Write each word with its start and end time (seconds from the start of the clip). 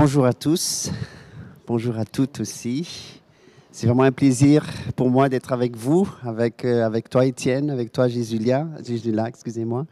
Bonjour 0.00 0.24
à 0.24 0.32
tous, 0.32 0.90
bonjour 1.66 1.98
à 1.98 2.06
toutes 2.06 2.40
aussi. 2.40 3.20
C'est 3.70 3.86
vraiment 3.86 4.04
un 4.04 4.12
plaisir 4.12 4.64
pour 4.96 5.10
moi 5.10 5.28
d'être 5.28 5.52
avec 5.52 5.76
vous, 5.76 6.08
avec, 6.22 6.64
euh, 6.64 6.86
avec 6.86 7.10
toi 7.10 7.26
Étienne, 7.26 7.68
avec 7.68 7.92
toi 7.92 8.08
Jésulia, 8.08 8.66
Jésulia, 8.82 9.28
excusez-moi, 9.28 9.84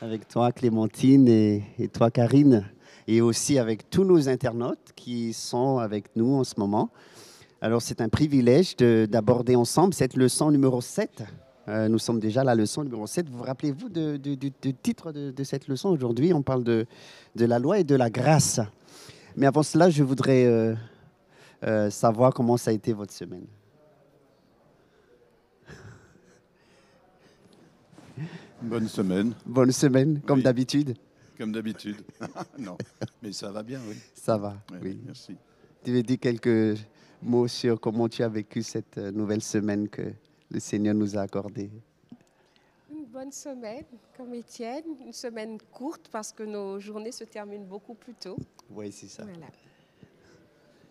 avec 0.00 0.28
toi 0.28 0.52
Clémentine 0.52 1.26
et, 1.26 1.64
toi 1.92 2.12
Karine, 2.12 2.64
et 3.08 3.20
aussi 3.22 3.58
avec 3.58 3.90
tous 3.90 4.04
nos 4.04 4.28
internautes 4.28 4.92
qui 4.94 5.32
sont 5.32 5.78
avec 5.78 6.14
nous 6.14 6.34
en 6.34 6.44
ce 6.44 6.54
moment. 6.56 6.90
Alors 7.60 7.82
c'est 7.82 8.00
un 8.00 8.08
privilège 8.08 8.76
de- 8.76 9.08
d'aborder 9.10 9.56
ensemble 9.56 9.94
cette 9.94 10.14
leçon 10.14 10.52
numéro 10.52 10.80
7. 10.80 11.24
Euh, 11.66 11.88
nous 11.88 11.98
sommes 11.98 12.20
déjà 12.20 12.42
à 12.42 12.44
la 12.44 12.54
leçon 12.54 12.84
numéro 12.84 13.08
7. 13.08 13.28
Vous 13.28 13.38
vous 13.38 13.44
rappelez-vous 13.44 13.88
du 13.88 14.52
titre 14.80 15.10
de, 15.10 15.32
de 15.32 15.42
cette 15.42 15.66
leçon? 15.66 15.88
Aujourd'hui 15.88 16.32
On 16.32 16.42
parle 16.42 16.62
de, 16.62 16.86
de 17.34 17.44
la 17.46 17.58
loi 17.58 17.80
et 17.80 17.84
de 17.84 17.96
la 17.96 18.10
grâce. 18.10 18.60
Mais 19.36 19.46
avant 19.46 19.62
cela, 19.62 19.90
je 19.90 20.02
voudrais 20.02 20.44
euh, 20.46 20.74
euh, 21.64 21.90
savoir 21.90 22.32
comment 22.32 22.56
ça 22.56 22.70
a 22.70 22.74
été 22.74 22.92
votre 22.92 23.12
semaine. 23.12 23.46
Bonne 28.62 28.88
semaine, 28.88 29.34
Bonne 29.44 29.72
semaine, 29.72 30.20
comme 30.20 30.38
Oui. 30.38 30.44
d'habitude 30.44 30.96
comme 31.38 31.52
d'habitude. 31.52 31.96
non, 32.58 32.76
mais 33.22 33.32
ça 33.32 33.50
va 33.50 33.62
bien, 33.62 33.80
oui. 33.88 33.96
Ça 34.14 34.36
va, 34.36 34.56
oui. 34.82 35.00
Merci. 35.04 35.36
Tu 35.82 35.92
veux 35.92 36.02
dire 36.02 36.18
quelques 36.20 36.78
mots 37.22 37.48
sur 37.48 37.80
comment 37.80 38.08
tu 38.08 38.22
as 38.22 38.28
vécu 38.28 38.62
cette 38.62 38.98
euh, 38.98 39.10
nouvelle 39.10 39.42
semaine 39.42 39.88
que 39.88 40.12
le 40.50 40.60
Seigneur 40.60 40.94
nous 40.94 41.16
a 41.16 41.22
accordée? 41.22 41.70
Bonne 43.14 43.30
semaine, 43.30 43.84
comme 44.16 44.34
Étienne, 44.34 44.82
une 45.06 45.12
semaine 45.12 45.56
courte 45.72 46.08
parce 46.10 46.32
que 46.32 46.42
nos 46.42 46.80
journées 46.80 47.12
se 47.12 47.22
terminent 47.22 47.64
beaucoup 47.64 47.94
plus 47.94 48.14
tôt. 48.14 48.36
Oui, 48.68 48.90
c'est 48.90 49.06
ça. 49.06 49.22
Voilà. 49.22 49.46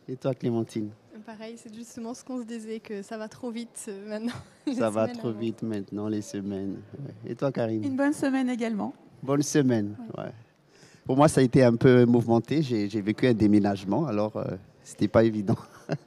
Et 0.08 0.16
toi, 0.16 0.34
Clémentine? 0.34 0.92
Pareil, 1.26 1.56
c'est 1.58 1.74
justement 1.74 2.14
ce 2.14 2.24
qu'on 2.24 2.40
se 2.40 2.46
disait, 2.46 2.80
que 2.80 3.02
ça 3.02 3.18
va 3.18 3.28
trop 3.28 3.52
vite 3.52 3.86
euh, 3.90 4.08
maintenant. 4.10 4.40
Ça 4.74 4.90
va 4.90 5.10
trop 5.10 5.30
avant. 5.30 5.38
vite 5.38 5.64
maintenant, 5.64 6.08
les 6.08 6.22
semaines. 6.22 6.82
Ouais. 6.98 7.32
Et 7.32 7.36
toi, 7.36 7.52
Karine? 7.52 7.84
Une 7.84 7.98
bonne 7.98 8.14
semaine 8.14 8.50
également. 8.50 8.94
Bonne 9.22 9.44
semaine. 9.44 9.98
ouais. 10.18 10.32
Pour 11.06 11.18
moi, 11.18 11.28
ça 11.28 11.42
a 11.42 11.44
été 11.44 11.62
un 11.62 11.76
peu 11.76 12.06
mouvementé. 12.06 12.62
J'ai 12.62 13.02
vécu 13.02 13.28
un 13.28 13.34
déménagement, 13.34 14.06
alors 14.06 14.38
euh, 14.38 14.46
c'était 14.82 15.10
pas 15.10 15.26
évident. 15.26 15.58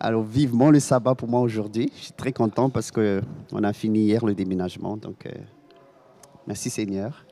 Alors 0.00 0.22
vivement 0.22 0.70
le 0.70 0.80
sabbat 0.80 1.14
pour 1.14 1.28
moi 1.28 1.40
aujourd'hui. 1.40 1.90
Je 1.96 2.02
suis 2.04 2.12
très 2.12 2.32
content 2.32 2.68
parce 2.68 2.90
que 2.90 3.22
on 3.52 3.62
a 3.62 3.72
fini 3.72 4.00
hier 4.00 4.26
le 4.26 4.34
déménagement. 4.34 4.98
Donc 4.98 5.24
euh, 5.24 5.30
merci 6.46 6.70
Seigneur. 6.70 7.24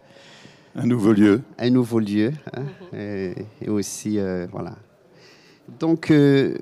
Un 0.74 0.86
nouveau 0.86 1.12
lieu. 1.12 1.42
Un 1.58 1.70
nouveau 1.70 1.98
lieu 1.98 2.32
hein, 2.54 2.64
et, 2.96 3.34
et 3.60 3.68
aussi 3.68 4.18
euh, 4.18 4.46
voilà. 4.50 4.76
Donc 5.78 6.10
euh, 6.10 6.58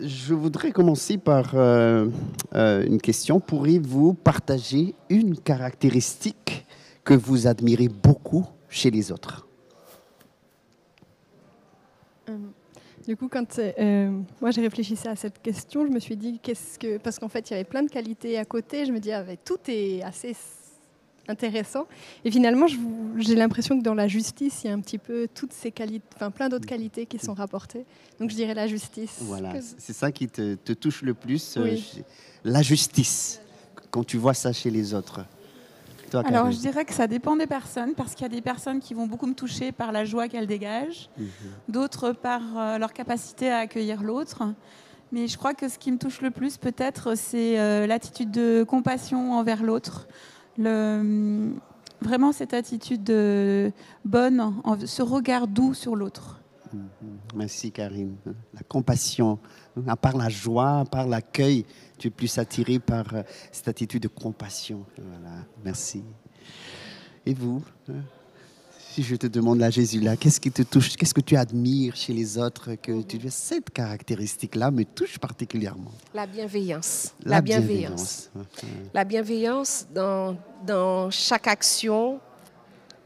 je 0.00 0.34
voudrais 0.34 0.72
commencer 0.72 1.18
par 1.18 1.52
euh, 1.54 2.08
euh, 2.54 2.86
une 2.86 3.00
question. 3.00 3.40
Pourriez-vous 3.40 4.14
partager 4.14 4.94
une 5.10 5.36
caractéristique 5.38 6.66
que 7.04 7.14
vous 7.14 7.46
admirez 7.46 7.88
beaucoup 7.88 8.46
chez 8.68 8.90
les 8.90 9.12
autres? 9.12 9.46
Euh, 12.28 12.36
Du 13.06 13.16
coup, 13.16 13.28
quand 13.28 13.58
euh, 13.58 14.10
moi 14.40 14.50
j'ai 14.50 14.60
réfléchi 14.60 14.94
à 15.06 15.16
cette 15.16 15.40
question, 15.40 15.86
je 15.86 15.90
me 15.90 15.98
suis 15.98 16.16
dit 16.16 16.38
qu'est-ce 16.42 16.78
que 16.78 16.98
parce 16.98 17.18
qu'en 17.18 17.28
fait 17.28 17.48
il 17.48 17.52
y 17.52 17.56
avait 17.56 17.64
plein 17.64 17.82
de 17.82 17.90
qualités 17.90 18.38
à 18.38 18.44
côté. 18.44 18.84
Je 18.84 18.92
me 18.92 19.00
dis 19.00 19.12
ah, 19.12 19.24
tout 19.44 19.58
est 19.68 20.02
assez 20.02 20.34
intéressant. 21.28 21.86
Et 22.24 22.30
finalement, 22.30 22.66
j'ai 23.16 23.34
l'impression 23.34 23.78
que 23.78 23.84
dans 23.84 23.94
la 23.94 24.08
justice, 24.08 24.62
il 24.64 24.68
y 24.68 24.70
a 24.70 24.74
un 24.74 24.80
petit 24.80 24.98
peu 24.98 25.28
toutes 25.34 25.52
ces 25.52 25.70
qualités, 25.70 26.04
enfin 26.16 26.30
plein 26.30 26.48
d'autres 26.48 26.66
qualités 26.66 27.06
qui 27.06 27.18
sont 27.18 27.34
rapportées. 27.34 27.84
Donc 28.20 28.30
je 28.30 28.34
dirais 28.34 28.54
la 28.54 28.66
justice. 28.66 29.18
Voilà, 29.20 29.52
Que- 29.52 29.64
c'est 29.78 29.92
ça 29.92 30.10
qui 30.10 30.28
te, 30.28 30.54
te 30.54 30.72
touche 30.72 31.02
le 31.02 31.14
plus, 31.14 31.56
euh, 31.56 31.64
Oui. 31.64 32.02
la 32.44 32.62
justice, 32.62 33.40
quand 33.90 34.04
tu 34.04 34.16
vois 34.16 34.34
ça 34.34 34.52
chez 34.52 34.70
les 34.70 34.94
autres. 34.94 35.20
Toi, 36.10 36.22
Alors, 36.26 36.50
je 36.50 36.56
dirais 36.56 36.86
que 36.86 36.94
ça 36.94 37.06
dépend 37.06 37.36
des 37.36 37.46
personnes, 37.46 37.92
parce 37.94 38.14
qu'il 38.14 38.22
y 38.22 38.26
a 38.26 38.34
des 38.34 38.40
personnes 38.40 38.80
qui 38.80 38.94
vont 38.94 39.06
beaucoup 39.06 39.26
me 39.26 39.34
toucher 39.34 39.72
par 39.72 39.92
la 39.92 40.06
joie 40.06 40.26
qu'elles 40.28 40.46
dégagent, 40.46 41.10
Mhm. 41.18 41.26
d'autres 41.68 42.12
par 42.12 42.40
euh, 42.56 42.78
leur 42.78 42.94
capacité 42.94 43.50
à 43.50 43.58
accueillir 43.58 44.02
l'autre. 44.02 44.42
Mais 45.12 45.26
je 45.26 45.36
crois 45.36 45.52
que 45.52 45.68
ce 45.68 45.78
qui 45.78 45.92
me 45.92 45.98
touche 45.98 46.22
le 46.22 46.30
plus, 46.30 46.56
peut-être, 46.56 47.14
c'est 47.14 47.58
euh, 47.58 47.86
l'attitude 47.86 48.30
de 48.30 48.62
compassion 48.66 49.32
envers 49.34 49.62
l'autre. 49.62 50.06
Le- 50.58 51.52
Vraiment 52.00 52.30
cette 52.30 52.54
attitude 52.54 53.02
de- 53.02 53.72
bonne, 54.04 54.54
ce 54.86 55.02
regard 55.02 55.48
doux 55.48 55.74
sur 55.74 55.96
l'autre. 55.96 56.40
Merci 57.34 57.72
Karine. 57.72 58.14
La 58.54 58.60
compassion, 58.68 59.40
à 59.86 59.96
part 59.96 60.16
la 60.16 60.28
joie, 60.28 60.80
à 60.80 60.84
part 60.84 61.08
l'accueil, 61.08 61.64
tu 61.98 62.06
es 62.06 62.10
plus 62.12 62.38
attiré 62.38 62.78
par 62.78 63.14
euh, 63.14 63.22
cette 63.50 63.66
attitude 63.66 64.02
de 64.04 64.08
compassion. 64.08 64.84
Voilà, 64.96 65.38
merci. 65.64 66.04
Et 67.26 67.34
vous 67.34 67.64
hein, 67.88 67.94
Si 68.98 69.04
je 69.04 69.14
te 69.14 69.28
demande 69.28 69.60
là, 69.60 69.70
Jésus, 69.70 70.00
là, 70.00 70.16
qu'est-ce 70.16 70.40
qui 70.40 70.50
te 70.50 70.62
touche 70.62 70.96
Qu'est-ce 70.96 71.14
que 71.14 71.20
tu 71.20 71.36
admires 71.36 71.94
chez 71.94 72.12
les 72.12 72.36
autres 72.36 72.74
que 72.74 73.00
tu 73.02 73.16
dis 73.16 73.30
cette 73.30 73.70
caractéristique-là 73.70 74.72
me 74.72 74.84
touche 74.84 75.20
particulièrement 75.20 75.92
La 76.12 76.26
bienveillance. 76.26 77.14
La, 77.24 77.40
bienveillance. 77.40 78.28
La 78.92 79.04
bienveillance 79.04 79.86
dans, 79.94 80.36
dans 80.66 81.12
chaque 81.12 81.46
action, 81.46 82.18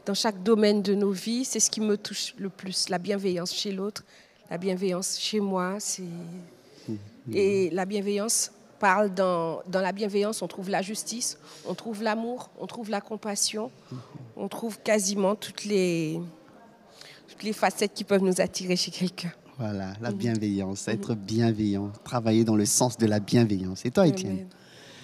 dans 0.03 0.15
chaque 0.15 0.41
domaine 0.41 0.81
de 0.81 0.95
nos 0.95 1.11
vies, 1.11 1.45
c'est 1.45 1.59
ce 1.59 1.69
qui 1.69 1.79
me 1.79 1.95
touche 1.95 2.33
le 2.39 2.49
plus. 2.49 2.89
La 2.89 2.97
bienveillance 2.97 3.53
chez 3.53 3.71
l'autre, 3.71 4.03
la 4.49 4.57
bienveillance 4.57 5.19
chez 5.19 5.39
moi. 5.39 5.75
c'est 5.77 6.01
Et 7.31 7.69
la 7.69 7.85
bienveillance 7.85 8.51
parle 8.83 9.13
dans, 9.13 9.61
dans 9.69 9.79
la 9.79 9.93
bienveillance, 9.93 10.41
on 10.41 10.47
trouve 10.49 10.69
la 10.69 10.81
justice, 10.81 11.37
on 11.65 11.73
trouve 11.73 12.03
l'amour, 12.03 12.49
on 12.59 12.67
trouve 12.67 12.89
la 12.89 12.99
compassion, 12.99 13.71
on 14.35 14.49
trouve 14.49 14.77
quasiment 14.79 15.35
toutes 15.35 15.63
les, 15.63 16.19
toutes 17.29 17.43
les 17.43 17.53
facettes 17.53 17.93
qui 17.93 18.03
peuvent 18.03 18.21
nous 18.23 18.41
attirer 18.41 18.75
chez 18.75 18.91
quelqu'un. 18.91 19.31
Voilà, 19.57 19.93
la 20.01 20.11
bienveillance, 20.11 20.85
être 20.89 21.15
bienveillant, 21.15 21.93
travailler 22.03 22.43
dans 22.43 22.57
le 22.57 22.65
sens 22.65 22.97
de 22.97 23.05
la 23.05 23.21
bienveillance. 23.21 23.85
Et 23.85 23.91
toi, 23.91 24.05
Étienne 24.05 24.47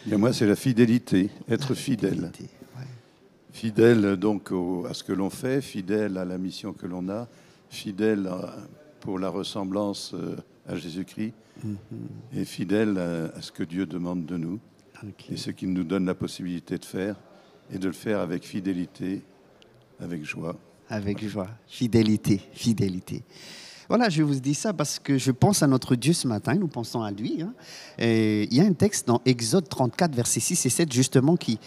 moi, 0.07 0.33
c'est 0.33 0.45
la 0.47 0.55
fidélité, 0.57 1.29
être 1.49 1.73
fidèle. 1.73 2.31
Ouais. 2.77 2.87
Fidèle 3.53 4.17
donc 4.17 4.51
au- 4.51 4.85
à 4.89 4.93
ce 4.93 5.03
que 5.05 5.13
l'on 5.13 5.29
fait, 5.29 5.61
fidèle 5.61 6.17
à 6.17 6.25
la 6.25 6.37
mission 6.37 6.73
que 6.73 6.85
l'on 6.85 7.07
a, 7.09 7.27
fidèle 7.69 8.27
à- 8.27 8.55
pour 8.99 9.19
la 9.19 9.29
ressemblance 9.29 10.11
euh, 10.15 10.35
à 10.67 10.75
Jésus-Christ 10.75 11.33
et 12.33 12.45
fidèle 12.45 12.97
à, 12.97 13.37
à 13.37 13.41
ce 13.41 13.51
que 13.51 13.63
Dieu 13.63 13.85
demande 13.85 14.25
de 14.25 14.37
nous 14.37 14.59
et 15.29 15.37
ce 15.37 15.51
qu'il 15.51 15.71
nous 15.73 15.83
donne 15.83 16.05
la 16.05 16.15
possibilité 16.15 16.77
de 16.77 16.85
faire 16.85 17.15
et 17.71 17.77
de 17.77 17.87
le 17.87 17.93
faire 17.93 18.19
avec 18.19 18.43
fidélité, 18.45 19.21
avec 19.99 20.23
joie. 20.25 20.55
Avec 20.89 21.25
joie. 21.27 21.47
Fidélité, 21.67 22.41
fidélité. 22.53 23.23
Voilà, 23.87 24.09
je 24.09 24.21
vous 24.21 24.39
dis 24.39 24.53
ça 24.53 24.71
parce 24.73 24.99
que 24.99 25.17
je 25.17 25.31
pense 25.31 25.63
à 25.63 25.67
notre 25.67 25.95
Dieu 25.95 26.13
ce 26.13 26.27
matin, 26.27 26.53
nous 26.55 26.67
pensons 26.67 27.01
à 27.01 27.11
lui. 27.11 27.41
hein. 27.41 27.53
Et 27.97 28.43
il 28.51 28.53
y 28.55 28.61
a 28.61 28.63
un 28.63 28.73
texte 28.73 29.07
dans 29.07 29.21
Exode 29.25 29.67
34, 29.67 30.13
versets 30.15 30.39
6 30.39 30.65
et 30.65 30.69
7, 30.69 30.93
justement, 30.93 31.35
qui, 31.35 31.59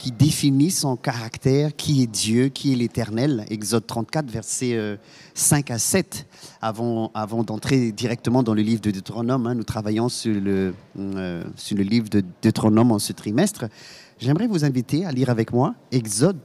qui 0.00 0.12
définit 0.12 0.70
son 0.70 0.96
caractère, 0.96 1.76
qui 1.76 2.02
est 2.02 2.06
Dieu, 2.06 2.48
qui 2.48 2.72
est 2.72 2.76
l'Éternel. 2.76 3.44
Exode 3.50 3.86
34, 3.86 4.30
versets 4.30 4.74
euh, 4.74 4.96
5 5.34 5.70
à 5.70 5.78
7. 5.78 6.26
Avant, 6.62 7.10
avant 7.12 7.44
d'entrer 7.44 7.92
directement 7.92 8.42
dans 8.42 8.54
le 8.54 8.62
livre 8.62 8.80
de 8.80 8.92
Deutéronome, 8.92 9.46
hein, 9.46 9.54
nous 9.54 9.62
travaillons 9.62 10.08
sur 10.08 10.40
le, 10.40 10.74
euh, 10.98 11.44
sur 11.54 11.76
le 11.76 11.82
livre 11.82 12.08
de 12.08 12.24
Deutéronome 12.42 12.92
en 12.92 12.98
ce 12.98 13.12
trimestre. 13.12 13.66
J'aimerais 14.18 14.46
vous 14.46 14.64
inviter 14.64 15.04
à 15.04 15.12
lire 15.12 15.28
avec 15.28 15.52
moi 15.52 15.74
Exode 15.92 16.40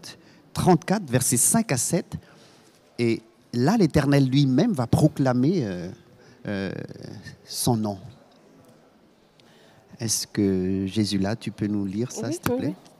34, 0.51 1.09
versets 1.09 1.37
5 1.37 1.71
à 1.71 1.77
7. 1.77 2.17
Et 2.99 3.21
là, 3.53 3.77
l'Éternel 3.77 4.27
lui-même 4.27 4.73
va 4.73 4.85
proclamer 4.85 5.61
euh, 5.63 5.89
euh, 6.45 6.71
son 7.45 7.77
nom. 7.77 7.99
Est-ce 9.97 10.27
que 10.27 10.85
Jésus, 10.87 11.19
là, 11.19 11.37
tu 11.37 11.51
peux 11.51 11.67
nous 11.67 11.85
lire 11.85 12.11
ça, 12.11 12.27
Oui, 12.27 12.33
s'il 12.33 12.41
te 12.41 12.51
plaît 12.51 12.75
oui. 12.77 12.91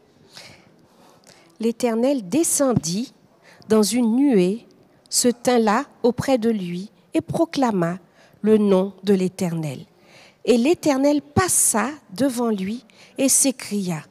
L'Éternel 1.60 2.28
descendit 2.28 3.14
dans 3.70 3.84
une 3.84 4.16
nuée, 4.16 4.66
se 5.10 5.28
tint 5.28 5.60
là 5.60 5.86
auprès 6.04 6.38
de 6.38 6.50
lui 6.50 6.92
et 7.14 7.22
proclama 7.22 8.00
le 8.42 8.58
nom 8.58 8.94
de 9.04 9.14
l'Éternel. 9.14 9.80
Et 10.44 10.58
l'Éternel 10.58 11.22
passa 11.22 11.90
devant 12.14 12.50
lui 12.50 12.84
et 13.18 13.30
s'écria, 13.30 14.04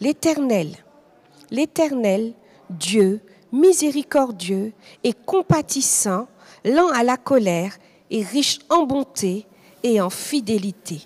L'Éternel, 0.00 0.76
l'Éternel, 1.50 2.34
Dieu, 2.68 3.20
miséricordieux 3.50 4.72
et 5.02 5.14
compatissant, 5.14 6.28
lent 6.64 6.88
à 6.88 7.02
la 7.02 7.16
colère 7.16 7.78
et 8.10 8.22
riche 8.22 8.58
en 8.68 8.84
bonté 8.84 9.46
et 9.82 10.00
en 10.00 10.10
fidélité. 10.10 11.00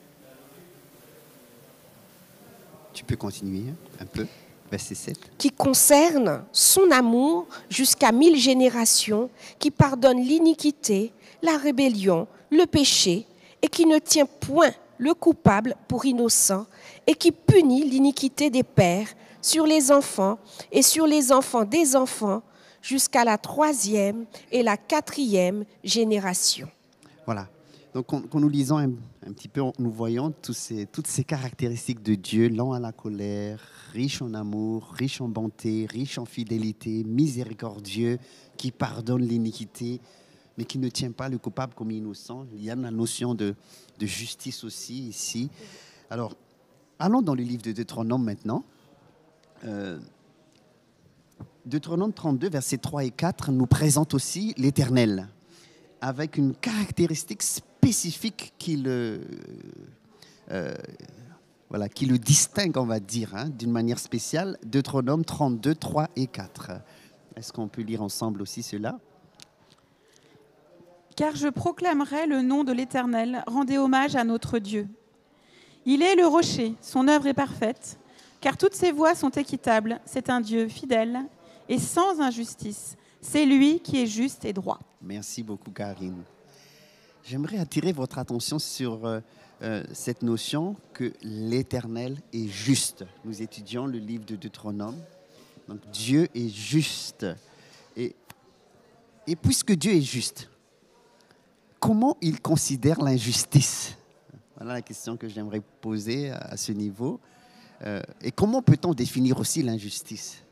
Tu 2.92 3.04
peux 3.04 3.16
continuer 3.16 3.72
un 4.00 4.06
peu. 4.06 4.26
Verset 4.70 4.94
7. 4.94 5.18
qui 5.36 5.50
concerne 5.50 6.44
son 6.52 6.90
amour 6.90 7.46
jusqu'à 7.68 8.12
mille 8.12 8.36
générations, 8.36 9.28
qui 9.58 9.70
pardonne 9.70 10.20
l'iniquité, 10.20 11.12
la 11.42 11.56
rébellion, 11.56 12.28
le 12.50 12.66
péché, 12.66 13.26
et 13.62 13.68
qui 13.68 13.86
ne 13.86 13.98
tient 13.98 14.26
point 14.26 14.72
le 14.98 15.14
coupable 15.14 15.74
pour 15.88 16.04
innocent, 16.04 16.66
et 17.06 17.14
qui 17.14 17.32
punit 17.32 17.84
l'iniquité 17.84 18.50
des 18.50 18.62
pères 18.62 19.08
sur 19.42 19.66
les 19.66 19.90
enfants 19.90 20.38
et 20.70 20.82
sur 20.82 21.06
les 21.06 21.32
enfants 21.32 21.64
des 21.64 21.96
enfants 21.96 22.42
jusqu'à 22.82 23.24
la 23.24 23.38
troisième 23.38 24.26
et 24.52 24.62
la 24.62 24.76
quatrième 24.76 25.64
génération. 25.82 26.68
Voilà. 27.26 27.48
Donc, 27.94 28.06
quand 28.06 28.38
nous 28.38 28.48
lisons 28.48 28.78
un, 28.78 28.90
petit 29.32 29.48
peu, 29.48 29.60
nous 29.78 29.90
voyons 29.90 30.34
ces, 30.50 30.86
toutes 30.86 31.06
ces 31.06 31.24
caractéristiques 31.24 32.02
de 32.02 32.14
Dieu, 32.14 32.48
lent 32.48 32.72
à 32.72 32.80
la 32.80 32.90
colère, 32.90 33.60
riche 33.92 34.22
en 34.22 34.32
amour, 34.32 34.94
riche 34.94 35.20
en 35.20 35.28
bonté, 35.28 35.86
riche 35.90 36.16
en 36.16 36.24
fidélité, 36.24 37.04
miséricordieux, 37.04 38.18
qui 38.56 38.70
pardonne 38.70 39.22
l'iniquité, 39.22 40.00
mais 40.56 40.64
qui 40.64 40.78
ne 40.78 40.88
tient 40.88 41.12
pas 41.12 41.28
le 41.28 41.36
coupable 41.36 41.74
comme 41.74 41.90
innocent. 41.90 42.46
Il 42.54 42.64
y 42.64 42.70
a 42.70 42.74
la 42.74 42.90
notion 42.90 43.34
de, 43.34 43.54
de 43.98 44.06
justice 44.06 44.64
aussi 44.64 45.08
ici. 45.08 45.50
Alors, 46.08 46.34
allons 46.98 47.20
dans 47.20 47.34
le 47.34 47.42
livre 47.42 47.62
de 47.62 47.72
Deutéronome 47.72 48.24
maintenant. 48.24 48.64
Euh, 49.64 49.98
Deutéronome 51.66 52.14
32, 52.14 52.48
versets 52.48 52.78
3 52.78 53.04
et 53.04 53.10
4 53.10 53.52
nous 53.52 53.66
présente 53.66 54.14
aussi 54.14 54.54
l'Éternel, 54.56 55.28
avec 56.00 56.38
une 56.38 56.54
caractéristique 56.54 57.42
spécifique 57.42 57.69
qui 58.58 58.76
le, 58.76 59.20
euh, 60.50 60.74
voilà, 61.68 61.88
qui 61.88 62.06
le 62.06 62.18
distingue, 62.18 62.76
on 62.76 62.86
va 62.86 63.00
dire, 63.00 63.34
hein, 63.34 63.48
d'une 63.48 63.70
manière 63.70 63.98
spéciale. 63.98 64.58
Deutéronome 64.64 65.24
32, 65.24 65.74
3 65.74 66.08
et 66.16 66.26
4. 66.26 66.72
Est-ce 67.36 67.52
qu'on 67.52 67.68
peut 67.68 67.82
lire 67.82 68.02
ensemble 68.02 68.42
aussi 68.42 68.62
cela? 68.62 68.98
Car 71.16 71.36
je 71.36 71.48
proclamerai 71.48 72.26
le 72.26 72.42
nom 72.42 72.64
de 72.64 72.72
l'Éternel, 72.72 73.44
rendez 73.46 73.78
hommage 73.78 74.16
à 74.16 74.24
notre 74.24 74.58
Dieu. 74.58 74.88
Il 75.84 76.02
est 76.02 76.14
le 76.14 76.26
rocher, 76.26 76.74
son 76.80 77.08
œuvre 77.08 77.26
est 77.26 77.34
parfaite, 77.34 77.98
car 78.40 78.56
toutes 78.56 78.74
ses 78.74 78.92
voies 78.92 79.14
sont 79.14 79.30
équitables. 79.30 80.00
C'est 80.04 80.30
un 80.30 80.40
Dieu 80.40 80.68
fidèle 80.68 81.20
et 81.68 81.78
sans 81.78 82.20
injustice. 82.20 82.96
C'est 83.20 83.44
lui 83.44 83.80
qui 83.80 84.02
est 84.02 84.06
juste 84.06 84.44
et 84.44 84.52
droit. 84.52 84.78
Merci 85.02 85.42
beaucoup, 85.42 85.70
Karine. 85.70 86.22
J'aimerais 87.30 87.58
attirer 87.58 87.92
votre 87.92 88.18
attention 88.18 88.58
sur 88.58 89.06
euh, 89.06 89.20
euh, 89.62 89.84
cette 89.92 90.22
notion 90.22 90.74
que 90.92 91.12
l'Éternel 91.22 92.20
est 92.32 92.48
juste. 92.48 93.04
Nous 93.24 93.40
étudions 93.40 93.86
le 93.86 93.98
livre 93.98 94.24
de 94.24 94.34
Deutéronome. 94.34 94.96
Donc 95.68 95.78
Dieu 95.92 96.26
est 96.34 96.48
juste. 96.48 97.24
Et, 97.96 98.16
puisque 99.40 99.70
Dieu 99.74 99.92
est 99.92 100.02
juste, 100.02 100.50
comment 101.78 102.16
il 102.20 102.40
considère 102.40 103.00
l'injustice? 103.00 103.96
Voilà 104.56 104.72
la 104.72 104.82
question 104.82 105.16
que 105.16 105.28
j'aimerais 105.28 105.62
poser 105.80 106.32
à, 106.32 106.56
ce 106.56 106.72
niveau. 106.72 107.20
Euh, 107.82 108.02
et 108.22 108.32
comment 108.32 108.60
peut-on 108.60 108.92
définir 108.92 109.38
aussi 109.38 109.62
l'injustice? 109.62 110.42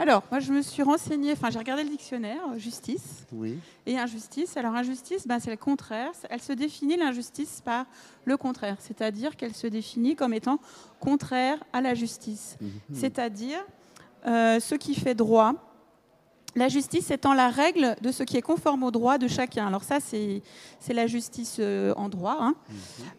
Alors, 0.00 0.22
moi, 0.30 0.40
je 0.40 0.50
me 0.50 0.62
suis 0.62 0.82
renseignée, 0.82 1.32
enfin, 1.32 1.50
j'ai 1.50 1.58
regardé 1.58 1.82
le 1.82 1.90
dictionnaire, 1.90 2.40
euh, 2.50 2.58
justice. 2.58 3.26
Oui. 3.32 3.58
Et 3.84 3.98
injustice. 3.98 4.56
Alors, 4.56 4.74
injustice, 4.74 5.26
ben, 5.26 5.38
c'est 5.38 5.50
le 5.50 5.58
contraire. 5.58 6.10
Elle 6.30 6.40
se 6.40 6.54
définit, 6.54 6.96
l'injustice, 6.96 7.60
par 7.62 7.84
le 8.24 8.38
contraire. 8.38 8.76
C'est-à-dire 8.80 9.36
qu'elle 9.36 9.54
se 9.54 9.66
définit 9.66 10.16
comme 10.16 10.32
étant 10.32 10.58
contraire 11.00 11.62
à 11.74 11.82
la 11.82 11.92
justice. 11.94 12.56
Mhm. 12.62 12.70
C'est-à-dire 12.94 13.62
euh, 14.26 14.58
ce 14.58 14.74
qui 14.74 14.94
fait 14.94 15.14
droit. 15.14 15.52
La 16.56 16.68
justice 16.68 17.10
étant 17.10 17.32
la 17.32 17.48
règle 17.48 17.96
de 18.02 18.10
ce 18.10 18.22
qui 18.22 18.36
est 18.36 18.42
conforme 18.42 18.82
au 18.82 18.90
droit 18.90 19.18
de 19.18 19.28
chacun. 19.28 19.66
Alors 19.66 19.84
ça, 19.84 19.98
c'est 20.00 20.42
la 20.88 21.06
justice 21.06 21.56
euh, 21.60 21.94
en 21.96 22.08
droit. 22.08 22.38
Hein. 22.40 22.54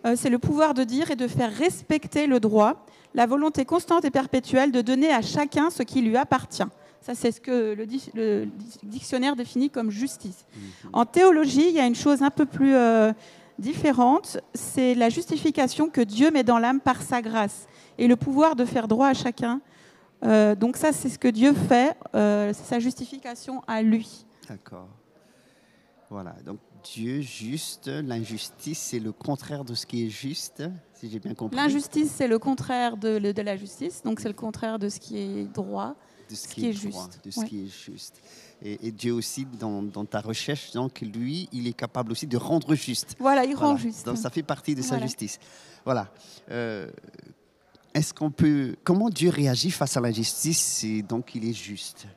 Mhm. 0.03 0.15
c'est 0.15 0.29
le 0.29 0.39
pouvoir 0.39 0.73
de 0.73 0.83
dire 0.83 1.11
et 1.11 1.15
de 1.15 1.27
faire 1.27 1.51
respecter 1.51 2.27
le 2.27 2.39
droit 2.39 2.85
la 3.13 3.25
volonté 3.25 3.65
constante 3.65 4.05
et 4.05 4.11
perpétuelle 4.11 4.71
de 4.71 4.81
donner 4.81 5.11
à 5.11 5.21
chacun 5.21 5.69
ce 5.69 5.83
qui 5.83 6.01
lui 6.01 6.17
appartient. 6.17 6.63
Ça, 7.01 7.15
c'est 7.15 7.31
ce 7.31 7.41
que 7.41 7.75
le, 7.75 8.47
dictionnaire 8.83 9.35
définit 9.35 9.69
comme 9.69 9.89
justice. 9.89 10.45
Mhm. 10.55 10.89
En 10.93 11.05
théologie, 11.05 11.69
il 11.69 11.75
y 11.75 11.79
a 11.79 11.85
une 11.85 11.95
chose 11.95 12.21
un 12.21 12.29
peu 12.29 12.45
plus 12.45 12.75
euh, 12.75 13.11
différente, 13.57 14.37
c'est 14.53 14.93
la 14.93 15.09
justification 15.09 15.89
que 15.89 16.01
Dieu 16.01 16.31
met 16.31 16.43
dans 16.43 16.59
l'âme 16.59 16.79
par 16.79 17.01
sa 17.01 17.21
grâce 17.21 17.67
et 17.97 18.07
le 18.07 18.15
pouvoir 18.15 18.55
de 18.55 18.65
faire 18.65 18.87
droit 18.87 19.07
à 19.07 19.13
chacun. 19.13 19.61
Euh, 20.23 20.55
donc 20.55 20.77
ça, 20.77 20.91
c'est 20.93 21.09
ce 21.09 21.17
que 21.17 21.27
Dieu 21.27 21.53
fait, 21.53 21.95
euh, 22.15 22.53
c'est 22.53 22.65
sa 22.65 22.79
justification 22.79 23.61
à 23.67 23.81
lui. 23.81 24.25
D'accord. 24.47 24.87
Voilà, 26.09 26.35
donc 26.45 26.59
Dieu 26.83 27.21
juste, 27.21 27.87
l'injustice, 27.87 28.79
c'est 28.79 28.99
le 28.99 29.11
contraire 29.11 29.63
de 29.63 29.73
ce 29.73 29.85
qui 29.85 30.05
est 30.05 30.09
juste, 30.09 30.63
si 30.93 31.09
j'ai 31.09 31.19
bien 31.19 31.33
compris. 31.33 31.55
L'injustice, 31.55 32.11
c'est 32.11 32.27
le 32.27 32.37
contraire 32.37 32.97
de, 32.97 33.17
de, 33.17 33.41
la 33.41 33.55
justice, 33.55 34.03
donc 34.03 34.19
c'est 34.19 34.27
le 34.27 34.33
contraire 34.33 34.77
de 34.77 34.89
ce 34.89 34.99
qui 34.99 35.17
est 35.17 35.43
droit, 35.45 35.95
de 36.29 36.35
ce, 36.35 36.47
qui, 36.47 36.67
est, 36.67 36.73
juste. 36.73 37.21
De 37.23 37.31
ce 37.31 37.45
qui 37.45 37.63
est 37.63 37.67
juste. 37.67 38.21
Et, 38.63 38.91
Dieu 38.91 39.13
aussi, 39.13 39.47
dans, 39.59 40.05
ta 40.05 40.19
recherche, 40.19 40.71
donc 40.71 41.01
lui, 41.01 41.49
il 41.51 41.67
est 41.67 41.73
capable 41.73 42.11
aussi 42.11 42.27
de 42.27 42.37
rendre 42.37 42.75
juste. 42.75 43.15
Voilà, 43.17 43.45
il 43.45 43.55
rend 43.55 43.77
juste. 43.77 44.05
Donc 44.05 44.17
ça 44.17 44.29
fait 44.29 44.43
partie 44.43 44.75
de 44.75 44.81
sa 44.81 44.99
justice. 44.99 45.39
Voilà. 45.85 46.11
Euh, 46.49 46.91
est-ce 47.93 48.13
qu'on 48.13 48.31
peut, 48.31 48.75
comment 48.83 49.09
Dieu 49.09 49.29
réagit 49.29 49.71
face 49.71 49.97
à 49.97 50.01
l'injustice 50.01 50.83
et 50.83 51.01
donc 51.01 51.35
il 51.35 51.47
est 51.47 51.53
juste? 51.53 52.07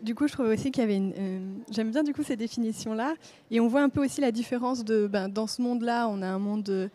Du 0.00 0.14
coup, 0.14 0.28
je 0.28 0.32
trouve 0.32 0.46
aussi 0.46 0.70
qu'il 0.70 0.82
y 0.82 0.84
avait 0.84 0.96
une. 0.96 1.12
Euh, 1.18 1.40
j'aime 1.70 1.90
bien 1.90 2.04
du 2.04 2.14
coup 2.14 2.22
ces 2.22 2.36
définitions-là, 2.36 3.14
et 3.50 3.58
on 3.58 3.66
voit 3.66 3.82
un 3.82 3.88
peu 3.88 4.04
aussi 4.04 4.20
la 4.20 4.30
différence 4.30 4.84
de. 4.84 5.08
Ben, 5.08 5.28
dans 5.28 5.48
ce 5.48 5.60
monde-là, 5.60 6.08
on 6.08 6.22
a 6.22 6.26
un 6.26 6.38
monde. 6.38 6.90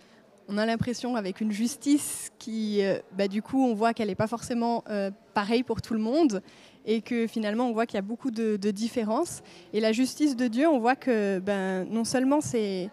on 0.47 0.57
a 0.57 0.65
l'impression 0.65 1.17
avec 1.17 1.41
une 1.41 1.51
justice 1.51 2.31
qui, 2.39 2.81
euh, 2.81 2.99
ben, 3.11 3.27
du 3.27 3.41
coup, 3.41 3.61
on 3.61 3.73
voit 3.73 3.93
qu'elle 3.93 4.07
n'est 4.07 4.15
pas 4.15 4.27
forcément 4.27 4.85
euh, 4.89 5.11
pareille 5.33 5.63
pour 5.63 5.81
tout 5.81 5.93
le 5.95 5.99
monde, 5.99 6.41
et 6.85 7.01
que 7.01 7.27
finalement, 7.27 7.67
on 7.67 7.73
voit 7.73 7.85
qu'il 7.85 7.95
y 7.95 7.99
a 7.99 8.03
beaucoup 8.03 8.31
de, 8.31 8.55
de, 8.55 8.71
différences. 8.71 9.41
Et 9.73 9.81
la 9.81 9.91
justice 9.91 10.37
de 10.37 10.47
Dieu, 10.47 10.67
on 10.69 10.79
voit 10.79 10.95
que 10.95 11.39
ben, 11.39 11.83
non 11.89 12.05
seulement 12.05 12.39
c'est. 12.39 12.89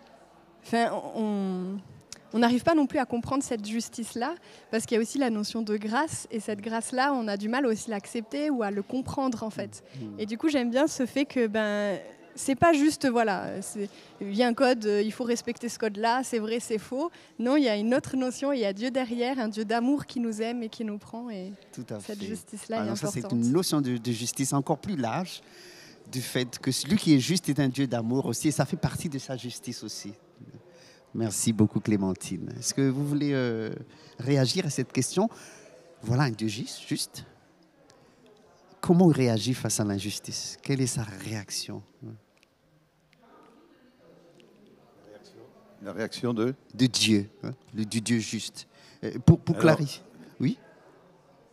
Enfin, 0.65 0.91
on 1.15 1.77
on 2.35 2.41
n'arrive 2.41 2.65
pas 2.65 2.75
non 2.75 2.87
plus 2.87 2.99
à 2.99 3.07
comprendre 3.07 3.43
cette 3.43 3.65
justice-là, 3.65 4.35
parce 4.71 4.85
qu'il 4.85 4.97
y 4.97 4.99
a 4.99 5.01
aussi 5.01 5.19
la 5.19 5.31
notion 5.31 5.63
de 5.63 5.77
grâce, 5.77 6.27
et 6.31 6.41
cette 6.41 6.61
grâce-là, 6.61 7.15
on 7.15 7.29
a 7.29 7.37
du 7.37 7.49
mal 7.49 7.65
aussi 7.65 7.91
à 7.91 7.95
l'accepter 7.95 8.51
ou 8.51 8.63
à 8.63 8.71
le 8.71 8.83
comprendre 8.83 9.45
en 9.45 9.51
fait. 9.51 9.85
Mmh. 9.97 10.05
Et 10.19 10.27
du 10.27 10.37
coup, 10.37 10.49
j'aime 10.49 10.71
bien 10.71 10.89
ce 10.89 11.07
fait 11.07 11.25
que 11.25 11.47
ben 11.47 11.99
c'est 12.35 12.57
pas 12.57 12.73
juste 12.73 13.09
voilà, 13.09 13.51
il 14.21 14.35
y 14.35 14.43
a 14.43 14.49
un 14.49 14.55
code, 14.55 14.85
il 14.85 15.13
faut 15.13 15.23
respecter 15.23 15.69
ce 15.69 15.79
code-là, 15.79 16.23
c'est 16.25 16.41
vrai, 16.41 16.59
c'est 16.59 16.79
faux. 16.79 17.13
Non, 17.39 17.57
il 17.57 17.63
y 17.63 17.69
a 17.69 17.77
une 17.77 17.95
autre 17.95 18.17
notion, 18.17 18.53
il 18.53 18.59
y 18.59 18.65
a 18.65 18.73
Dieu 18.73 18.91
derrière, 18.91 19.39
un 19.39 19.49
Dieu 19.49 19.65
d'amour 19.65 20.07
qui 20.07 20.19
nous 20.19 20.43
aime 20.43 20.65
et 20.65 20.69
qui 20.69 20.85
nous 20.85 20.99
prend, 20.99 21.31
et 21.31 21.53
Tout 21.73 21.87
à 21.91 22.01
cette 22.01 22.23
justice-là 22.23 22.79
est 22.85 22.89
importante. 22.89 23.13
C'est 23.13 23.33
une 23.33 23.53
notion 23.53 23.81
de, 23.81 23.97
de, 23.97 24.13
justice 24.13 24.53
encore 24.53 24.79
plus 24.79 24.97
large 24.97 25.41
du 26.11 26.21
fait 26.21 26.59
que 26.59 26.73
celui 26.73 26.97
qui 26.97 27.15
est 27.15 27.21
juste 27.21 27.49
est 27.49 27.61
un 27.61 27.69
Dieu 27.69 27.87
d'amour 27.87 28.27
aussi, 28.27 28.49
et 28.49 28.51
ça 28.51 28.65
fait 28.65 28.77
partie 28.77 29.09
de 29.09 29.19
sa 29.19 29.37
justice 29.37 29.85
aussi. 29.85 30.13
Merci 31.15 31.53
beaucoup 31.53 31.79
Clémentine. 31.79 32.53
Est-ce 32.59 32.75
que 32.75 32.89
vous 32.89 33.07
voulez 33.07 33.33
euh, 33.33 33.73
réagir 34.19 34.67
à 34.67 34.71
cette 34.71 34.93
question? 34.93 35.29
Voilà 36.03 36.25
un 36.25 36.31
Dieu 36.31 36.49
juste. 36.49 37.25
Comment 38.81 39.11
il 39.11 39.17
réagit 39.17 39.55
face 39.55 39.79
à 39.79 39.85
l'injustice? 39.85 40.59
Quelle 40.61 40.81
est 40.81 40.87
sa 40.87 41.05
réaction? 41.05 41.83
La 45.83 45.93
réaction 45.93 46.35
de? 46.35 46.55
De 46.75 46.87
Dieu, 46.87 47.31
hein, 47.43 47.53
du 47.73 48.01
Dieu 48.01 48.19
juste. 48.19 48.67
Euh, 49.05 49.19
pour, 49.25 49.39
pour 49.39 49.57
clarifier, 49.57 50.03
oui? 50.41 50.59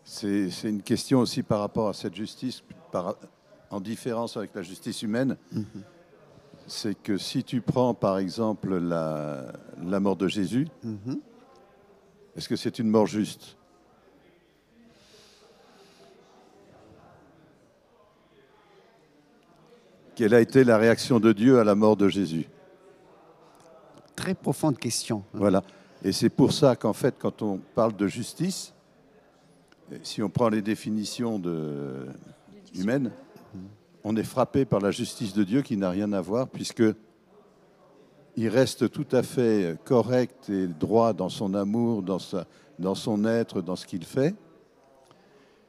C'est 0.04 0.50
une 0.64 0.82
question 0.82 1.20
aussi 1.20 1.44
par 1.44 1.60
rapport 1.60 1.90
à 1.90 1.94
cette 1.94 2.16
justice, 2.16 2.64
en 3.70 3.80
différence 3.80 4.36
avec 4.38 4.56
la 4.56 4.64
justice 4.64 5.04
humaine. 5.04 5.38
Mhm 5.52 5.66
c'est 6.68 6.96
que 7.02 7.18
si 7.18 7.44
tu 7.44 7.62
prends 7.62 7.94
par 7.94 8.18
exemple 8.18 8.78
la, 8.78 9.52
mort 10.00 10.16
de 10.16 10.28
Jésus, 10.28 10.68
mhm. 10.84 11.20
est-ce 12.36 12.48
que 12.48 12.56
c'est 12.56 12.80
une 12.80 12.90
mort 12.90 13.08
juste? 13.08 13.58
Quelle 20.16 20.34
a 20.34 20.42
été 20.42 20.64
la 20.64 20.78
réaction 20.78 21.20
de 21.20 21.32
Dieu 21.32 21.60
à 21.60 21.64
la 21.64 21.74
mort 21.74 21.98
de 21.98 22.08
Jésus? 22.08 22.48
Très 24.16 24.36
profonde 24.36 24.78
question. 24.78 25.24
Voilà. 25.34 25.64
Et 26.04 26.12
c'est 26.12 26.30
pour 26.30 26.54
ça 26.54 26.76
qu'en 26.76 26.94
fait, 26.94 27.16
quand 27.18 27.42
on 27.42 27.60
parle 27.76 27.96
de 27.96 28.08
justice, 28.08 28.74
si 30.04 30.22
on 30.22 30.30
prend 30.30 30.50
les 30.50 30.62
définitions 30.62 31.40
de, 31.40 32.08
humaines, 32.76 33.12
on 34.04 34.16
est 34.16 34.24
frappé 34.24 34.66
par 34.66 34.80
la 34.80 34.92
justice 34.92 35.34
de 35.34 35.44
Dieu 35.44 35.62
qui 35.62 35.78
n'a 35.78 35.90
rien 35.90 36.12
à 36.14 36.22
voir, 36.22 36.48
puisque 36.48 36.84
il 38.36 38.48
reste 38.48 38.90
tout 38.90 39.08
à 39.12 39.24
fait 39.24 39.78
correct 39.84 40.50
et 40.50 40.68
droit 40.68 41.14
dans 41.14 41.30
son 41.30 41.54
amour, 41.54 42.02
dans, 42.02 42.20
sa, 42.20 42.46
dans 42.80 42.96
son 42.96 43.26
être, 43.26 43.62
dans 43.62 43.76
ce 43.76 43.86
qu'il 43.86 44.06
fait, 44.06 44.36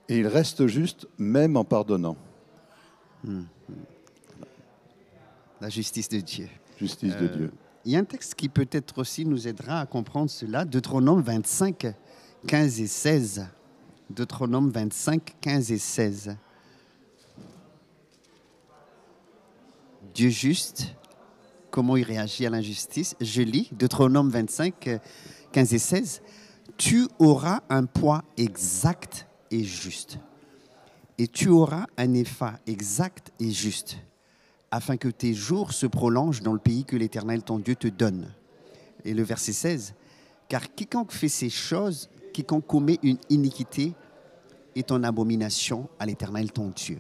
et 0.09 0.19
il 0.19 0.27
reste 0.27 0.67
juste 0.67 1.09
même 1.19 1.57
en 1.57 1.65
pardonnant. 1.65 2.17
Hmm. 3.25 3.43
La 5.61 5.69
justice 5.69 6.09
de 6.09 6.21
Dieu. 6.21 6.49
Justice 6.79 7.17
de 7.17 7.29
Dieu. 7.29 7.53
Il 7.85 7.93
y 7.93 7.97
a 7.97 7.99
un 7.99 8.05
texte 8.05 8.35
qui 8.35 8.49
peut-être 8.49 8.99
aussi 8.99 9.25
nous 9.25 9.47
aidera 9.49 9.81
à 9.81 9.87
comprendre 9.87 10.31
cela, 10.31 10.65
Deutéronome 10.65 11.23
25, 11.23 11.95
15 12.47 12.81
et 12.81 12.87
16. 12.87 13.47
Deutéronome 14.11 14.71
25, 14.71 15.37
15 15.41 15.73
et 15.73 15.79
16. 15.79 16.37
Dieu 20.15 20.29
juste, 20.29 20.95
comment 21.71 21.97
il 21.97 22.05
réagit 22.05 22.47
à 22.47 22.51
l'injustice. 22.51 23.17
Je 23.21 23.43
lis 23.43 23.71
Deutéronome 23.73 24.31
25, 24.31 25.01
15 25.53 25.75
et 25.75 25.79
16. 25.79 26.23
Tu 26.77 27.07
auras 27.19 27.61
un 27.69 27.87
poids 27.87 28.25
exact 28.37 29.27
et 29.51 29.65
juste. 29.65 30.19
Et 31.19 31.29
tu 31.29 31.49
auras 31.49 31.87
un 31.97 32.15
effet 32.15 32.53
exact 32.67 33.33
et 33.41 33.51
juste 33.51 33.99
afin 34.73 34.97
que 34.97 35.09
tes 35.09 35.35
jours 35.35 35.73
se 35.73 35.87
prolongent 35.87 36.41
dans 36.41 36.55
le 36.55 36.59
pays 36.59 36.85
que 36.85 36.97
l'Éternel 36.97 37.43
ton 37.43 37.59
Dieu 37.59 37.77
te 37.77 37.89
donne. 37.89 38.33
Et 39.05 39.13
le 39.13 39.23
verset 39.23 39.53
16, 39.53 39.95
car 40.49 40.75
quiconque 40.75 41.13
fait 41.13 41.29
ces 41.29 41.51
choses, 41.51 42.09
quiconque 42.33 42.67
commet 42.67 42.99
une 43.03 43.19
iniquité, 43.29 43.93
est 44.75 44.91
en 44.91 45.05
abomination 45.05 45.91
à 45.99 46.07
l'Éternel 46.07 46.51
ton 46.51 46.71
Dieu. 46.71 46.99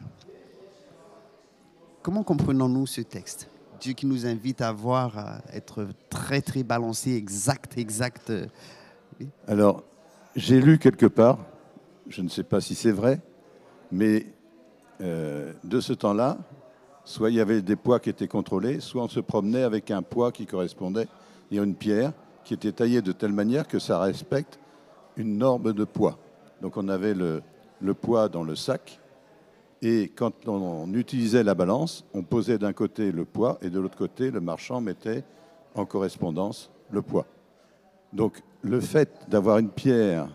Comment 2.03 2.23
comprenons-nous 2.23 2.87
ce 2.87 3.01
texte? 3.01 3.49
Dieu 3.81 3.95
qui 3.95 4.07
nous 4.07 4.27
invite 4.27 4.61
à 4.61 4.73
voir, 4.73 5.19
à 5.19 5.43
être 5.53 5.87
très, 6.11 6.41
très 6.41 6.63
balancé, 6.63 7.15
exact, 7.15 7.79
exact. 7.79 8.31
Euh, 8.31 8.47
Alors, 9.47 9.83
j'ai 10.37 10.61
lu 10.61 10.79
quelque 10.79 11.07
part, 11.07 11.39
je 12.09 12.23
ne 12.23 12.29
sais 12.29 12.45
pas 12.45 12.61
si 12.61 12.75
c'est 12.75 12.93
vrai, 12.93 13.21
mais 13.91 14.27
euh, 15.01 15.53
de 15.65 15.81
ce 15.81 15.93
temps-là, 15.93 16.39
Soit 17.05 17.31
il 17.31 17.37
y 17.37 17.41
avait 17.41 17.63
des 17.63 17.77
poids 17.77 17.99
qui 17.99 18.11
étaient 18.11 18.29
contrôlés, 18.29 18.81
soit 18.81 19.03
on 19.03 19.09
se 19.09 19.21
promenait 19.21 19.65
avec 19.65 19.91
un 19.91 20.03
poids 20.03 20.31
qui 20.31 20.47
correspondait 20.47 21.09
à 21.51 21.55
une 21.55 21.75
pierre 21.75 22.13
qui 22.45 22.55
était 22.55 22.73
taillée 22.73 23.03
de 23.03 23.13
telle 23.13 23.33
manière 23.33 23.67
que 23.67 23.79
ça 23.79 23.99
respecte 23.99 24.59
une 25.17 25.37
norme 25.37 25.73
de 25.73 25.85
poids. 25.85 26.19
Donc 26.61 26.77
on 26.77 26.89
avait 26.89 27.15
le, 27.15 27.43
poids 28.01 28.29
dans 28.29 28.45
le 28.45 28.55
sac 28.55 29.01
et 29.83 30.09
quand 30.15 30.49
on 30.49 30.95
utilisait 30.95 31.43
la 31.43 31.55
balance, 31.55 32.05
on 32.15 32.23
posait 32.23 32.57
d'un 32.57 32.73
côté 32.73 33.11
le 33.11 33.25
poids 33.25 33.59
et 33.63 33.69
de 33.69 33.81
l'autre 33.81 33.99
côté, 33.99 34.31
le 34.31 34.41
marchand 34.41 34.81
mettait 34.81 35.25
en 35.75 35.85
correspondance 35.85 36.71
le 36.91 37.03
poids. 37.03 37.27
Donc 38.13 38.41
le 38.63 38.81
fait 38.81 39.11
d'avoir 39.29 39.59
une 39.59 39.71
pierre 39.71 40.29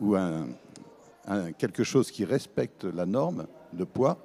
ou 0.00 0.16
quelque 1.58 1.84
chose 1.84 2.10
qui 2.10 2.24
respecte 2.24 2.84
la 2.84 3.04
norme 3.04 3.46
de 3.72 3.84
poids, 3.84 4.18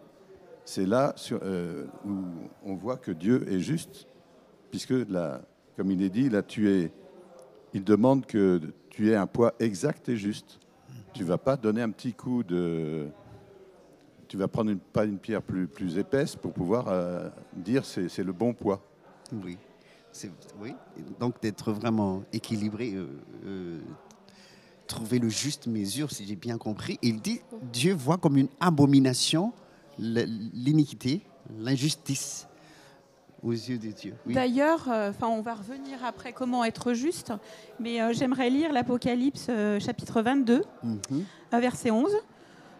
c'est 0.63 0.85
là 0.85 1.13
euh, 1.31 1.85
où 2.05 2.19
on 2.63 2.75
voit 2.75 2.97
que 2.97 3.11
Dieu 3.11 3.45
est 3.51 3.59
juste, 3.59 4.07
puisque, 4.69 4.93
là, 5.09 5.41
comme 5.75 5.91
il 5.91 6.01
est 6.01 6.09
dit, 6.09 6.29
là, 6.29 6.43
tu 6.43 6.69
es, 6.69 6.91
il 7.73 7.83
demande 7.83 8.25
que 8.25 8.61
tu 8.89 9.11
aies 9.11 9.15
un 9.15 9.27
poids 9.27 9.53
exact 9.59 10.07
et 10.07 10.15
juste. 10.15 10.59
Tu 11.13 11.23
ne 11.23 11.27
vas 11.27 11.37
pas 11.37 11.57
donner 11.57 11.81
un 11.81 11.89
petit 11.89 12.13
coup 12.13 12.43
de... 12.43 13.07
Tu 14.31 14.37
vas 14.37 14.47
prendre 14.47 14.71
une, 14.71 14.79
pas 14.79 15.03
une 15.03 15.17
pierre 15.17 15.41
plus, 15.41 15.67
plus 15.67 15.97
épaisse 15.97 16.37
pour 16.37 16.53
pouvoir 16.53 16.87
euh, 16.87 17.27
dire 17.53 17.83
c'est, 17.83 18.07
c'est 18.07 18.23
le 18.23 18.31
bon 18.31 18.53
poids. 18.53 18.81
Oui. 19.43 19.57
oui. 20.61 20.73
Donc 21.19 21.41
d'être 21.41 21.73
vraiment 21.73 22.23
équilibré, 22.31 22.93
euh, 23.45 23.81
trouver 24.87 25.19
le 25.19 25.27
juste 25.27 25.67
mesure, 25.67 26.11
si 26.11 26.25
j'ai 26.25 26.37
bien 26.37 26.57
compris. 26.57 26.97
Il 27.01 27.19
dit 27.19 27.41
Dieu 27.73 27.93
voit 27.93 28.17
comme 28.17 28.37
une 28.37 28.47
abomination 28.61 29.51
l'iniquité, 29.99 31.23
l'injustice 31.59 32.47
aux 33.43 33.51
yeux 33.51 33.77
de 33.77 33.91
Dieu. 33.91 34.13
D'ailleurs, 34.27 34.87
euh, 34.89 35.09
enfin, 35.09 35.27
on 35.27 35.41
va 35.41 35.55
revenir 35.55 36.03
après 36.05 36.33
comment 36.33 36.63
être 36.63 36.93
juste, 36.93 37.33
mais 37.79 38.01
euh, 38.01 38.13
j'aimerais 38.13 38.49
lire 38.49 38.71
l'Apocalypse 38.71 39.47
euh, 39.49 39.79
chapitre 39.79 40.21
22, 40.21 40.63
mhm. 40.83 41.25
verset 41.51 41.91
11. 41.91 42.11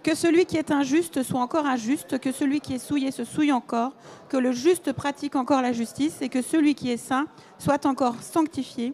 Que 0.03 0.15
celui 0.15 0.45
qui 0.45 0.57
est 0.57 0.71
injuste 0.71 1.21
soit 1.21 1.41
encore 1.41 1.65
injuste, 1.65 2.19
que 2.19 2.31
celui 2.31 2.59
qui 2.59 2.73
est 2.73 2.79
souillé 2.79 3.11
se 3.11 3.23
souille 3.23 3.51
encore, 3.51 3.93
que 4.29 4.37
le 4.37 4.51
juste 4.51 4.93
pratique 4.93 5.35
encore 5.35 5.61
la 5.61 5.73
justice, 5.73 6.21
et 6.21 6.29
que 6.29 6.41
celui 6.41 6.73
qui 6.73 6.89
est 6.89 6.97
saint 6.97 7.27
soit 7.59 7.85
encore 7.85 8.21
sanctifié. 8.21 8.93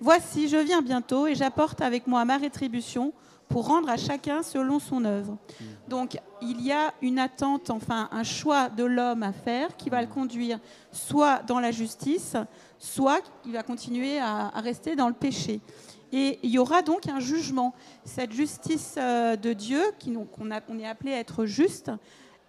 Voici, 0.00 0.48
je 0.48 0.56
viens 0.56 0.82
bientôt, 0.82 1.26
et 1.26 1.34
j'apporte 1.34 1.80
avec 1.82 2.06
moi 2.06 2.24
ma 2.24 2.38
rétribution 2.38 3.12
pour 3.48 3.66
rendre 3.66 3.88
à 3.88 3.96
chacun 3.96 4.42
selon 4.42 4.78
son 4.78 5.04
œuvre. 5.04 5.36
Donc 5.88 6.18
il 6.42 6.60
y 6.62 6.72
a 6.72 6.92
une 7.00 7.18
attente, 7.18 7.70
enfin 7.70 8.08
un 8.10 8.24
choix 8.24 8.68
de 8.68 8.84
l'homme 8.84 9.22
à 9.22 9.32
faire 9.32 9.76
qui 9.76 9.88
va 9.88 10.00
le 10.00 10.08
conduire 10.08 10.58
soit 10.90 11.42
dans 11.46 11.60
la 11.60 11.70
justice, 11.70 12.36
soit 12.78 13.22
il 13.44 13.52
va 13.52 13.62
continuer 13.62 14.18
à, 14.18 14.48
rester 14.56 14.96
dans 14.96 15.08
le 15.08 15.14
péché. 15.14 15.60
Et 16.16 16.38
il 16.42 16.50
y 16.50 16.58
aura 16.58 16.80
donc 16.80 17.08
un 17.08 17.20
jugement. 17.20 17.74
Cette 18.06 18.32
justice 18.32 18.94
euh, 18.96 19.36
de 19.36 19.52
Dieu, 19.52 19.82
qu'on 20.02 20.26
on 20.40 20.78
est 20.78 20.86
appelé 20.86 21.12
à 21.12 21.18
être 21.18 21.44
juste, 21.44 21.92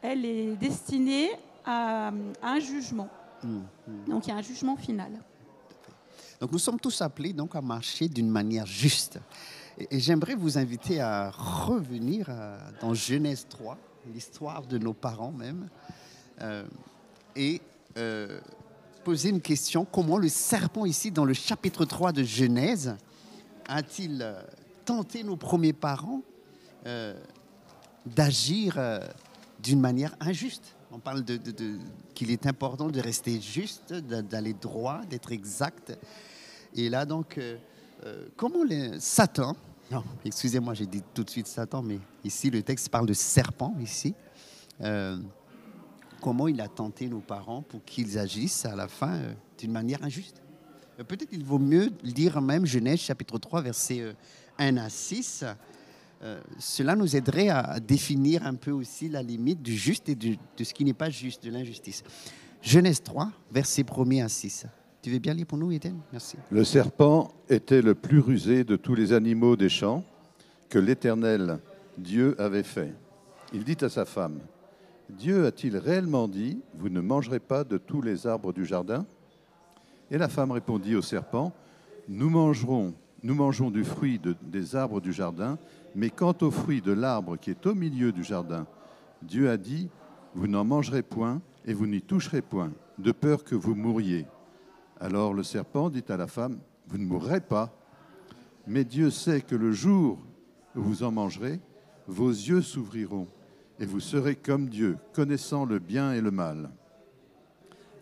elle 0.02 0.24
est 0.24 0.56
destinée 0.56 1.30
à, 1.66 2.14
un 2.42 2.60
jugement. 2.62 3.10
Mm, 3.44 3.58
mm. 3.58 4.10
Donc 4.10 4.26
il 4.26 4.30
y 4.30 4.34
a 4.34 4.38
un 4.38 4.42
jugement 4.42 4.78
final. 4.78 5.12
Donc 6.40 6.52
nous 6.54 6.60
sommes 6.60 6.80
tous 6.80 7.02
appelés 7.02 7.34
donc 7.34 7.56
à 7.56 7.62
marcher 7.62 8.08
d'une 8.08 8.30
manière 8.30 8.66
juste. 8.66 9.20
Et, 9.78 10.00
j'aimerais 10.00 10.36
vous 10.36 10.58
inviter 10.58 11.02
à 11.02 11.30
revenir 11.32 12.28
euh, 12.30 12.58
dans 12.80 12.94
Genèse 12.94 13.48
3, 13.50 13.78
l'histoire 14.14 14.66
de 14.66 14.78
nos 14.78 14.94
parents 14.94 15.34
même, 15.34 15.68
euh, 16.42 16.66
et 17.36 17.62
euh, 17.98 18.40
poser 19.04 19.30
une 19.30 19.42
question. 19.42 19.86
Comment 19.86 20.18
le 20.18 20.30
serpent 20.30 20.86
ici, 20.86 21.12
dans 21.12 21.26
le 21.26 21.34
chapitre 21.34 21.84
3 21.84 22.14
de 22.14 22.24
Genèse, 22.24 22.96
a-t-il 23.68 24.36
tenté 24.86 25.24
nos 25.24 25.36
premiers 25.38 25.74
parents 25.74 26.22
d'agir 28.06 28.80
d'une 29.62 29.80
manière 29.80 30.16
injuste? 30.20 30.76
On 30.92 31.00
parle 31.00 31.24
de, 31.24 31.40
qu'il 32.14 32.32
est 32.32 32.46
important 32.46 32.88
de 32.88 33.02
rester 33.02 33.42
juste, 33.42 33.94
d'aller 33.94 34.54
droit, 34.54 35.02
d'être 35.10 35.32
exact. 35.32 35.98
Et 36.74 36.90
là, 36.90 37.06
donc, 37.06 37.40
comment 38.38 38.64
les, 38.64 39.00
Satan 39.00 39.56
excusez-moi, 40.26 40.74
j'ai 40.74 40.86
dit 40.86 41.04
tout 41.14 41.24
de 41.24 41.30
suite 41.30 41.48
Satan, 41.48 41.82
mais 41.82 42.00
ici 42.24 42.50
le 42.50 42.62
texte 42.64 42.90
parle 42.90 43.06
de 43.06 43.14
serpent, 43.14 43.76
ici. 43.80 44.14
Euh, 44.82 45.18
comment 46.22 46.48
il 46.48 46.62
a 46.62 46.68
tenté 46.68 47.08
nos 47.08 47.20
parents 47.20 47.62
pour 47.62 47.84
qu'ils 47.84 48.18
agissent 48.18 48.66
à 48.66 48.76
la 48.76 48.88
fin 48.88 49.16
euh, 49.16 49.34
d'une 49.58 49.72
manière 49.72 50.04
injuste? 50.04 50.42
Euh, 51.00 51.04
peut-être 51.04 51.30
il 51.32 51.44
vaut 51.44 51.60
mieux 51.60 51.90
lire 52.04 52.42
même 52.42 52.66
Genèse 52.66 53.00
chapitre 53.00 53.38
3, 53.38 53.62
versets 53.62 54.16
1 54.58 54.78
à 54.78 54.90
6. 54.90 55.46
cela 56.60 56.96
nous 56.96 57.16
aiderait 57.16 57.50
à, 57.50 57.80
définir 57.80 58.46
un 58.46 58.56
peu 58.56 58.72
aussi 58.72 59.08
la 59.10 59.22
limite 59.22 59.62
du 59.62 59.76
juste 59.76 60.10
et 60.10 60.16
de 60.16 60.38
ce 60.64 60.74
qui 60.74 60.84
n'est 60.84 60.94
pas 60.94 61.10
juste, 61.10 61.44
de 61.44 61.52
l'injustice. 61.52 62.04
Genèse 62.62 63.02
3, 63.04 63.32
versets 63.52 63.86
1 63.90 64.26
à 64.26 64.30
6. 64.30 64.66
Tu 65.02 65.12
veux 65.12 65.20
bien 65.20 65.34
lire 65.34 65.46
pour 65.46 65.58
nous, 65.58 65.72
Étienne? 65.72 66.00
Merci. 66.12 66.38
Le 66.52 66.64
serpent 66.64 67.32
était 67.50 67.82
le 67.82 67.96
plus 67.96 68.20
rusé 68.20 68.64
de 68.64 68.76
tous 68.76 68.96
les 68.96 69.14
animaux 69.14 69.56
des 69.56 69.70
champs 69.70 70.04
que 70.70 70.80
l'Éternel 70.80 71.60
Dieu 71.98 72.36
avait 72.42 72.64
fait. 72.64 72.94
Il 73.54 73.64
dit 73.64 73.78
à 73.82 73.90
sa 73.90 74.06
femme, 74.06 74.40
Dieu 75.10 75.46
a-t-il 75.46 75.78
réellement 75.78 76.28
dit, 76.28 76.60
vous 76.78 76.90
ne 76.90 77.00
mangerez 77.00 77.40
pas 77.40 77.64
de 77.64 77.78
tous 77.78 78.02
les 78.02 78.28
arbres 78.28 78.52
du 78.52 78.66
jardin? 78.66 79.06
Et 80.12 80.18
la 80.18 80.30
femme 80.30 80.52
répondit 80.52 80.96
au 80.96 81.02
serpent, 81.02 81.54
nous 82.08 82.30
mangerons, 82.30 82.94
nous 83.24 83.36
mangeons 83.36 83.72
du 83.72 83.84
fruit 83.84 84.22
des 84.42 84.76
arbres 84.76 85.02
du 85.02 85.12
jardin, 85.12 85.58
mais 85.96 86.10
quant 86.10 86.36
au 86.42 86.52
fruit 86.52 86.82
de 86.82 86.92
l'arbre 86.94 87.38
qui 87.38 87.50
est 87.50 87.66
au 87.66 87.76
milieu 87.76 88.12
du 88.12 88.24
jardin, 88.24 88.66
Dieu 89.22 89.50
a 89.50 89.58
dit, 89.58 89.90
vous 90.34 90.48
n'en 90.48 90.64
mangerez 90.64 91.02
point 91.02 91.42
et 91.66 91.74
vous 91.74 91.88
n'y 91.88 92.02
toucherez 92.02 92.42
point, 92.42 92.72
de 92.98 93.12
peur 93.12 93.44
que 93.44 93.56
vous 93.56 93.76
mouriez. 93.76 94.26
Alors 95.00 95.34
le 95.34 95.44
serpent 95.44 95.90
dit 95.90 96.06
à 96.10 96.18
la 96.18 96.28
femme, 96.28 96.60
Vous 96.88 96.98
ne 96.98 97.06
mourrez 97.06 97.42
pas, 97.42 97.74
mais 98.66 98.86
Dieu 98.86 99.10
sait 99.10 99.42
que 99.42 99.56
le 99.56 99.72
jour 99.72 100.20
où 100.76 100.82
vous 100.82 101.04
en 101.04 101.12
mangerez, 101.12 101.60
vos 102.08 102.30
yeux 102.30 102.62
s'ouvriront 102.62 103.28
et 103.80 103.86
vous 103.86 104.00
serez 104.00 104.36
comme 104.36 104.70
Dieu, 104.70 104.98
connaissant 105.14 105.66
le 105.66 105.80
bien 105.80 106.14
et 106.14 106.22
le 106.22 106.32
mal. 106.32 106.70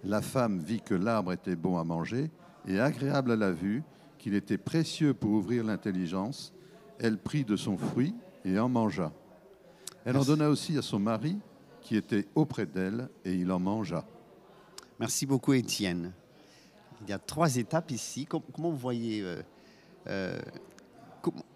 La 0.06 0.22
femme 0.22 0.60
vit 0.60 0.82
que 0.82 0.94
l'arbre 0.94 1.34
était 1.34 1.56
bon 1.56 1.80
à 1.80 1.84
manger 1.84 2.30
et 2.68 2.80
agréable 2.80 3.32
à 3.32 3.36
la 3.36 3.52
vue, 3.52 3.84
qu'il 4.20 4.36
était 4.36 4.60
précieux 4.60 5.16
pour 5.16 5.32
ouvrir 5.32 5.64
l'intelligence. 5.64 6.54
Elle 7.00 7.18
prit 7.18 7.44
de 7.44 7.56
son 7.56 7.78
fruit 7.78 8.14
et 8.44 8.60
en 8.60 8.70
mangea. 8.70 9.12
Elle 10.06 10.18
en 10.18 10.24
donna 10.24 10.50
aussi 10.50 10.78
à 10.78 10.84
son 10.84 11.00
mari 11.00 11.40
qui 11.82 11.96
était 11.96 12.28
auprès 12.36 12.68
d'elle 12.68 13.10
et 13.26 13.34
il 13.34 13.52
en 13.52 13.60
mangea. 13.60 14.06
Merci 15.00 15.26
beaucoup 15.26 15.54
Étienne. 15.54 16.14
Il 17.02 17.10
y 17.10 17.14
a 17.14 17.20
trois 17.20 17.58
étapes 17.58 17.92
ici. 17.92 18.26
Comment 18.26 18.70
vous 18.70 18.78
voyez 18.78 19.22
euh, 19.22 19.42
euh, 20.08 20.40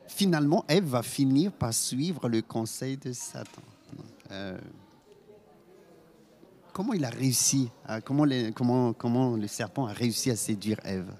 Finalement, 0.07 0.65
Ève 0.67 0.85
va 0.85 1.03
finir 1.03 1.51
par 1.51 1.73
suivre 1.73 2.27
le 2.27 2.41
conseil 2.41 2.97
de 2.97 3.13
Satan. 3.13 3.61
Euh, 4.31 4.57
comment 6.79 6.93
il 6.93 7.03
a 7.03 7.09
réussi, 7.09 7.69
comment, 8.05 8.23
le 8.23 9.47
serpent 9.47 9.85
a 9.87 9.91
réussi 9.91 10.31
à 10.31 10.37
séduire 10.37 10.77
Ève? 10.85 11.11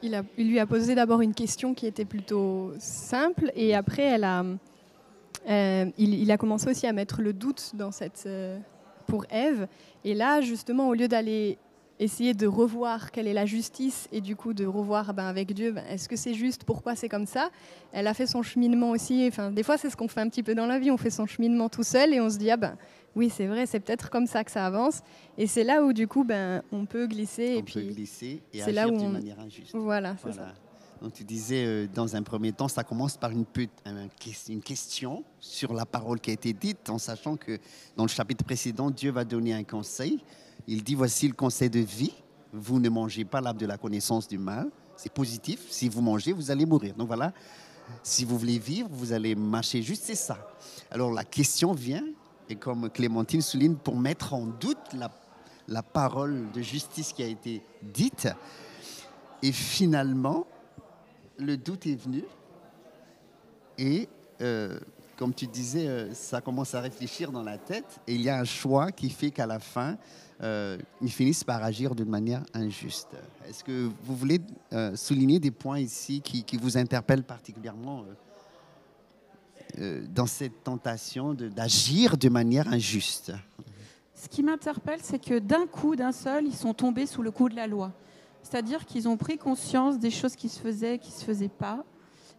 Il, 0.00 0.22
lui 0.38 0.60
a 0.60 0.66
posé 0.66 0.94
d'abord 0.94 1.22
une 1.22 1.34
question 1.34 1.74
qui 1.74 1.88
était 1.88 2.04
plutôt 2.04 2.72
simple 2.78 3.50
et 3.56 3.74
après 3.74 4.04
elle 4.04 4.22
a, 4.22 4.44
euh, 5.48 5.86
il, 5.98 6.30
a 6.30 6.36
commencé 6.36 6.70
aussi 6.70 6.86
à 6.86 6.92
mettre 6.92 7.20
le 7.20 7.32
doute 7.32 7.72
dans 7.74 7.90
cette, 7.90 8.22
euh, 8.26 8.60
pour 9.08 9.24
Ève. 9.30 9.66
Et 10.04 10.14
là, 10.14 10.40
justement, 10.40 10.88
au 10.88 10.94
lieu 10.94 11.08
d'aller 11.08 11.58
essayer 11.98 12.32
de 12.32 12.46
revoir 12.46 13.10
quelle 13.10 13.26
est 13.26 13.32
la 13.32 13.46
justice 13.46 14.06
et 14.12 14.20
du 14.20 14.36
coup 14.36 14.54
de 14.54 14.66
revoir 14.66 15.14
ben, 15.14 15.24
avec 15.24 15.52
Dieu, 15.52 15.72
ben, 15.72 15.84
est-ce 15.90 16.08
que 16.08 16.14
c'est 16.14 16.34
juste, 16.34 16.62
pourquoi 16.62 16.94
c'est 16.94 17.08
comme 17.08 17.26
ça? 17.26 17.50
Elle 17.90 18.06
a 18.06 18.14
fait 18.14 18.26
son 18.26 18.44
cheminement 18.44 18.90
aussi. 18.90 19.26
Enfin, 19.26 19.50
des 19.50 19.64
fois, 19.64 19.78
c'est 19.78 19.90
ce 19.90 19.96
qu'on 19.96 20.06
fait 20.06 20.20
un 20.20 20.28
petit 20.28 20.44
peu 20.44 20.54
dans 20.54 20.66
la 20.66 20.78
vie. 20.78 20.92
On 20.92 20.96
fait 20.96 21.10
son 21.10 21.26
cheminement 21.26 21.68
tout 21.68 21.82
seul 21.82 22.14
et 22.14 22.20
on 22.20 22.30
se 22.30 22.38
dit 22.38 22.52
ah 22.52 22.56
ben 22.56 22.76
oui, 23.16 23.30
c'est 23.34 23.46
vrai, 23.46 23.64
c'est 23.66 23.80
peut-être 23.80 24.10
comme 24.10 24.26
ça 24.26 24.44
que 24.44 24.50
ça 24.50 24.66
avance. 24.66 25.00
Et 25.38 25.46
c'est 25.46 25.64
là 25.64 25.82
où 25.82 25.92
du 25.94 26.06
coup, 26.06 26.22
ben, 26.22 26.62
on 26.70 26.84
peut 26.84 27.06
glisser 27.06 27.54
on 27.54 27.58
et 27.58 27.62
peut 27.62 27.80
puis 27.80 27.94
glisser 27.94 28.42
et 28.52 28.62
agir 28.62 28.74
là 28.74 28.88
où 28.88 28.96
d'une 28.96 29.12
manière 29.12 29.40
injuste. 29.40 29.74
Voilà, 29.74 30.16
c'est 30.22 30.32
ça. 30.32 30.52
Donc 31.00 31.12
tu 31.14 31.24
disais, 31.24 31.64
euh, 31.64 31.86
dans 31.92 32.14
un 32.16 32.22
premier 32.22 32.52
temps, 32.52 32.68
ça 32.68 32.84
commence 32.84 33.16
par 33.16 33.30
une, 33.30 33.44
une 34.48 34.62
question 34.62 35.24
sur 35.40 35.72
la 35.72 35.84
parole 35.84 36.20
qui 36.20 36.30
a 36.30 36.34
été 36.34 36.52
dite, 36.52 36.88
en 36.88 36.98
sachant 36.98 37.36
que 37.36 37.58
dans 37.96 38.04
le 38.04 38.08
chapitre 38.08 38.44
précédent, 38.44 38.90
Dieu 38.90 39.10
va 39.10 39.24
donner 39.24 39.54
un 39.54 39.64
conseil. 39.64 40.22
Il 40.66 40.82
dit, 40.82 40.94
voici 40.94 41.26
le 41.28 41.34
conseil 41.34 41.70
de 41.70 41.80
vie, 41.80 42.14
vous 42.52 42.80
ne 42.80 42.88
mangez 42.88 43.24
pas 43.24 43.40
l'arbre 43.40 43.60
de 43.60 43.66
la 43.66 43.78
connaissance 43.78 44.28
du 44.28 44.38
mal. 44.38 44.70
C'est 44.96 45.12
positif, 45.12 45.60
si 45.70 45.88
vous 45.88 46.00
mangez, 46.00 46.32
vous 46.32 46.50
allez 46.50 46.64
mourir. 46.64 46.94
Donc 46.94 47.08
voilà, 47.08 47.32
si 48.02 48.24
vous 48.24 48.38
voulez 48.38 48.58
vivre, 48.58 48.88
vous 48.90 49.12
allez 49.12 49.34
marcher 49.34 49.82
juste, 49.82 50.04
c'est 50.04 50.14
ça. 50.14 50.38
Alors 50.90 51.12
la 51.12 51.24
question 51.24 51.72
vient, 51.72 52.04
et 52.48 52.56
comme 52.56 52.90
Clémentine 52.90 53.42
souligne, 53.42 53.74
pour 53.76 53.96
mettre 53.96 54.34
en 54.34 54.46
doute 54.46 54.94
la, 55.68 55.82
parole 55.82 56.50
de 56.52 56.62
justice 56.62 57.12
qui 57.12 57.22
a 57.22 57.26
été 57.26 57.62
dite. 57.82 58.28
Et 59.42 59.52
finalement, 59.52 60.46
le 61.38 61.56
doute 61.56 61.86
est 61.86 61.96
venu 61.96 62.22
et, 63.78 64.08
euh, 64.40 64.78
comme 65.16 65.34
tu 65.34 65.46
disais, 65.46 65.86
euh, 65.86 66.14
ça 66.14 66.40
commence 66.40 66.74
à 66.74 66.80
réfléchir 66.80 67.30
dans 67.30 67.42
la 67.42 67.58
tête 67.58 68.00
et 68.06 68.14
il 68.14 68.22
y 68.22 68.30
a 68.30 68.38
un 68.38 68.44
choix 68.44 68.92
qui 68.92 69.10
fait 69.10 69.30
qu'à 69.30 69.46
la 69.46 69.58
fin, 69.58 69.96
euh, 70.42 70.78
ils 71.02 71.10
finissent 71.10 71.44
par 71.44 71.62
agir 71.62 71.94
d'une 71.94 72.08
manière 72.08 72.42
injuste. 72.54 73.16
Est-ce 73.48 73.64
que 73.64 73.90
vous 74.02 74.16
voulez 74.16 74.40
souligner 74.94 75.38
des 75.38 75.50
points 75.50 75.80
ici 75.80 76.20
qui 76.22 76.56
vous 76.56 76.78
interpellent 76.78 77.24
particulièrement 77.24 78.04
dans 80.08 80.26
cette 80.26 80.64
tentation 80.64 81.34
d'agir 81.34 82.16
de, 82.16 82.28
manière 82.28 82.68
injuste 82.68 83.32
Ce 84.14 84.28
qui 84.28 84.42
m'interpelle, 84.42 85.00
c'est 85.02 85.18
que 85.18 85.38
d'un 85.38 85.66
coup, 85.66 85.96
d'un 85.96 86.12
seul, 86.12 86.46
ils 86.46 86.54
sont 86.54 86.74
tombés 86.74 87.06
sous 87.06 87.22
le 87.22 87.30
coup 87.30 87.48
de 87.48 87.56
la 87.56 87.66
loi. 87.66 87.92
C'est-à-dire 88.42 88.86
qu'ils 88.86 89.08
ont 89.08 89.16
pris 89.16 89.38
conscience 89.38 89.98
des 89.98 90.10
choses 90.10 90.36
qui 90.36 90.48
se 90.48 90.60
faisaient, 90.60 90.98
qui 90.98 91.10
ne 91.10 91.16
se 91.16 91.24
faisaient 91.24 91.48
pas. 91.48 91.84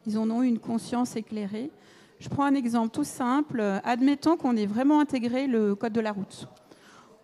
Ils 0.06 0.18
en 0.18 0.30
ont 0.30 0.42
eu 0.42 0.48
une 0.48 0.60
conscience 0.60 1.16
éclairée. 1.16 1.70
Je 2.20 2.30
prends 2.30 2.46
un 2.46 2.56
exemple 2.56 2.90
tout 2.90 3.04
simple. 3.04 3.62
Admettons 3.84 4.38
qu'on 4.38 4.56
ait 4.56 4.66
vraiment 4.66 5.00
intégré 5.00 5.48
le 5.48 5.76
code 5.76 5.94
de 5.94 6.00
la 6.00 6.14
route, 6.14 6.48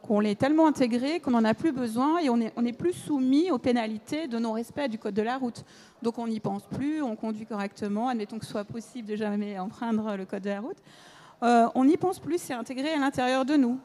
qu'on 0.03 0.19
l'ait 0.19 0.35
tellement 0.35 0.67
intégré 0.67 1.19
qu'on 1.19 1.31
n'en 1.31 1.45
a 1.45 1.53
plus 1.53 1.71
besoin 1.71 2.19
et 2.19 2.29
on 2.29 2.37
n'est 2.37 2.51
on 2.57 2.65
est 2.65 2.73
plus 2.73 2.93
soumis 2.93 3.49
aux 3.51 3.57
pénalités 3.57 4.27
de 4.27 4.37
non-respect 4.37 4.89
du 4.89 4.99
code 4.99 5.15
de 5.15 5.21
la 5.21 5.37
route. 5.37 5.63
Donc 6.01 6.19
on 6.19 6.27
n'y 6.27 6.39
pense 6.39 6.63
plus, 6.63 7.01
on 7.01 7.15
conduit 7.15 7.45
correctement. 7.45 8.09
Admettons 8.09 8.37
que 8.37 8.45
ce 8.45 8.51
soit 8.51 8.65
possible 8.65 9.07
de 9.07 9.15
jamais 9.15 9.57
enfreindre 9.57 10.15
le 10.15 10.25
code 10.25 10.43
de 10.43 10.49
la 10.49 10.59
route. 10.59 10.77
Euh, 11.41 11.67
on 11.75 11.85
n'y 11.85 11.97
pense 11.97 12.19
plus, 12.19 12.37
c'est 12.37 12.53
intégré 12.53 12.93
à 12.93 12.99
l'intérieur 12.99 13.45
de 13.45 13.55
nous. 13.55 13.79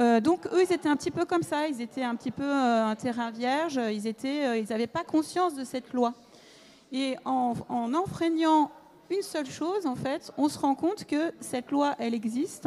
Euh, 0.00 0.20
donc 0.20 0.46
eux, 0.46 0.62
ils 0.62 0.72
étaient 0.72 0.88
un 0.88 0.96
petit 0.96 1.12
peu 1.12 1.24
comme 1.24 1.42
ça, 1.42 1.68
ils 1.68 1.80
étaient 1.80 2.02
un 2.02 2.16
petit 2.16 2.32
peu 2.32 2.42
euh, 2.42 2.86
un 2.86 2.96
terrain 2.96 3.30
vierge, 3.30 3.76
ils 3.76 4.66
n'avaient 4.70 4.88
pas 4.88 5.04
conscience 5.04 5.54
de 5.54 5.64
cette 5.64 5.92
loi. 5.92 6.14
Et 6.90 7.16
en, 7.24 7.54
en, 7.68 7.94
enfreignant 7.94 8.70
une 9.10 9.22
seule 9.22 9.46
chose, 9.46 9.86
en 9.86 9.94
fait, 9.94 10.32
on 10.36 10.48
se 10.48 10.58
rend 10.58 10.74
compte 10.74 11.04
que 11.04 11.32
cette 11.40 11.70
loi, 11.70 11.94
elle 11.98 12.14
existe, 12.14 12.66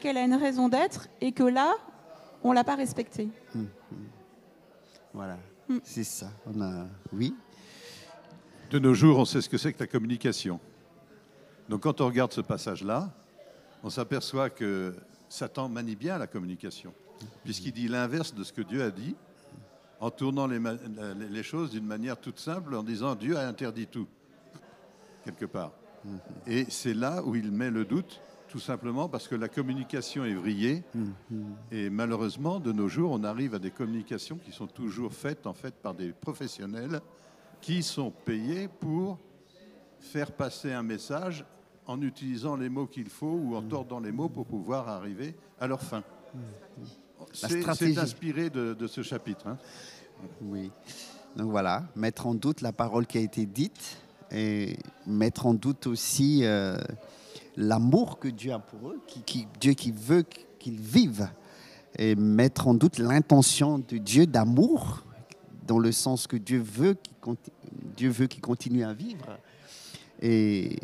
qu'elle 0.00 0.16
a 0.16 0.24
une 0.24 0.34
raison 0.34 0.68
d'être, 0.68 1.08
et 1.20 1.32
que 1.32 1.42
là, 1.42 1.74
on 2.42 2.50
ne 2.50 2.54
l'a 2.54 2.64
pas 2.64 2.76
respectée. 2.76 3.28
Hum, 3.54 3.68
hum. 3.92 3.98
Voilà, 5.12 5.38
hum. 5.68 5.80
c'est 5.82 6.04
ça. 6.04 6.30
On 6.46 6.60
a... 6.60 6.86
Oui. 7.12 7.34
De 8.70 8.78
nos 8.78 8.94
jours, 8.94 9.18
on 9.18 9.24
sait 9.24 9.40
ce 9.40 9.48
que 9.48 9.58
c'est 9.58 9.72
que 9.72 9.80
la 9.80 9.86
communication. 9.86 10.60
Donc 11.68 11.82
quand 11.82 12.00
on 12.00 12.06
regarde 12.06 12.32
ce 12.32 12.40
passage-là, 12.40 13.12
on 13.82 13.90
s'aperçoit 13.90 14.50
que 14.50 14.94
Satan 15.28 15.68
manie 15.68 15.96
bien 15.96 16.18
la 16.18 16.26
communication, 16.26 16.92
puisqu'il 17.44 17.72
dit 17.72 17.88
l'inverse 17.88 18.34
de 18.34 18.44
ce 18.44 18.52
que 18.52 18.62
Dieu 18.62 18.82
a 18.82 18.90
dit, 18.90 19.14
en 20.00 20.10
tournant 20.10 20.46
les, 20.46 21.42
choses 21.42 21.70
d'une 21.70 21.86
manière 21.86 22.18
toute 22.18 22.38
simple, 22.38 22.74
en 22.74 22.82
disant 22.82 23.14
Dieu 23.14 23.36
a 23.36 23.46
interdit 23.46 23.86
tout, 23.86 24.06
quelque 25.24 25.46
part. 25.46 25.72
Et 26.46 26.66
c'est 26.68 26.94
là 26.94 27.22
où 27.24 27.34
il 27.34 27.50
met 27.50 27.70
le 27.70 27.84
doute, 27.84 28.20
tout 28.48 28.60
simplement 28.60 29.08
parce 29.08 29.28
que 29.28 29.34
la 29.34 29.48
communication 29.48 30.24
est 30.24 30.34
vrillée. 30.34 30.82
Et 31.70 31.90
malheureusement, 31.90 32.60
de 32.60 32.72
nos 32.72 32.88
jours, 32.88 33.12
on 33.12 33.24
arrive 33.24 33.54
à 33.54 33.58
des 33.58 33.70
communications 33.70 34.36
qui 34.36 34.52
sont 34.52 34.66
toujours 34.66 35.12
faites 35.12 35.46
en 35.46 35.54
fait 35.54 35.74
par 35.74 35.94
des 35.94 36.12
professionnels 36.12 37.00
qui 37.60 37.82
sont 37.82 38.10
payés 38.10 38.68
pour 38.68 39.18
faire 39.98 40.32
passer 40.32 40.72
un 40.72 40.82
message 40.82 41.44
en 41.86 42.00
utilisant 42.02 42.56
les 42.56 42.68
mots 42.68 42.86
qu'il 42.86 43.08
faut 43.08 43.32
ou 43.32 43.56
en 43.56 43.62
mm. 43.62 43.68
tordant 43.68 44.00
les 44.00 44.12
mots 44.12 44.28
pour 44.28 44.46
pouvoir 44.46 44.88
arriver 44.88 45.34
à 45.60 45.66
leur 45.66 45.82
fin. 45.82 46.02
C'est 47.32 47.98
inspiré 47.98 48.50
de, 48.50 48.86
ce 48.86 49.02
chapitre. 49.02 49.46
Hein. 49.46 49.58
Oui. 50.42 50.70
Donc 51.36 51.50
voilà, 51.50 51.84
mettre 51.94 52.26
en 52.26 52.34
doute 52.34 52.60
la 52.60 52.72
parole 52.72 53.06
qui 53.06 53.18
a 53.18 53.20
été 53.20 53.46
dite 53.46 53.98
et 54.30 54.78
mettre 55.06 55.46
en 55.46 55.54
doute 55.54 55.86
aussi 55.86 56.44
euh, 56.44 56.76
l'amour 57.56 58.18
que 58.18 58.28
Dieu 58.28 58.52
a 58.52 58.58
pour 58.58 58.90
eux, 58.90 59.00
Dieu 59.60 59.72
qui 59.72 59.90
veut 59.90 60.24
qu'ils 60.58 60.80
vivent, 60.80 61.28
et 61.98 62.14
mettre 62.14 62.68
en 62.68 62.74
doute 62.74 62.98
l'intention 62.98 63.78
de 63.78 63.96
Dieu 63.96 64.26
d'amour, 64.26 65.04
dans 65.66 65.78
le 65.78 65.90
sens 65.92 66.26
que 66.26 66.36
Dieu 66.36 66.60
veut 66.60 66.96
Dieu 67.96 68.10
veut 68.10 68.26
qu'ils 68.26 68.42
continuent 68.42 68.84
à 68.84 68.92
vivre. 68.92 69.38
Et, 70.20 70.76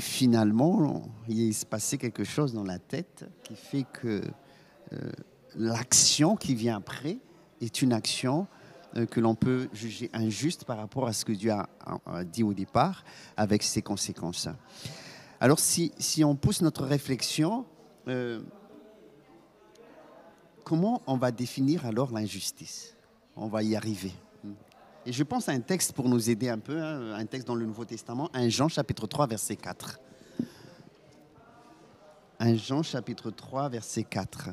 finalement, 0.00 1.02
il 1.28 1.52
se 1.54 1.66
passait 1.66 1.98
quelque 1.98 2.24
chose 2.24 2.52
dans 2.52 2.64
la 2.64 2.78
tête 2.78 3.24
qui 3.42 3.56
fait 3.56 3.84
que 3.92 4.22
euh, 4.92 5.12
l'action 5.56 6.36
qui 6.36 6.54
vient 6.54 6.76
après 6.76 7.18
est 7.60 7.82
une 7.82 7.92
action 7.92 8.46
euh, 8.96 9.06
que 9.06 9.18
l'on 9.18 9.34
peut 9.34 9.68
juger 9.72 10.10
injuste 10.12 10.64
par 10.64 10.76
rapport 10.76 11.08
à 11.08 11.12
ce 11.12 11.24
que 11.24 11.32
Dieu 11.32 11.50
a, 11.50 12.24
dit 12.24 12.44
au 12.44 12.54
départ, 12.54 13.04
avec 13.36 13.62
ses 13.62 13.82
conséquences. 13.82 14.48
Alors 15.46 15.60
si, 15.60 15.92
si 15.96 16.24
on 16.24 16.34
pousse 16.34 16.60
notre 16.60 16.84
réflexion, 16.84 17.66
euh, 18.08 18.42
comment 20.64 21.02
on 21.06 21.16
va 21.16 21.30
définir 21.30 21.86
alors 21.86 22.10
l'injustice? 22.10 22.96
On 23.36 23.46
va 23.46 23.62
y 23.62 23.76
arriver. 23.76 24.10
Et 25.04 25.12
je 25.12 25.22
pense 25.22 25.48
à 25.48 25.52
un 25.52 25.60
texte 25.60 25.92
pour 25.92 26.08
nous 26.08 26.30
aider 26.30 26.48
un 26.48 26.58
peu, 26.58 26.82
hein, 26.82 27.14
un 27.14 27.26
texte 27.26 27.46
dans 27.46 27.54
le 27.54 27.64
Nouveau 27.64 27.84
Testament, 27.84 28.28
1 28.34 28.48
Jean 28.48 28.66
chapitre 28.66 29.06
3, 29.06 29.28
verset 29.28 29.54
4. 29.54 30.00
1 32.40 32.54
Jean 32.56 32.82
chapitre 32.82 33.30
3, 33.30 33.68
verset 33.68 34.02
4. 34.02 34.48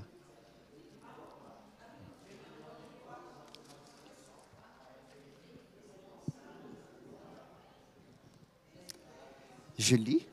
Je 9.79 9.95
lis, 9.95 10.27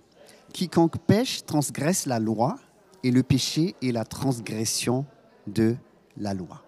Quiconque 0.52 0.98
pêche 0.98 1.44
transgresse 1.44 2.06
la 2.06 2.18
loi, 2.18 2.58
et 3.02 3.10
le 3.10 3.22
péché 3.22 3.74
est 3.82 3.92
la 3.92 4.04
transgression 4.04 5.06
de 5.46 5.76
la 6.16 6.34
loi. 6.34 6.62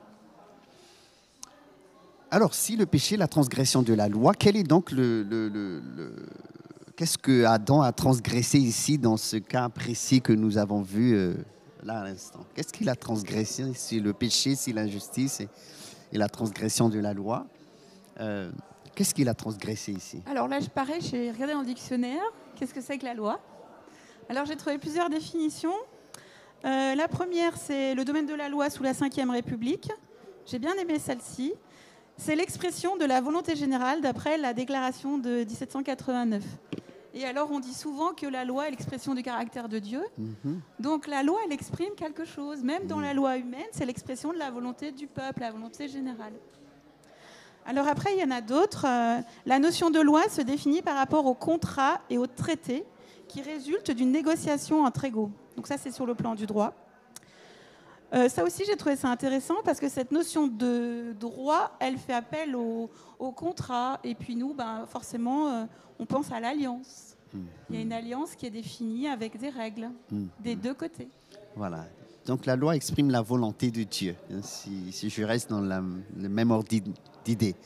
Alors, 2.31 2.55
si 2.55 2.77
le 2.77 2.87
péché 2.87 3.17
est 3.17 3.19
la 3.19 3.29
transgression 3.29 3.83
de 3.83 3.93
la 3.93 4.09
loi, 4.09 4.33
quel 4.33 4.57
est 4.57 4.63
donc 4.63 4.91
le, 4.91 5.83
qu'est-ce 6.97 7.19
que 7.19 7.45
Adam 7.45 7.83
a 7.83 7.93
transgressé 7.93 8.59
ici 8.59 8.97
dans 8.97 9.19
ce 9.19 9.37
cas 9.37 9.69
précis 9.69 10.23
que 10.23 10.33
nous 10.33 10.57
avons 10.57 10.81
vu 10.81 11.15
euh, 11.15 11.35
là 11.85 12.01
à 12.01 12.05
l'instant? 12.05 12.41
Qu'est-ce 12.55 12.73
qu'il 12.73 12.89
a 12.89 12.97
transgressé? 12.97 13.73
C'est 13.75 13.99
le 13.99 14.15
péché, 14.15 14.55
c'est 14.55 14.73
l'injustice 14.73 15.41
et, 15.41 15.49
la 16.17 16.29
transgression 16.29 16.89
de 16.89 16.99
la 16.99 17.13
loi. 17.13 17.47
Euh, 18.21 18.51
qu'est-ce 18.95 19.15
qu'il 19.15 19.29
a 19.29 19.35
transgressé 19.35 19.93
ici? 19.93 20.23
Alors 20.25 20.49
là, 20.49 20.61
je 20.61 20.69
parais, 20.69 21.01
j'ai 21.01 21.31
regardé 21.31 21.53
dans 21.53 21.61
le 21.61 21.67
dictionnaire. 21.67 22.23
Qu'est-ce 22.57 22.73
que 22.73 22.81
c'est 22.81 22.97
que 22.97 23.05
la 23.05 23.15
loi? 23.15 23.41
Alors 24.29 24.47
j'ai 24.47 24.57
trouvé 24.57 24.79
plusieurs 24.79 25.11
définitions. 25.11 25.75
Euh, 26.65 26.95
la 26.95 27.09
première, 27.09 27.57
c'est 27.57 27.95
le 27.95 28.05
domaine 28.05 28.27
de 28.27 28.35
la 28.35 28.49
loi 28.49 28.71
sous 28.71 28.83
la 28.83 28.93
Ve 28.93 29.31
République. 29.31 29.91
J'ai 30.47 30.59
bien 30.59 30.75
aimé 30.75 30.99
celle-ci. 30.99 31.53
C'est 32.17 32.37
l'expression 32.37 32.97
de 32.97 33.05
la 33.05 33.21
volonté 33.21 33.57
générale 33.57 34.01
d'après 34.01 34.39
la 34.39 34.55
déclaration 34.55 35.19
de 35.19 35.45
1789. 35.45 36.43
Et 37.15 37.25
alors, 37.27 37.51
on 37.51 37.61
dit 37.61 37.75
souvent 37.75 38.13
que 38.15 38.27
la 38.27 38.45
loi 38.45 38.69
est 38.69 38.71
l'expression 38.71 39.15
du 39.15 39.23
caractère 39.23 39.69
de 39.69 39.79
Dieu. 39.79 40.03
Mhm. 40.17 40.61
Donc, 40.79 41.07
la 41.07 41.23
loi, 41.23 41.39
elle 41.45 41.53
exprime 41.53 41.95
quelque 41.95 42.25
chose. 42.25 42.63
Même 42.63 42.87
dans 42.87 43.01
la 43.01 43.13
loi 43.13 43.37
humaine, 43.37 43.67
c'est 43.73 43.85
l'expression 43.85 44.33
de 44.33 44.39
la 44.39 44.51
volonté 44.51 44.93
du 44.93 45.07
peuple, 45.07 45.41
la 45.41 45.51
volonté 45.51 45.89
générale. 45.89 46.33
Alors 47.65 47.87
après, 47.87 48.15
il 48.15 48.21
y 48.21 48.25
en 48.25 48.31
a 48.31 48.41
d'autres. 48.41 48.87
Euh, 48.89 49.21
la 49.47 49.59
notion 49.59 49.91
de 49.91 50.01
loi 50.01 50.29
se 50.29 50.41
définit 50.41 50.83
par 50.83 50.97
rapport 50.97 51.27
au 51.27 51.35
contrat 51.35 52.01
et 52.11 52.19
au 52.19 52.27
traité 52.27 52.85
qui 53.33 53.41
résultent 53.41 53.91
d'une 53.91 54.13
négociation 54.13 54.85
entre 54.85 55.05
égaux. 55.07 55.31
Donc 55.57 55.67
ça, 55.67 55.79
c'est 55.79 55.91
sur 55.91 56.05
le 56.05 56.15
plan 56.15 56.35
du 56.35 56.45
droit. 56.45 56.75
Euh, 58.13 58.29
ça 58.29 58.45
aussi, 58.45 58.63
j'ai 58.67 58.77
trouvé 58.77 58.95
ça 58.95 59.09
intéressant 59.09 59.55
parce 59.65 59.81
que 59.81 59.89
cette 59.89 60.13
notion 60.13 60.47
de 60.47 61.15
droit, 61.19 61.73
elle 61.81 61.97
fait 61.97 62.13
appel 62.13 62.55
au, 62.55 62.91
contrat. 63.35 64.01
Et 64.05 64.15
puis 64.15 64.37
nous, 64.37 64.53
ben, 64.53 64.85
forcément, 64.87 65.49
euh, 65.49 65.65
on 65.99 66.05
pense 66.05 66.31
à 66.31 66.41
l'alliance. 66.41 67.17
Mmh. 67.33 67.39
Il 67.71 67.77
y 67.77 67.79
a 67.79 67.83
une 67.83 67.93
alliance 67.93 68.35
qui 68.35 68.45
est 68.45 68.51
définie 68.51 69.09
avec 69.09 69.39
des 69.39 69.49
règles 69.49 69.89
mmh. 70.11 70.25
des 70.41 70.55
deux 70.55 70.75
côtés. 70.75 71.09
Voilà. 71.57 71.87
Donc 72.27 72.45
la 72.45 72.55
loi 72.55 72.77
exprime 72.77 73.11
la 73.11 73.23
volonté 73.23 73.71
de 73.71 73.83
Dieu, 73.83 74.15
hein, 74.31 74.41
si, 74.43 75.11
je 75.11 75.25
reste 75.25 75.51
dans 75.51 75.61
le 75.61 76.29
même 76.29 76.51
ordre 76.51 76.69
d'idées. 77.25 77.57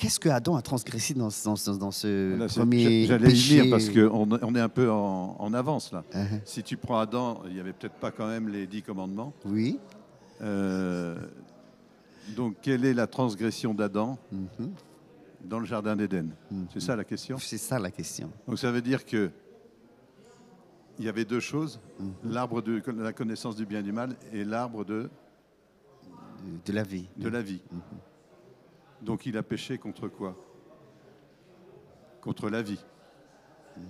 Qu'est-ce 0.00 0.18
que 0.18 0.30
Adam 0.30 0.56
a 0.56 0.62
transgressé 0.62 1.12
dans, 1.12 1.28
dans, 1.44 1.90
ce 1.90 2.58
premier 2.58 3.04
J'allais 3.04 3.32
dire 3.32 3.66
parce 3.68 3.90
qu'on 3.90 4.28
on 4.30 4.54
est 4.54 4.60
un 4.60 4.68
peu 4.70 4.90
en, 4.90 5.52
avance 5.52 5.92
là. 5.92 6.04
Uh-huh. 6.14 6.40
Si 6.46 6.62
tu 6.62 6.78
prends 6.78 6.98
Adam, 6.98 7.42
il 7.46 7.52
n'y 7.52 7.60
avait 7.60 7.74
peut-être 7.74 7.96
pas 7.96 8.10
quand 8.10 8.26
même 8.26 8.48
les 8.48 8.66
dix 8.66 8.80
commandements. 8.80 9.34
Oui. 9.44 9.78
Euh, 10.40 11.16
donc, 12.34 12.56
quelle 12.62 12.86
est 12.86 12.94
la 12.94 13.06
transgression 13.06 13.74
d'Adam 13.74 14.16
mm-hmm. 14.34 14.68
dans 15.44 15.58
le 15.58 15.66
jardin 15.66 15.96
d'Éden? 15.96 16.30
Mm-hmm. 16.50 16.66
C'est 16.72 16.80
ça 16.80 16.96
la 16.96 17.04
question? 17.04 17.36
C'est 17.36 17.58
ça 17.58 17.78
la 17.78 17.90
question. 17.90 18.30
Donc, 18.48 18.58
ça 18.58 18.72
veut 18.72 18.82
dire 18.82 19.04
que 19.04 19.30
il 20.98 21.04
y 21.04 21.10
avait 21.10 21.26
deux 21.26 21.40
choses 21.40 21.78
mm-hmm. 22.00 22.32
l'arbre 22.32 22.62
de 22.62 22.82
la 23.02 23.12
connaissance 23.12 23.54
du 23.54 23.66
bien 23.66 23.80
et 23.80 23.82
du 23.82 23.92
mal 23.92 24.16
et 24.32 24.44
l'arbre 24.44 24.82
de 24.82 25.10
de 26.64 26.72
la 26.72 26.84
vie. 26.84 27.06
De 27.18 27.28
la 27.28 27.42
vie. 27.42 27.60
Donc 29.02 29.26
il 29.26 29.36
a 29.36 29.42
péché 29.42 29.78
contre 29.78 30.08
quoi? 30.08 30.36
Contre 32.20 32.50
la 32.50 32.62
vie. 32.62 32.84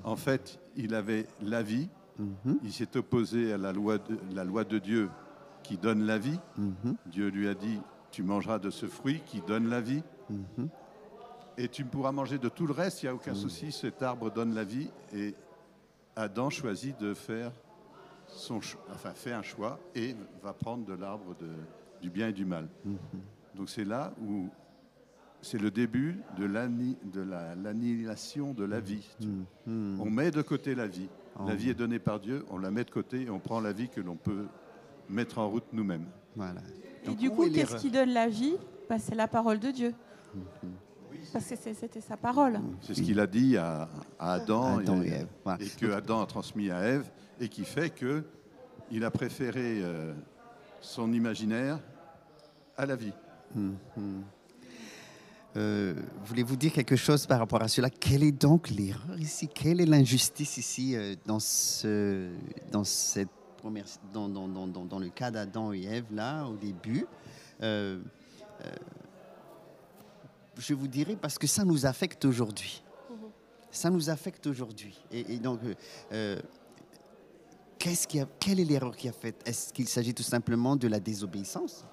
En 0.05 0.17
fait, 0.17 0.61
il 0.77 0.95
avait 0.95 1.27
la 1.41 1.63
vie, 1.63 1.89
il 2.63 2.73
s'est 2.73 2.97
opposé 2.97 3.53
à 3.53 3.59
la 3.59 3.73
loi, 3.73 3.99
de, 3.99 4.19
la 4.33 4.45
loi 4.45 4.65
de 4.65 4.79
Dieu 4.79 5.11
qui 5.63 5.77
donne 5.77 6.05
la 6.05 6.19
vie. 6.19 6.39
Dieu 7.07 7.29
lui 7.29 7.49
a 7.49 7.55
dit, 7.55 7.81
tu 8.11 8.23
mangeras 8.23 8.59
de 8.59 8.71
ce 8.71 8.87
fruit 8.87 9.21
qui 9.27 9.41
donne 9.41 9.69
la 9.69 9.81
vie. 9.81 10.03
Et 11.57 11.69
tu 11.69 11.85
pourras 11.85 12.13
manger 12.13 12.39
de 12.39 12.49
tout 12.49 12.67
le 12.67 12.73
reste, 12.73 13.03
il 13.03 13.07
n'y 13.07 13.11
a 13.11 13.15
aucun 13.15 13.35
souci, 13.35 13.73
cet 13.73 14.03
arbre 14.03 14.31
donne 14.31 14.55
la 14.55 14.65
vie. 14.65 14.91
Et 15.13 15.35
Adam 16.17 16.51
choisit 16.51 16.99
de 17.01 17.15
faire, 17.15 17.53
son, 18.27 18.61
enfin, 18.91 19.13
fait 19.13 19.33
un 19.33 19.43
choix 19.43 19.79
et 19.95 20.15
va 20.43 20.53
prendre 20.53 20.85
de 20.85 20.95
l'arbre 20.95 21.35
du 22.01 22.11
bien 22.11 22.29
et 22.29 22.33
du 22.33 22.45
mal. 22.45 22.69
Donc 23.55 23.69
c'est 23.69 23.85
là 23.85 24.13
où 24.23 24.49
c'est 25.43 25.59
le 25.59 25.71
début 25.71 26.19
de 26.39 26.45
l'annihilation 26.45 28.53
de 28.53 28.65
la 28.65 28.81
vie. 28.81 29.09
On 29.67 30.11
met 30.11 30.31
de 30.31 30.43
côté 30.43 30.75
la 30.75 30.87
vie. 30.87 31.09
La 31.47 31.55
vie 31.55 31.71
est 31.71 31.75
donnée 31.75 31.99
par 31.99 32.21
Dieu, 32.21 32.45
on 32.51 32.59
la 32.59 32.71
met 32.71 32.85
de 32.85 32.91
côté 32.91 33.23
et 33.23 33.31
on 33.31 33.39
prend 33.39 33.61
la 33.61 33.73
vie 33.73 33.89
que 33.89 34.01
l'on 34.01 34.17
peut 34.17 34.47
mettre 35.09 35.39
en 35.39 35.49
route 35.49 35.65
nous-mêmes. 35.73 36.07
Voilà. 36.37 36.61
Et 37.05 37.15
du 37.15 37.31
coup, 37.31 37.49
qu'est-ce 37.51 37.77
qui 37.77 37.91
donne 37.91 38.11
la 38.11 38.29
vie? 38.29 38.57
Bah, 38.89 38.99
C'est 38.99 39.15
la 39.15 39.29
parole 39.29 39.59
de 39.59 39.71
Dieu. 39.71 39.95
Parce 41.33 41.47
que 41.47 41.57
c'était 41.57 42.01
sa 42.01 42.17
parole. 42.17 42.61
C'est 42.81 42.95
ce 42.95 43.03
qu'il 43.03 43.21
a 43.21 43.27
dit 43.27 43.57
à, 43.57 43.89
Adam, 44.19 44.81
et, 44.81 44.87
que 45.79 45.93
Adam 45.93 46.23
a 46.23 46.27
transmis 46.27 46.71
à 46.71 46.83
Ève, 46.83 47.11
et 47.41 47.49
qui 47.49 47.65
fait 47.65 47.91
que 47.91 48.25
il 48.91 49.05
a 49.05 49.11
préféré 49.11 49.81
euh, 49.83 50.13
son 50.81 51.13
imaginaire 51.13 51.79
à 52.77 52.87
la 52.87 52.97
vie. 52.97 53.13
Euh, 55.57 55.95
voulez-vous 56.25 56.57
dire 56.57 56.73
quelque 56.73 56.95
chose 56.95 57.27
par 57.27 57.41
rapport 57.41 57.61
à 57.63 57.69
cela? 57.69 57.91
Quelle 57.91 58.23
est 58.23 58.33
donc 58.33 58.71
l'erreur 58.71 59.19
ici? 59.19 59.49
Quelle 59.49 59.81
est 59.81 59.87
l'injustice 59.87 60.57
ici 60.57 60.95
euh, 60.95 61.17
dans, 61.27 61.41
ce, 61.41 62.31
dans, 62.71 62.85
cette 62.85 63.29
première, 63.57 63.85
dans, 64.13 64.29
dans, 64.29 64.47
dans, 64.47 64.85
dans 64.85 64.99
le 64.99 65.09
cas 65.09 65.31
d'Adam 65.31 65.73
et 65.73 65.83
Ève, 65.85 66.07
là, 66.13 66.47
au 66.47 66.57
début? 66.57 67.05
Euh, 67.63 68.01
Je 70.57 70.75
vous 70.75 70.89
dirais 70.89 71.17
parce 71.17 71.37
que 71.39 71.47
ça 71.47 71.65
nous 71.65 71.85
affecte 71.85 72.25
aujourd'hui. 72.25 72.83
Ça 73.73 73.91
nous 73.91 74.11
affecte 74.11 74.47
aujourd'hui. 74.47 74.99
Et, 75.13 75.39
donc, 75.39 75.61
qu'est-ce 77.79 78.07
qui 78.07 78.21
a, 78.21 78.27
quelle 78.39 78.59
est 78.61 78.65
l'erreur 78.65 78.97
qui 78.97 79.09
a 79.09 79.13
faite 79.13 79.41
Est-ce 79.47 79.73
qu'il 79.73 79.89
s'agit 79.89 80.13
tout 80.13 80.25
simplement 80.25 80.75
de 80.77 80.89
la 80.89 80.99
désobéissance? 80.99 81.85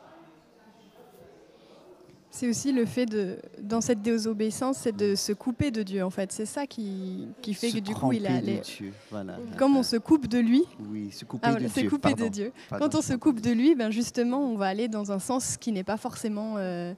C'est 2.38 2.47
aussi 2.47 2.71
le 2.71 2.86
fait 2.86 3.08
de, 3.08 3.39
dans 3.60 3.82
cette 3.82 4.04
désobéissance, 4.04 4.78
c'est 4.78 4.95
de 4.95 5.15
se 5.15 5.34
couper 5.34 5.71
de 5.71 5.82
Dieu 5.82 6.04
en 6.04 6.12
fait. 6.12 6.32
C'est 6.32 6.45
ça 6.45 6.67
qui, 6.67 7.28
qui 7.41 7.56
fait 7.56 7.71
que 7.71 7.80
du 7.80 7.95
coup 7.95 8.13
il 8.13 8.28
a 8.28 8.39
les... 8.39 8.62
Voilà. 9.10 9.38
Comme 9.58 9.76
on 9.76 9.82
se 9.82 9.97
coupe 9.97 10.28
de 10.28 10.38
lui. 10.38 10.63
Oui, 10.88 11.10
se 11.12 11.26
couper, 11.26 11.47
ah, 11.47 11.56
de, 11.56 11.65
Dieu. 11.65 11.89
couper 11.89 12.13
de 12.13 12.28
Dieu. 12.28 12.52
Quand 12.69 12.93
on 12.93 13.02
se 13.02 13.13
coupe 13.13 13.41
de 13.41 13.50
lui, 13.50 13.73
ben 13.73 13.89
justement, 13.89 14.39
on 14.39 14.56
va 14.56 14.67
aller 14.67 14.88
dans 14.88 15.12
un 15.12 15.17
sens 15.17 15.58
qui 15.58 15.71
n'est 15.71 15.84
pas 15.84 15.97
forcément 15.97 16.58
euh, 16.58 16.93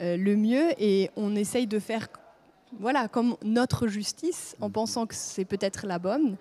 euh, 0.00 0.16
le 0.16 0.36
mieux 0.36 0.70
et 0.78 1.10
on 1.16 1.34
essaye 1.34 1.66
de 1.66 1.80
faire 1.80 2.06
voilà, 2.80 3.08
comme 3.08 3.36
notre 3.44 3.86
justice, 3.86 4.56
en 4.60 4.66
mhm. 4.66 4.72
pensant 4.72 5.06
que 5.06 5.14
c'est 5.14 5.44
peut-être 5.44 5.86
la 5.86 5.98
bonne. 5.98 6.36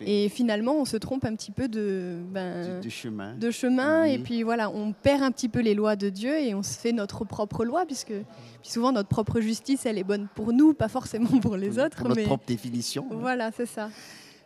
Et 0.00 0.28
finalement, 0.28 0.74
on 0.74 0.84
se 0.84 0.96
trompe 0.96 1.24
un 1.24 1.34
petit 1.34 1.50
peu 1.50 1.68
de, 1.68 2.18
ben, 2.32 2.80
de, 2.80 2.88
chemin. 2.88 3.34
De 3.34 3.50
chemin 3.50 4.04
Et 4.04 4.18
puis 4.18 4.42
voilà, 4.42 4.70
on 4.70 4.92
perd 4.92 5.22
un 5.22 5.30
petit 5.30 5.48
peu 5.48 5.60
les 5.60 5.74
lois 5.74 5.96
de 5.96 6.08
Dieu 6.08 6.38
et 6.38 6.54
on 6.54 6.62
se 6.62 6.78
fait 6.78 6.92
notre 6.92 7.24
propre 7.24 7.64
loi, 7.64 7.84
puisque 7.86 8.14
souvent 8.62 8.92
notre 8.92 9.08
propre 9.08 9.40
justice, 9.40 9.86
elle 9.86 9.98
est 9.98 10.04
bonne 10.04 10.28
pour 10.34 10.52
nous, 10.52 10.74
pas 10.74 10.88
forcément 10.88 11.38
pour 11.40 11.56
les 11.56 11.78
autres. 11.78 11.98
Pour 11.98 12.08
notre 12.08 12.24
propre 12.24 12.46
définition. 12.46 13.06
Voilà, 13.10 13.50
c'est 13.52 13.66
ça. 13.66 13.90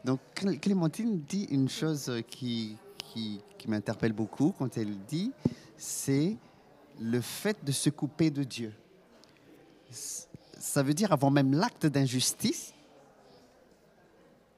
Donc 0.05 0.21
Clémentine 0.61 1.21
dit 1.29 1.49
une 1.51 1.69
chose 1.69 2.13
qui, 2.29 2.77
qui, 2.99 3.41
qui 3.59 3.69
m'interpelle 3.69 4.13
beaucoup 4.13 4.55
quand 4.57 4.77
elle 4.77 4.97
dit, 5.09 5.33
c'est 5.77 6.37
le 7.01 7.21
fait 7.21 7.57
de 7.65 7.73
se 7.73 7.91
couper 7.91 8.31
de 8.31 8.45
Dieu 8.45 8.73
ça 10.67 10.83
veut 10.83 10.95
dire 10.95 11.13
avant 11.13 11.31
même 11.31 11.55
l'acte 11.55 11.87
d'injustice, 11.87 12.75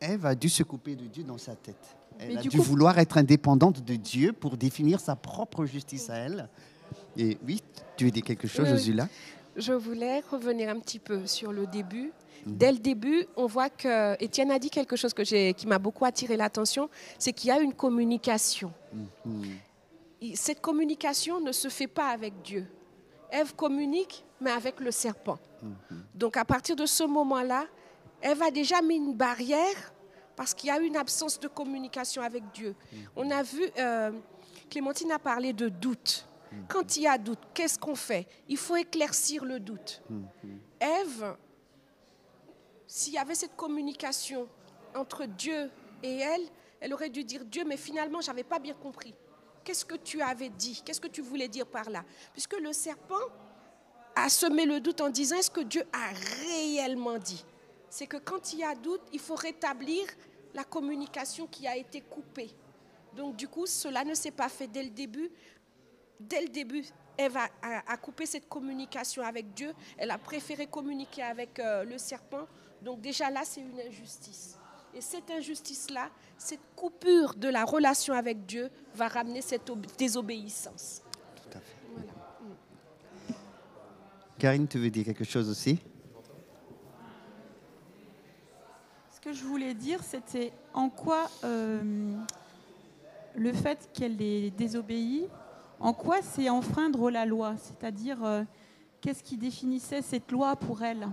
Ève 0.00 0.26
a 0.26 0.34
dû 0.34 0.48
se 0.48 0.62
couper 0.62 0.94
de 0.96 1.06
Dieu 1.06 1.24
dans 1.24 1.38
sa 1.38 1.54
tête. 1.54 1.96
Elle 2.18 2.38
a 2.38 2.40
dû 2.40 2.58
vouloir 2.58 2.98
être 2.98 3.18
indépendante 3.18 3.84
de 3.84 3.94
Dieu 3.94 4.32
pour 4.32 4.56
définir 4.56 5.00
sa 5.00 5.16
propre 5.16 5.66
justice 5.66 6.08
à 6.08 6.16
elle. 6.16 6.48
Et 7.16 7.36
oui, 7.44 7.62
tu 7.96 8.10
dire 8.10 8.22
quelque 8.22 8.48
chose, 8.48 8.68
Josula 8.68 9.08
Je 9.56 9.72
voulais 9.72 10.20
revenir 10.30 10.70
un 10.70 10.78
petit 10.80 10.98
peu 10.98 11.26
sur 11.26 11.52
le 11.52 11.66
début. 11.66 12.12
Mhm. 12.46 12.56
Dès 12.56 12.72
le 12.72 12.78
début, 12.78 13.26
on 13.36 13.46
voit 13.46 13.70
que 13.70 14.20
Étienne 14.22 14.50
a 14.50 14.58
dit 14.58 14.70
quelque 14.70 14.96
chose 14.96 15.12
que 15.12 15.52
qui 15.52 15.66
m'a 15.66 15.78
beaucoup 15.78 16.04
attiré 16.04 16.36
l'attention, 16.36 16.88
c'est 17.18 17.32
qu'il 17.32 17.48
y 17.48 17.52
a 17.52 17.60
une 17.60 17.74
communication. 17.74 18.72
Mhm. 19.24 20.34
Cette 20.34 20.60
communication 20.60 21.40
ne 21.40 21.52
se 21.52 21.68
fait 21.68 21.86
pas 21.86 22.08
avec 22.08 22.42
Dieu. 22.42 22.66
Ève 23.30 23.54
communique, 23.54 24.24
mais 24.40 24.50
avec 24.50 24.80
le 24.80 24.90
serpent. 24.90 25.38
Donc 26.14 26.36
à 26.36 26.44
partir 26.44 26.76
de 26.76 26.86
ce 26.86 27.04
moment-là, 27.04 27.66
Ève 28.22 28.42
a 28.42 28.50
déjà 28.50 28.82
mis 28.82 28.96
une 28.96 29.14
barrière 29.14 29.92
parce 30.36 30.54
qu'il 30.54 30.68
y 30.68 30.70
a 30.70 30.78
une 30.78 30.96
absence 30.96 31.38
de 31.38 31.48
communication 31.48 32.22
avec 32.22 32.44
Dieu. 32.52 32.74
On 33.16 33.30
a 33.30 33.42
vu, 33.42 33.62
euh, 33.78 34.12
Clémentine 34.70 35.12
a 35.12 35.18
parlé 35.18 35.52
de 35.52 35.68
doute. 35.68 36.26
Quand 36.68 36.96
il 36.96 37.02
y 37.02 37.06
a 37.06 37.18
doute, 37.18 37.40
qu'est-ce 37.52 37.78
qu'on 37.78 37.94
fait? 37.94 38.26
Il 38.48 38.56
faut 38.56 38.76
éclaircir 38.76 39.44
le 39.44 39.60
doute. 39.60 40.02
Ève, 40.80 41.36
s'il 42.86 43.12
y 43.12 43.18
avait 43.18 43.34
cette 43.34 43.54
communication 43.54 44.48
entre 44.94 45.26
Dieu 45.26 45.70
et 46.02 46.18
elle, 46.18 46.42
elle 46.80 46.94
aurait 46.94 47.10
dû 47.10 47.24
dire 47.24 47.44
Dieu, 47.44 47.64
mais 47.66 47.76
finalement, 47.76 48.20
je 48.20 48.28
n'avais 48.28 48.44
pas 48.44 48.58
bien 48.58 48.74
compris. 48.74 49.14
Qu'est-ce 49.64 49.84
que 49.84 49.96
tu 49.96 50.22
avais 50.22 50.48
dit? 50.48 50.80
Qu'est-ce 50.84 51.00
que 51.00 51.08
tu 51.08 51.20
voulais 51.20 51.48
dire 51.48 51.66
par 51.66 51.90
là? 51.90 52.04
Puisque 52.32 52.58
le 52.58 52.72
serpent 52.72 53.26
a 54.24 54.28
semé 54.28 54.64
le 54.66 54.80
doute 54.80 55.00
en 55.00 55.10
disant 55.10 55.36
est-ce 55.36 55.50
que 55.50 55.60
Dieu 55.60 55.82
a 55.92 56.10
réellement 56.42 57.18
dit? 57.18 57.44
C'est 57.90 58.06
que 58.06 58.16
quand 58.16 58.52
il 58.52 58.60
y 58.60 58.64
a 58.64 58.74
doute, 58.74 59.00
il 59.12 59.20
faut 59.20 59.34
rétablir 59.34 60.04
la 60.54 60.64
communication 60.64 61.46
qui 61.46 61.66
a 61.66 61.76
été 61.76 62.00
coupée. 62.00 62.50
Donc 63.16 63.36
du 63.36 63.48
coup, 63.48 63.66
cela 63.66 64.04
ne 64.04 64.14
s'est 64.14 64.30
pas 64.30 64.48
fait 64.48 64.66
dès 64.66 64.82
le 64.82 64.90
début. 64.90 65.30
Dès 66.20 66.42
le 66.42 66.48
début, 66.48 66.84
Eve 67.16 67.36
a, 67.36 67.96
coupé 67.96 68.26
cette 68.26 68.48
communication 68.48 69.22
avec 69.22 69.54
Dieu. 69.54 69.72
Elle 69.96 70.10
a 70.10 70.18
préféré 70.18 70.66
communiquer 70.66 71.22
avec 71.22 71.58
euh, 71.58 71.84
le 71.84 71.98
serpent. 71.98 72.46
Donc 72.82 73.00
déjà 73.00 73.30
là, 73.30 73.42
c'est 73.44 73.60
une 73.60 73.80
injustice. 73.80 74.56
Et 74.94 75.00
cette 75.00 75.30
injustice-là, 75.30 76.10
cette 76.36 76.74
coupure 76.74 77.34
de 77.34 77.48
la 77.48 77.64
relation 77.64 78.14
avec 78.14 78.46
Dieu 78.46 78.70
va 78.94 79.08
ramener 79.08 79.42
cette 79.42 79.70
désobéissance. 79.96 81.02
Tout 81.36 81.58
à 81.58 81.60
fait. 81.60 81.78
Karine, 84.38 84.68
tu 84.68 84.78
veux 84.78 84.88
dire 84.88 85.04
quelque 85.04 85.24
chose 85.24 85.50
aussi? 85.50 85.80
Ce 89.10 89.20
que 89.20 89.32
je 89.32 89.42
voulais 89.42 89.74
dire, 89.74 90.02
c'était 90.04 90.52
en 90.72 90.88
quoi 90.88 91.28
euh, 91.42 92.12
le 93.34 93.52
fait 93.52 93.90
qu'elle 93.92 94.22
ait 94.22 94.50
désobéi, 94.50 95.26
en 95.80 95.92
quoi 95.92 96.22
c'est 96.22 96.48
enfreindre 96.48 97.10
la 97.10 97.26
loi? 97.26 97.56
C'est-à-dire, 97.56 98.24
euh, 98.24 98.44
qu'est-ce 99.00 99.24
qui 99.24 99.36
définissait 99.36 100.02
cette 100.02 100.30
loi 100.30 100.54
pour 100.54 100.84
elle? 100.84 101.08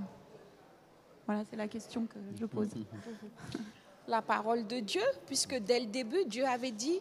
Voilà, 1.26 1.44
c'est 1.50 1.56
la 1.56 1.68
question 1.68 2.06
que 2.06 2.20
je 2.40 2.46
pose. 2.46 2.70
La 4.08 4.22
parole 4.22 4.68
de 4.68 4.82
Dieu, 4.82 5.02
puisque 5.26 5.56
dès 5.56 5.80
le 5.80 5.88
début, 5.88 6.26
Dieu 6.28 6.46
avait 6.46 6.70
dit, 6.70 7.00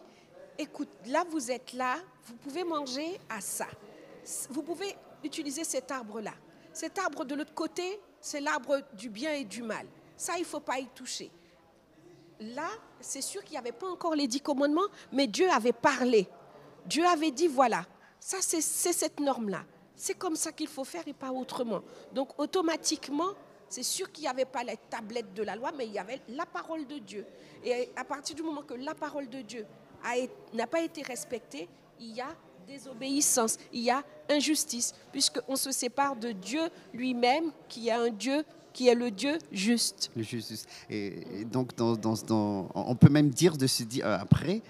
écoute, 0.57 0.89
là 1.05 1.23
vous 1.29 1.51
êtes 1.51 1.73
là, 1.73 1.97
vous 2.25 2.33
pouvez 2.37 2.63
manger 2.63 3.19
à 3.29 3.41
ça. 3.41 3.67
Vous 4.49 4.63
pouvez 4.63 4.95
utiliser 5.25 5.63
cet 5.63 5.91
arbre-là. 5.91 6.33
Cet 6.71 6.99
arbre 6.99 7.25
de 7.25 7.35
l'autre 7.35 7.53
côté, 7.53 7.99
c'est 8.21 8.41
l'arbre 8.41 8.81
du 8.93 9.09
bien 9.09 9.33
et 9.33 9.43
du 9.43 9.61
mal. 9.61 9.85
Ça, 10.17 10.33
il 10.37 10.41
ne 10.41 10.45
faut 10.45 10.59
pas 10.59 10.79
y 10.79 10.87
toucher. 10.87 11.31
Là, 12.39 12.69
c'est 12.99 13.21
sûr 13.21 13.43
qu'il 13.43 13.53
n'y 13.53 13.59
avait 13.59 13.71
pas 13.71 13.89
encore 13.89 14.15
les 14.15 14.27
dix 14.27 14.41
commandements, 14.41 14.87
mais 15.11 15.27
Dieu 15.27 15.49
avait 15.49 15.73
parlé. 15.73 16.27
Dieu 16.85 17.05
avait 17.05 17.31
dit, 17.31 17.47
voilà, 17.47 17.85
ça 18.19 18.37
c'est 18.41 18.61
cette 18.61 19.19
norme-là. 19.19 19.63
C'est 19.95 20.15
comme 20.15 20.35
ça 20.35 20.51
qu'il 20.51 20.67
faut 20.67 20.83
faire 20.83 21.07
et 21.07 21.13
pas 21.13 21.31
autrement. 21.31 21.81
Donc 22.11 22.37
automatiquement, 22.37 23.33
c'est 23.69 23.83
sûr 23.83 24.11
qu'il 24.11 24.23
n'y 24.23 24.27
avait 24.27 24.45
pas 24.45 24.63
la 24.63 24.75
tablette 24.75 25.33
de 25.33 25.43
la 25.43 25.55
loi, 25.55 25.71
mais 25.75 25.87
il 25.87 25.93
y 25.93 25.99
avait 25.99 26.21
la 26.29 26.45
parole 26.45 26.85
de 26.85 26.97
Dieu. 26.97 27.25
Et 27.63 27.89
à 27.95 28.03
partir 28.03 28.35
du 28.35 28.43
moment 28.43 28.61
que 28.61 28.73
la 28.73 28.93
parole 28.93 29.29
de 29.29 29.41
Dieu 29.41 29.65
n'a 30.53 30.67
pas 30.67 30.81
été 30.81 31.01
respectée, 31.01 31.69
il 31.99 32.13
y 32.13 32.21
a 32.21 32.27
désobéissance, 32.67 33.57
il 33.71 33.83
y 33.83 33.89
a 33.89 34.03
injustice, 34.29 34.93
puisqu'on 35.11 35.55
se 35.55 35.71
sépare 35.71 36.15
de 36.15 36.31
Dieu 36.31 36.61
lui-même, 36.93 37.51
qui 37.69 37.89
est 37.89 37.91
un 37.91 38.09
Dieu 38.09 38.43
qui 38.73 38.89
est 38.89 38.95
le 38.95 39.09
Dieu 39.09 39.37
juste. 39.53 40.11
Le 40.17 40.23
juste. 40.23 40.67
Et, 40.89 41.45
donc, 41.49 41.75
dans, 41.77 41.97
on 42.75 42.95
peut 42.95 43.09
même 43.09 43.29
dire 43.29 43.57
de 43.57 43.67
se 43.67 43.83
dire 43.83 44.05
euh, 44.05 44.17
après, 44.19 44.61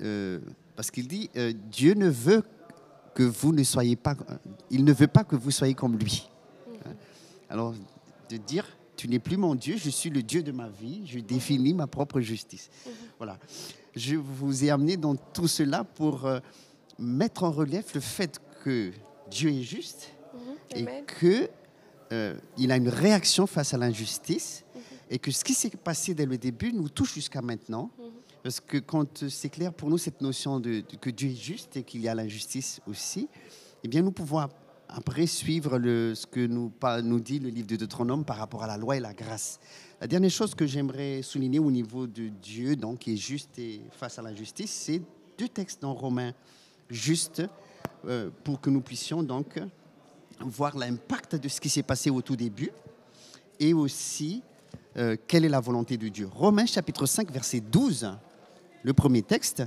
euh, 0.00 0.38
parce 0.76 0.92
qu'il 0.92 1.08
dit, 1.08 1.28
euh, 1.36 1.52
Dieu 1.52 1.94
ne 1.94 2.08
veut 2.08 2.44
que 3.14 3.24
vous 3.24 3.52
ne 3.52 3.64
soyez 3.64 3.96
pas, 3.96 4.14
il 4.70 4.84
ne 4.84 4.92
veut 4.92 5.08
pas 5.08 5.24
que 5.24 5.34
vous 5.34 5.50
soyez 5.50 5.74
comme 5.74 5.98
lui. 5.98 6.30
Mhm. 6.68 6.94
Alors, 7.50 7.74
de 8.30 8.36
dire, 8.36 8.64
tu 8.96 9.08
n'es 9.08 9.18
plus 9.18 9.36
mon 9.36 9.56
Dieu, 9.56 9.76
je 9.76 9.90
suis 9.90 10.10
le 10.10 10.22
Dieu 10.22 10.44
de 10.44 10.52
ma 10.52 10.68
vie, 10.68 11.02
je 11.04 11.18
définis 11.18 11.74
ma 11.74 11.88
propre 11.88 12.20
justice. 12.20 12.70
Voilà. 13.18 13.38
Je 13.96 14.14
vous 14.14 14.64
ai 14.64 14.70
amené 14.70 14.96
dans 14.96 15.16
tout 15.16 15.48
cela 15.48 15.82
pour 15.82 16.28
mettre 16.98 17.44
en 17.44 17.50
relief 17.50 17.94
le 17.94 18.00
fait 18.00 18.40
que 18.64 18.92
Dieu 19.30 19.50
est 19.50 19.62
juste 19.62 20.12
mhm. 20.34 20.76
et 20.76 20.86
qu'il 21.18 21.48
euh, 22.12 22.36
a 22.68 22.76
une 22.76 22.88
réaction 22.88 23.46
face 23.46 23.74
à 23.74 23.78
l'injustice 23.78 24.64
mhm. 24.74 24.82
et 25.10 25.18
que 25.18 25.30
ce 25.30 25.44
qui 25.44 25.54
s'est 25.54 25.70
passé 25.70 26.14
dès 26.14 26.26
le 26.26 26.38
début 26.38 26.72
nous 26.72 26.88
touche 26.88 27.14
jusqu'à 27.14 27.42
maintenant. 27.42 27.90
Mhm. 27.98 28.04
Parce 28.42 28.60
que 28.60 28.78
quand 28.78 29.28
c'est 29.28 29.48
clair 29.48 29.72
pour 29.72 29.90
nous 29.90 29.98
cette 29.98 30.20
notion 30.20 30.60
de, 30.60 30.82
que 31.00 31.10
Dieu 31.10 31.30
est 31.30 31.34
juste 31.34 31.76
et 31.76 31.82
qu'il 31.82 32.00
y 32.00 32.08
a 32.08 32.14
l'injustice 32.14 32.80
aussi, 32.86 33.28
eh 33.82 33.88
bien 33.88 34.02
nous 34.02 34.12
pouvons 34.12 34.48
après 34.88 35.26
suivre 35.26 35.78
le, 35.78 36.14
ce 36.14 36.26
que 36.26 36.46
nous, 36.46 36.72
nous 37.02 37.20
dit 37.20 37.40
le 37.40 37.50
livre 37.50 37.66
de 37.66 37.76
Deutéronome 37.76 38.24
par 38.24 38.38
rapport 38.38 38.62
à 38.62 38.66
la 38.66 38.76
loi 38.76 38.96
et 38.96 39.00
la 39.00 39.12
grâce. 39.12 39.60
La 40.00 40.06
dernière 40.06 40.30
chose 40.30 40.54
que 40.54 40.66
j'aimerais 40.66 41.22
souligner 41.22 41.58
au 41.58 41.70
niveau 41.70 42.06
de 42.06 42.28
Dieu, 42.28 42.76
donc 42.76 43.00
qui 43.00 43.14
est 43.14 43.16
juste 43.16 43.58
et 43.58 43.82
face 43.90 44.18
à 44.18 44.22
l'injustice, 44.22 44.70
c'est 44.70 45.02
deux 45.36 45.48
textes 45.48 45.82
dans 45.82 45.92
Romains 45.92 46.32
juste 46.88 47.42
euh, 48.06 48.30
pour 48.44 48.60
que 48.60 48.70
nous 48.70 48.80
puissions 48.80 49.22
donc 49.22 49.58
voir 50.40 50.76
l'impact 50.76 51.36
de 51.36 51.48
ce 51.48 51.60
qui 51.60 51.68
s'est 51.68 51.82
passé 51.82 52.10
au 52.10 52.22
tout 52.22 52.36
début 52.36 52.70
et 53.58 53.74
aussi 53.74 54.42
euh, 54.96 55.16
quelle 55.26 55.44
est 55.44 55.48
la 55.48 55.60
volonté 55.60 55.96
de 55.96 56.08
Dieu. 56.08 56.28
Romains 56.32 56.66
chapitre 56.66 57.06
5 57.06 57.30
verset 57.30 57.60
12, 57.60 58.12
le 58.82 58.92
premier 58.92 59.22
texte, 59.22 59.62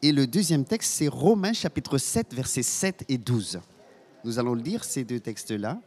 et 0.00 0.12
le 0.12 0.26
deuxième 0.26 0.64
texte 0.64 0.92
c'est 0.94 1.08
Romains 1.08 1.52
chapitre 1.52 1.98
7 1.98 2.34
verset 2.34 2.62
7 2.62 3.04
et 3.08 3.18
12. 3.18 3.60
Nous 4.24 4.38
allons 4.38 4.54
lire 4.54 4.84
ces 4.84 5.04
deux 5.04 5.20
textes-là. 5.20 5.80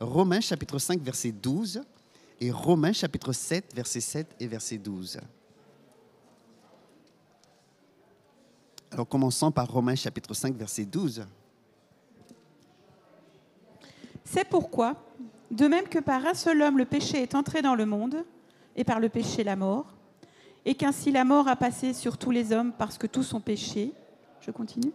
Romains 0.00 0.40
chapitre 0.40 0.78
5 0.78 1.00
verset 1.02 1.32
12 1.32 1.82
et 2.40 2.50
Romains 2.50 2.92
chapitre 2.92 3.32
7 3.32 3.74
verset 3.74 4.00
7 4.00 4.26
et 4.40 4.46
verset 4.46 4.78
12. 4.78 5.18
Alors 8.92 9.06
commençons 9.06 9.52
par 9.52 9.70
Romains 9.70 9.94
chapitre 9.94 10.34
5 10.34 10.54
verset 10.56 10.84
12. 10.84 11.24
C'est 14.24 14.44
pourquoi, 14.44 14.96
de 15.50 15.66
même 15.66 15.88
que 15.88 16.00
par 16.00 16.26
un 16.26 16.34
seul 16.34 16.60
homme 16.62 16.78
le 16.78 16.84
péché 16.84 17.22
est 17.22 17.34
entré 17.34 17.62
dans 17.62 17.74
le 17.76 17.86
monde, 17.86 18.24
et 18.76 18.84
par 18.84 18.98
le 18.98 19.08
péché 19.08 19.44
la 19.44 19.56
mort, 19.56 19.86
et 20.64 20.74
qu'ainsi 20.74 21.12
la 21.12 21.24
mort 21.24 21.46
a 21.48 21.56
passé 21.56 21.94
sur 21.94 22.18
tous 22.18 22.30
les 22.30 22.52
hommes 22.52 22.72
parce 22.76 22.98
que 22.98 23.06
tous 23.06 23.32
ont 23.32 23.40
péché. 23.40 23.92
Je 24.40 24.50
continue. 24.50 24.92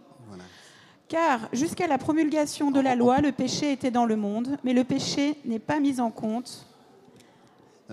Car 1.08 1.48
jusqu'à 1.52 1.86
la 1.86 1.98
promulgation 1.98 2.70
de 2.70 2.80
la 2.80 2.96
loi, 2.96 3.20
le 3.20 3.32
péché 3.32 3.72
était 3.72 3.90
dans 3.90 4.06
le 4.06 4.16
monde, 4.16 4.58
mais 4.64 4.72
le 4.72 4.84
péché 4.84 5.38
n'est 5.44 5.60
pas 5.60 5.80
mis 5.80 6.00
en 6.00 6.10
compte 6.10 6.66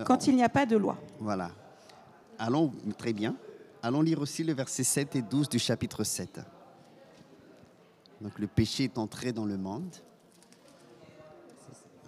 quand 0.04 0.26
il 0.26 0.36
n'y 0.36 0.42
a 0.42 0.48
pas 0.48 0.66
de 0.66 0.76
loi. 0.76 0.98
Voilà. 1.20 1.50
Allons 2.38 2.72
très 2.98 3.12
bien. 3.12 3.36
Allons 3.84 4.00
lire 4.00 4.18
aussi 4.22 4.42
le 4.42 4.54
verset 4.54 4.82
7 4.82 5.16
et 5.16 5.20
12 5.20 5.50
du 5.50 5.58
chapitre 5.58 6.04
7. 6.04 6.40
Donc 8.22 8.38
le 8.38 8.46
péché 8.46 8.84
est 8.84 8.96
entré 8.96 9.30
dans 9.30 9.44
le 9.44 9.58
monde. 9.58 9.94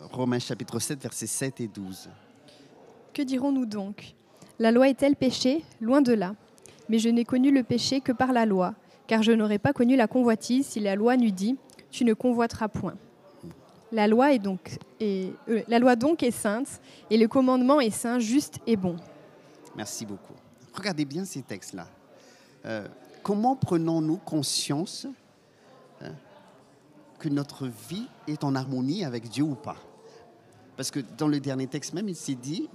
Romains 0.00 0.38
chapitre 0.38 0.78
7, 0.78 0.98
versets 1.02 1.26
7 1.26 1.60
et 1.60 1.68
12. 1.68 2.08
Que 3.12 3.20
dirons-nous 3.20 3.66
donc? 3.66 4.14
La 4.58 4.72
loi 4.72 4.88
est-elle 4.88 5.16
péché? 5.16 5.66
Loin 5.82 6.00
de 6.00 6.14
là. 6.14 6.34
Mais 6.88 6.98
je 6.98 7.10
n'ai 7.10 7.26
connu 7.26 7.52
le 7.52 7.62
péché 7.62 8.00
que 8.00 8.12
par 8.12 8.32
la 8.32 8.46
loi, 8.46 8.74
car 9.06 9.22
je 9.22 9.32
n'aurais 9.32 9.58
pas 9.58 9.74
connu 9.74 9.96
la 9.96 10.06
convoitise 10.06 10.64
si 10.64 10.80
la 10.80 10.94
loi 10.94 11.18
n'eût 11.18 11.32
dit 11.32 11.58
Tu 11.90 12.06
ne 12.06 12.14
convoiteras 12.14 12.68
point. 12.68 12.96
La 13.92 14.08
loi, 14.08 14.32
est 14.32 14.38
donc, 14.38 14.78
est, 14.98 15.30
euh, 15.50 15.60
la 15.68 15.78
loi 15.78 15.94
donc 15.94 16.22
est 16.22 16.30
sainte, 16.30 16.80
et 17.10 17.18
le 17.18 17.28
commandement 17.28 17.82
est 17.82 17.90
saint, 17.90 18.18
juste 18.18 18.60
et 18.66 18.76
bon. 18.76 18.96
Merci 19.76 20.06
beaucoup. 20.06 20.32
Regardez 20.76 21.04
bien 21.04 21.24
ces 21.24 21.42
textes-là. 21.42 21.88
Euh, 22.64 22.86
comment 23.22 23.56
prenons-nous 23.56 24.18
conscience 24.18 25.06
hein, 26.00 26.12
que 27.18 27.28
notre 27.28 27.66
vie 27.66 28.06
est 28.28 28.44
en 28.44 28.54
harmonie 28.54 29.04
avec 29.04 29.28
Dieu 29.28 29.44
ou 29.44 29.54
pas? 29.54 29.76
Parce 30.76 30.90
que 30.90 31.00
dans 31.00 31.28
le 31.28 31.40
dernier 31.40 31.66
texte 31.66 31.94
même, 31.94 32.08
il 32.08 32.16
s'est 32.16 32.34
dit, 32.34 32.68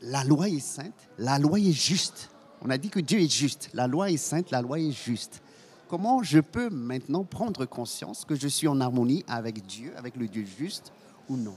la 0.00 0.24
loi 0.24 0.48
est 0.48 0.60
sainte, 0.60 1.08
la 1.18 1.38
loi 1.38 1.60
est 1.60 1.72
juste. 1.72 2.30
On 2.62 2.70
a 2.70 2.78
dit 2.78 2.90
que 2.90 3.00
Dieu 3.00 3.20
est 3.20 3.32
juste, 3.32 3.70
la 3.72 3.86
loi 3.86 4.10
est 4.10 4.16
sainte, 4.16 4.50
la 4.50 4.60
loi 4.60 4.78
est 4.80 4.90
juste. 4.90 5.42
Comment 5.88 6.22
je 6.22 6.40
peux 6.40 6.70
maintenant 6.70 7.24
prendre 7.24 7.66
conscience 7.66 8.24
que 8.24 8.34
je 8.34 8.48
suis 8.48 8.68
en 8.68 8.80
harmonie 8.80 9.24
avec 9.28 9.66
Dieu, 9.66 9.92
avec 9.96 10.16
le 10.16 10.28
Dieu 10.28 10.44
juste 10.44 10.92
ou 11.28 11.36
non? 11.36 11.56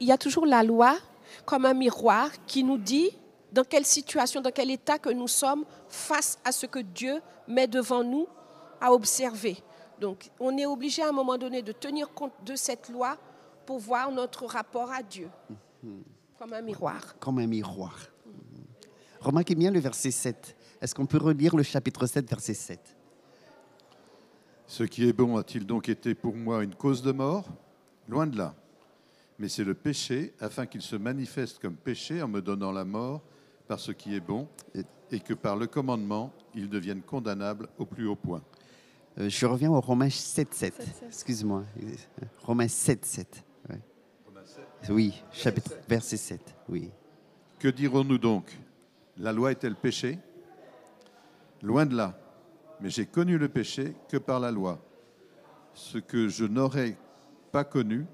Il 0.00 0.06
y 0.06 0.12
a 0.12 0.18
toujours 0.18 0.46
la 0.46 0.62
loi 0.62 0.98
comme 1.44 1.64
un 1.64 1.74
miroir 1.74 2.30
qui 2.46 2.64
nous 2.64 2.78
dit 2.78 3.10
dans 3.52 3.64
quelle 3.64 3.84
situation, 3.84 4.40
dans 4.40 4.52
quel 4.52 4.70
état 4.70 4.98
que 4.98 5.10
nous 5.10 5.28
sommes 5.28 5.64
face 5.88 6.38
à 6.44 6.52
ce 6.52 6.66
que 6.66 6.78
Dieu 6.78 7.20
met 7.48 7.66
devant 7.66 8.04
nous 8.04 8.26
à 8.80 8.92
observer. 8.92 9.58
Donc, 10.00 10.30
on 10.38 10.56
est 10.56 10.66
obligé 10.66 11.02
à 11.02 11.08
un 11.08 11.12
moment 11.12 11.36
donné 11.36 11.62
de 11.62 11.72
tenir 11.72 12.12
compte 12.14 12.32
de 12.44 12.56
cette 12.56 12.88
loi 12.88 13.18
pour 13.66 13.78
voir 13.78 14.10
notre 14.10 14.46
rapport 14.46 14.90
à 14.90 15.02
Dieu, 15.02 15.28
comme 16.38 16.52
un 16.52 16.62
miroir. 16.62 17.18
Comme 17.18 17.38
un 17.38 17.46
miroir. 17.46 17.98
Remarquez 19.20 19.54
bien 19.54 19.70
le 19.70 19.80
verset 19.80 20.10
7. 20.10 20.56
Est-ce 20.80 20.94
qu'on 20.94 21.04
peut 21.04 21.18
relire 21.18 21.54
le 21.54 21.62
chapitre 21.62 22.06
7, 22.06 22.28
verset 22.28 22.54
7 22.54 22.96
Ce 24.66 24.82
qui 24.84 25.06
est 25.06 25.12
bon 25.12 25.36
a-t-il 25.36 25.66
donc 25.66 25.90
été 25.90 26.14
pour 26.14 26.34
moi 26.34 26.64
une 26.64 26.74
cause 26.74 27.02
de 27.02 27.12
mort? 27.12 27.44
Loin 28.08 28.26
de 28.26 28.38
là 28.38 28.54
mais 29.40 29.48
c'est 29.48 29.64
le 29.64 29.72
péché, 29.72 30.34
afin 30.38 30.66
qu'il 30.66 30.82
se 30.82 30.96
manifeste 30.96 31.60
comme 31.60 31.74
péché 31.74 32.20
en 32.20 32.28
me 32.28 32.42
donnant 32.42 32.72
la 32.72 32.84
mort 32.84 33.22
par 33.66 33.80
ce 33.80 33.90
qui 33.90 34.14
est 34.14 34.20
bon, 34.20 34.46
et 35.10 35.18
que 35.18 35.32
par 35.32 35.56
le 35.56 35.66
commandement, 35.66 36.30
il 36.54 36.68
devienne 36.68 37.00
condamnable 37.00 37.66
au 37.78 37.86
plus 37.86 38.06
haut 38.06 38.16
point. 38.16 38.42
Euh, 39.18 39.30
je 39.30 39.46
reviens 39.46 39.70
au 39.70 39.80
Romains 39.80 40.10
7, 40.10 40.52
7. 40.52 40.74
Excuse-moi. 41.06 41.64
Romains 42.42 42.68
7, 42.68 43.04
7. 43.04 43.44
Oui, 44.90 45.22
chapitre, 45.32 45.72
verset 45.88 46.18
7. 46.18 46.40
Oui. 46.68 46.90
Que 47.58 47.68
dirons-nous 47.68 48.18
donc? 48.18 48.50
La 49.16 49.32
loi 49.32 49.52
est-elle 49.52 49.74
péché? 49.74 50.18
Loin 51.62 51.86
de 51.86 51.96
là. 51.96 52.18
Mais 52.80 52.90
j'ai 52.90 53.06
connu 53.06 53.38
le 53.38 53.48
péché 53.48 53.94
que 54.08 54.18
par 54.18 54.38
la 54.38 54.50
loi. 54.50 54.78
Ce 55.72 55.96
que 55.96 56.28
je 56.28 56.44
n'aurais 56.44 56.98
pas 57.52 57.64
connu, 57.64 58.06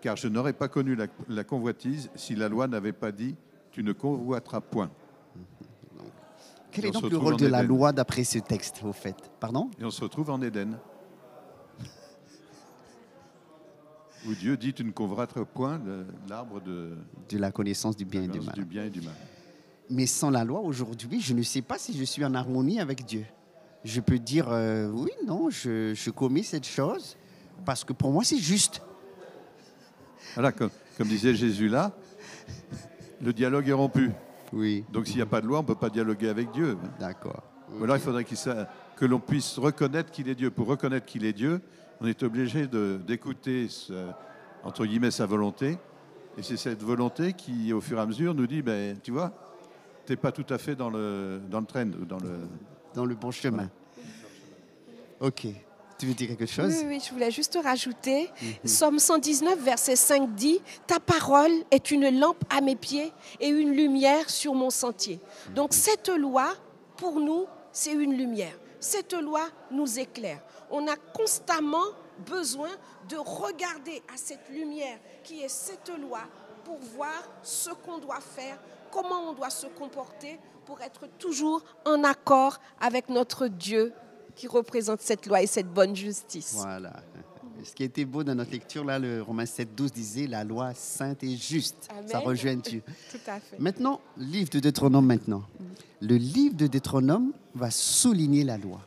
car 0.00 0.16
je 0.16 0.28
n'aurais 0.28 0.52
pas 0.52 0.68
connu 0.68 0.96
la, 1.28 1.44
convoitise 1.44 2.10
si 2.14 2.34
la 2.34 2.48
loi 2.48 2.66
n'avait 2.66 2.92
pas 2.92 3.12
dit 3.12 3.36
tu 3.70 3.82
ne 3.82 3.92
convoiteras 3.92 4.60
point. 4.60 4.90
Quel 6.72 6.86
est 6.86 6.90
donc 6.90 7.10
le 7.10 7.16
rôle 7.16 7.36
de 7.36 7.46
la 7.46 7.62
loi 7.62 7.92
d'après 7.92 8.24
ce 8.24 8.38
texte, 8.38 8.82
au 8.84 8.92
fait? 8.92 9.16
Pardon? 9.40 9.70
Et 9.80 9.84
on 9.84 9.90
se 9.90 10.02
retrouve 10.02 10.30
en 10.30 10.40
Éden. 10.40 10.78
Où 14.26 14.34
Dieu 14.34 14.56
dit 14.56 14.72
tu 14.72 14.84
ne 14.84 14.90
convoiteras 14.90 15.44
point 15.44 15.80
l'arbre 16.28 16.60
de, 16.60 16.96
de 17.28 17.38
la 17.38 17.50
connaissance 17.50 17.96
du 17.96 18.04
bien, 18.04 18.22
et 18.22 18.28
du, 18.28 18.40
mal. 18.40 18.54
du 18.54 18.64
bien 18.64 18.84
et 18.84 18.90
du 18.90 19.00
mal. 19.00 19.14
Mais 19.88 20.06
sans 20.06 20.30
la 20.30 20.44
loi, 20.44 20.60
aujourd'hui, 20.60 21.20
je 21.20 21.34
ne 21.34 21.42
sais 21.42 21.62
pas 21.62 21.78
si 21.78 21.96
je 21.96 22.04
suis 22.04 22.24
en 22.24 22.34
harmonie 22.34 22.80
avec 22.80 23.04
Dieu. 23.04 23.24
Je 23.82 24.00
peux 24.00 24.18
dire 24.18 24.48
euh, 24.50 24.90
oui, 24.90 25.10
non, 25.26 25.48
je, 25.48 25.94
je 25.94 26.10
commets 26.10 26.42
cette 26.42 26.66
chose 26.66 27.16
parce 27.64 27.82
que 27.82 27.92
pour 27.92 28.12
moi, 28.12 28.24
c'est 28.24 28.38
juste. 28.38 28.82
Voilà, 30.34 30.52
comme, 30.52 30.70
comme 30.96 31.08
disait 31.08 31.34
Jésus 31.34 31.68
là, 31.68 31.92
le 33.20 33.32
dialogue 33.32 33.68
est 33.68 33.72
rompu. 33.72 34.10
Oui. 34.52 34.84
Donc 34.92 35.06
s'il 35.06 35.16
n'y 35.16 35.22
a 35.22 35.26
pas 35.26 35.40
de 35.40 35.46
loi, 35.46 35.58
on 35.58 35.62
ne 35.62 35.66
peut 35.66 35.74
pas 35.74 35.90
dialoguer 35.90 36.28
avec 36.28 36.50
Dieu. 36.50 36.76
D'accord. 36.98 37.42
Ou 37.78 37.84
alors 37.84 37.96
il 37.96 38.02
faudrait 38.02 38.24
que 38.24 39.04
l'on 39.04 39.20
puisse 39.20 39.58
reconnaître 39.58 40.10
qu'il 40.10 40.28
est 40.28 40.34
Dieu. 40.34 40.50
Pour 40.50 40.66
reconnaître 40.66 41.06
qu'il 41.06 41.24
est 41.24 41.32
Dieu, 41.32 41.60
on 42.00 42.06
est 42.06 42.22
obligé 42.22 42.66
d'écouter, 42.66 43.68
entre 44.64 44.86
guillemets, 44.86 45.10
sa 45.10 45.26
volonté. 45.26 45.78
Et 46.38 46.42
c'est 46.42 46.56
cette 46.56 46.82
volonté 46.82 47.32
qui, 47.32 47.72
au 47.72 47.80
fur 47.80 47.98
et 47.98 48.00
à 48.00 48.06
mesure, 48.06 48.34
nous 48.34 48.46
dit, 48.46 48.62
ben, 48.62 48.98
tu 49.02 49.10
vois, 49.10 49.32
tu 50.06 50.12
n'es 50.12 50.16
pas 50.16 50.32
tout 50.32 50.46
à 50.48 50.58
fait 50.58 50.74
dans 50.74 50.90
le, 50.90 51.40
dans 51.50 51.60
le 51.60 51.66
trend, 51.66 51.86
dans 51.86 52.18
le... 52.18 52.40
Dans 52.92 53.04
le 53.04 53.14
bon 53.14 53.30
chemin. 53.30 53.70
Ok. 55.20 55.46
Tu 56.00 56.06
veux 56.06 56.14
dire 56.14 56.28
quelque 56.28 56.46
chose 56.46 56.72
oui, 56.78 56.84
oui, 56.86 57.02
je 57.06 57.12
voulais 57.12 57.30
juste 57.30 57.58
rajouter. 57.62 58.30
Mhm. 58.40 58.54
Somme 58.64 58.98
119, 58.98 59.58
verset 59.58 59.96
5 59.96 60.34
dit 60.34 60.58
Ta 60.86 60.98
parole 60.98 61.52
est 61.70 61.90
une 61.90 62.18
lampe 62.18 62.42
à 62.48 62.62
mes 62.62 62.74
pieds 62.74 63.12
et 63.38 63.48
une 63.48 63.72
lumière 63.72 64.30
sur 64.30 64.54
mon 64.54 64.70
sentier. 64.70 65.20
Donc, 65.54 65.74
cette 65.74 66.08
loi, 66.08 66.54
pour 66.96 67.20
nous, 67.20 67.44
c'est 67.70 67.92
une 67.92 68.16
lumière. 68.16 68.58
Cette 68.80 69.12
loi 69.12 69.42
nous 69.70 69.98
éclaire. 69.98 70.40
On 70.70 70.88
a 70.88 70.96
constamment 70.96 71.84
besoin 72.26 72.70
de 73.10 73.16
regarder 73.16 74.02
à 74.10 74.16
cette 74.16 74.48
lumière 74.48 74.98
qui 75.22 75.42
est 75.42 75.50
cette 75.50 75.92
loi 76.00 76.20
pour 76.64 76.78
voir 76.78 77.28
ce 77.42 77.70
qu'on 77.84 77.98
doit 77.98 78.20
faire, 78.20 78.58
comment 78.90 79.28
on 79.28 79.32
doit 79.34 79.50
se 79.50 79.66
comporter 79.66 80.38
pour 80.64 80.80
être 80.80 81.08
toujours 81.18 81.62
en 81.84 82.04
accord 82.04 82.58
avec 82.80 83.10
notre 83.10 83.48
Dieu 83.48 83.92
qui 84.34 84.48
représente 84.48 85.00
cette 85.00 85.26
loi 85.26 85.42
et 85.42 85.46
cette 85.46 85.72
bonne 85.72 85.94
justice. 85.94 86.54
Voilà. 86.56 87.02
Ce 87.64 87.74
qui 87.74 87.84
était 87.84 88.04
beau 88.04 88.24
dans 88.24 88.34
notre 88.34 88.52
lecture, 88.52 88.84
là, 88.84 88.98
le 88.98 89.22
Romain 89.22 89.46
7, 89.46 89.74
12 89.74 89.92
disait 89.92 90.26
la 90.26 90.44
loi 90.44 90.72
sainte 90.74 91.22
et 91.22 91.36
juste. 91.36 91.88
Ça 92.06 92.18
rejoint 92.18 92.56
Dieu. 92.56 92.82
Tout 93.10 93.18
à 93.26 93.38
fait. 93.38 93.58
Maintenant, 93.58 94.00
livre 94.16 94.50
de 94.50 94.60
Deutéronome 94.60 95.06
maintenant. 95.06 95.42
Le 96.00 96.16
livre 96.16 96.56
de 96.56 96.66
Deutéronome 96.66 97.32
va 97.54 97.70
souligner 97.70 98.44
la 98.44 98.56
loi. 98.56 98.80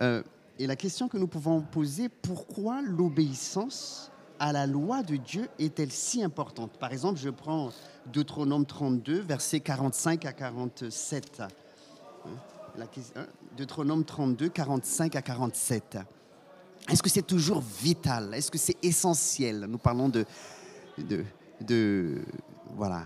Euh, 0.00 0.22
et 0.58 0.66
la 0.66 0.76
question 0.76 1.08
que 1.08 1.18
nous 1.18 1.26
pouvons 1.26 1.60
poser, 1.60 2.08
pourquoi 2.08 2.80
l'obéissance 2.82 4.10
à 4.38 4.52
la 4.52 4.66
loi 4.66 5.02
de 5.02 5.16
Dieu 5.16 5.48
est-elle 5.58 5.92
si 5.92 6.22
importante? 6.22 6.72
Par 6.78 6.92
exemple, 6.92 7.18
je 7.20 7.30
prends 7.30 7.70
Deutéronome 8.12 8.64
32, 8.64 9.20
versets 9.20 9.60
45 9.60 10.24
à 10.24 10.32
47. 10.32 11.42
La, 12.76 12.86
hein, 13.16 13.26
Deutéronome 13.56 14.04
32, 14.04 14.48
45 14.48 15.16
à 15.16 15.22
47. 15.22 15.98
Est-ce 16.90 17.02
que 17.02 17.08
c'est 17.08 17.26
toujours 17.26 17.62
vital? 17.80 18.34
Est-ce 18.34 18.50
que 18.50 18.58
c'est 18.58 18.76
essentiel? 18.82 19.66
Nous 19.68 19.78
parlons 19.78 20.08
de, 20.08 20.24
de, 20.98 21.24
de 21.60 22.18
voilà. 22.76 23.04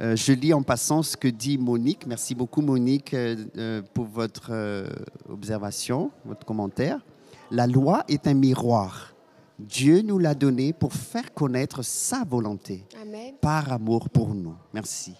Euh, 0.00 0.16
je 0.16 0.32
lis 0.32 0.54
en 0.54 0.62
passant 0.62 1.02
ce 1.02 1.16
que 1.16 1.28
dit 1.28 1.58
Monique. 1.58 2.06
Merci 2.06 2.34
beaucoup 2.34 2.62
Monique 2.62 3.14
euh, 3.14 3.36
euh, 3.56 3.82
pour 3.94 4.06
votre 4.06 4.52
observation, 5.28 6.10
votre 6.24 6.46
commentaire. 6.46 7.00
La 7.50 7.66
loi 7.66 8.04
est 8.08 8.26
un 8.26 8.34
miroir. 8.34 9.12
Dieu 9.58 10.00
nous 10.02 10.18
l'a 10.18 10.34
donné 10.34 10.72
pour 10.72 10.92
faire 10.92 11.34
connaître 11.34 11.82
sa 11.82 12.24
volonté 12.24 12.84
Amen. 13.00 13.34
par 13.40 13.70
amour 13.70 14.08
pour 14.08 14.34
nous. 14.34 14.54
Merci. 14.72 15.14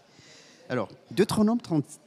Alors, 0.72 0.88
Deutéronome 1.10 1.58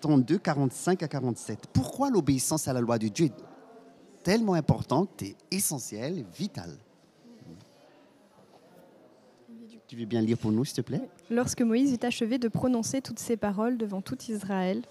32, 0.02 0.40
45 0.40 1.04
à 1.04 1.08
47. 1.08 1.68
Pourquoi 1.72 2.10
l'obéissance 2.10 2.68
à 2.68 2.74
la 2.74 2.82
loi 2.82 2.98
de 2.98 3.10
Dieu 3.10 3.28
est 3.28 4.24
tellement 4.24 4.56
importante 4.56 5.22
et 5.22 5.36
essentielle, 5.52 6.26
vitale? 6.36 6.76
Tu 9.86 9.96
veux 9.96 10.06
bien 10.06 10.20
lire 10.20 10.40
pour 10.40 10.52
nous, 10.52 10.66
s'il 10.66 10.78
te 10.78 10.82
plaît? 10.82 11.08
Lorsque 11.30 11.62
Moïse 11.62 11.94
eut 11.94 12.04
achevé 12.04 12.40
de 12.40 12.48
prononcer 12.48 13.02
toutes 13.02 13.20
ces 13.20 13.38
paroles 13.38 13.78
devant 13.78 14.02
tout 14.02 14.18
Israël, 14.30 14.82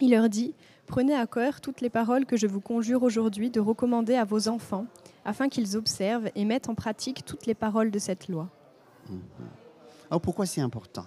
il 0.00 0.12
leur 0.12 0.30
dit 0.30 0.54
Prenez 0.86 1.14
à 1.14 1.26
cœur 1.26 1.60
toutes 1.60 1.82
les 1.82 1.90
paroles 1.90 2.24
que 2.24 2.38
je 2.38 2.46
vous 2.46 2.62
conjure 2.62 3.02
aujourd'hui 3.02 3.50
de 3.50 3.60
recommander 3.60 4.14
à 4.14 4.24
vos 4.24 4.48
enfants, 4.48 4.86
afin 5.26 5.50
qu'ils 5.50 5.76
observent 5.76 6.30
et 6.34 6.46
mettent 6.46 6.70
en 6.70 6.74
pratique 6.74 7.22
toutes 7.26 7.44
les 7.44 7.54
paroles 7.54 7.90
de 7.90 7.98
cette 7.98 8.28
loi. 8.28 8.48
Mhm. 9.10 9.20
Alors 10.10 10.22
pourquoi 10.22 10.46
c'est 10.46 10.62
important? 10.62 11.04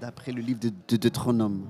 D'après 0.00 0.32
le 0.32 0.40
livre 0.40 0.60
de, 0.60 0.96
Deutéronome 0.96 1.66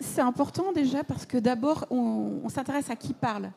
C'est 0.00 0.20
important 0.20 0.72
déjà 0.72 1.04
parce 1.04 1.26
que 1.26 1.38
d'abord, 1.38 1.86
on, 1.90 2.48
s'intéresse 2.48 2.90
à 2.90 2.96
qui 2.96 3.14
parle. 3.14 3.50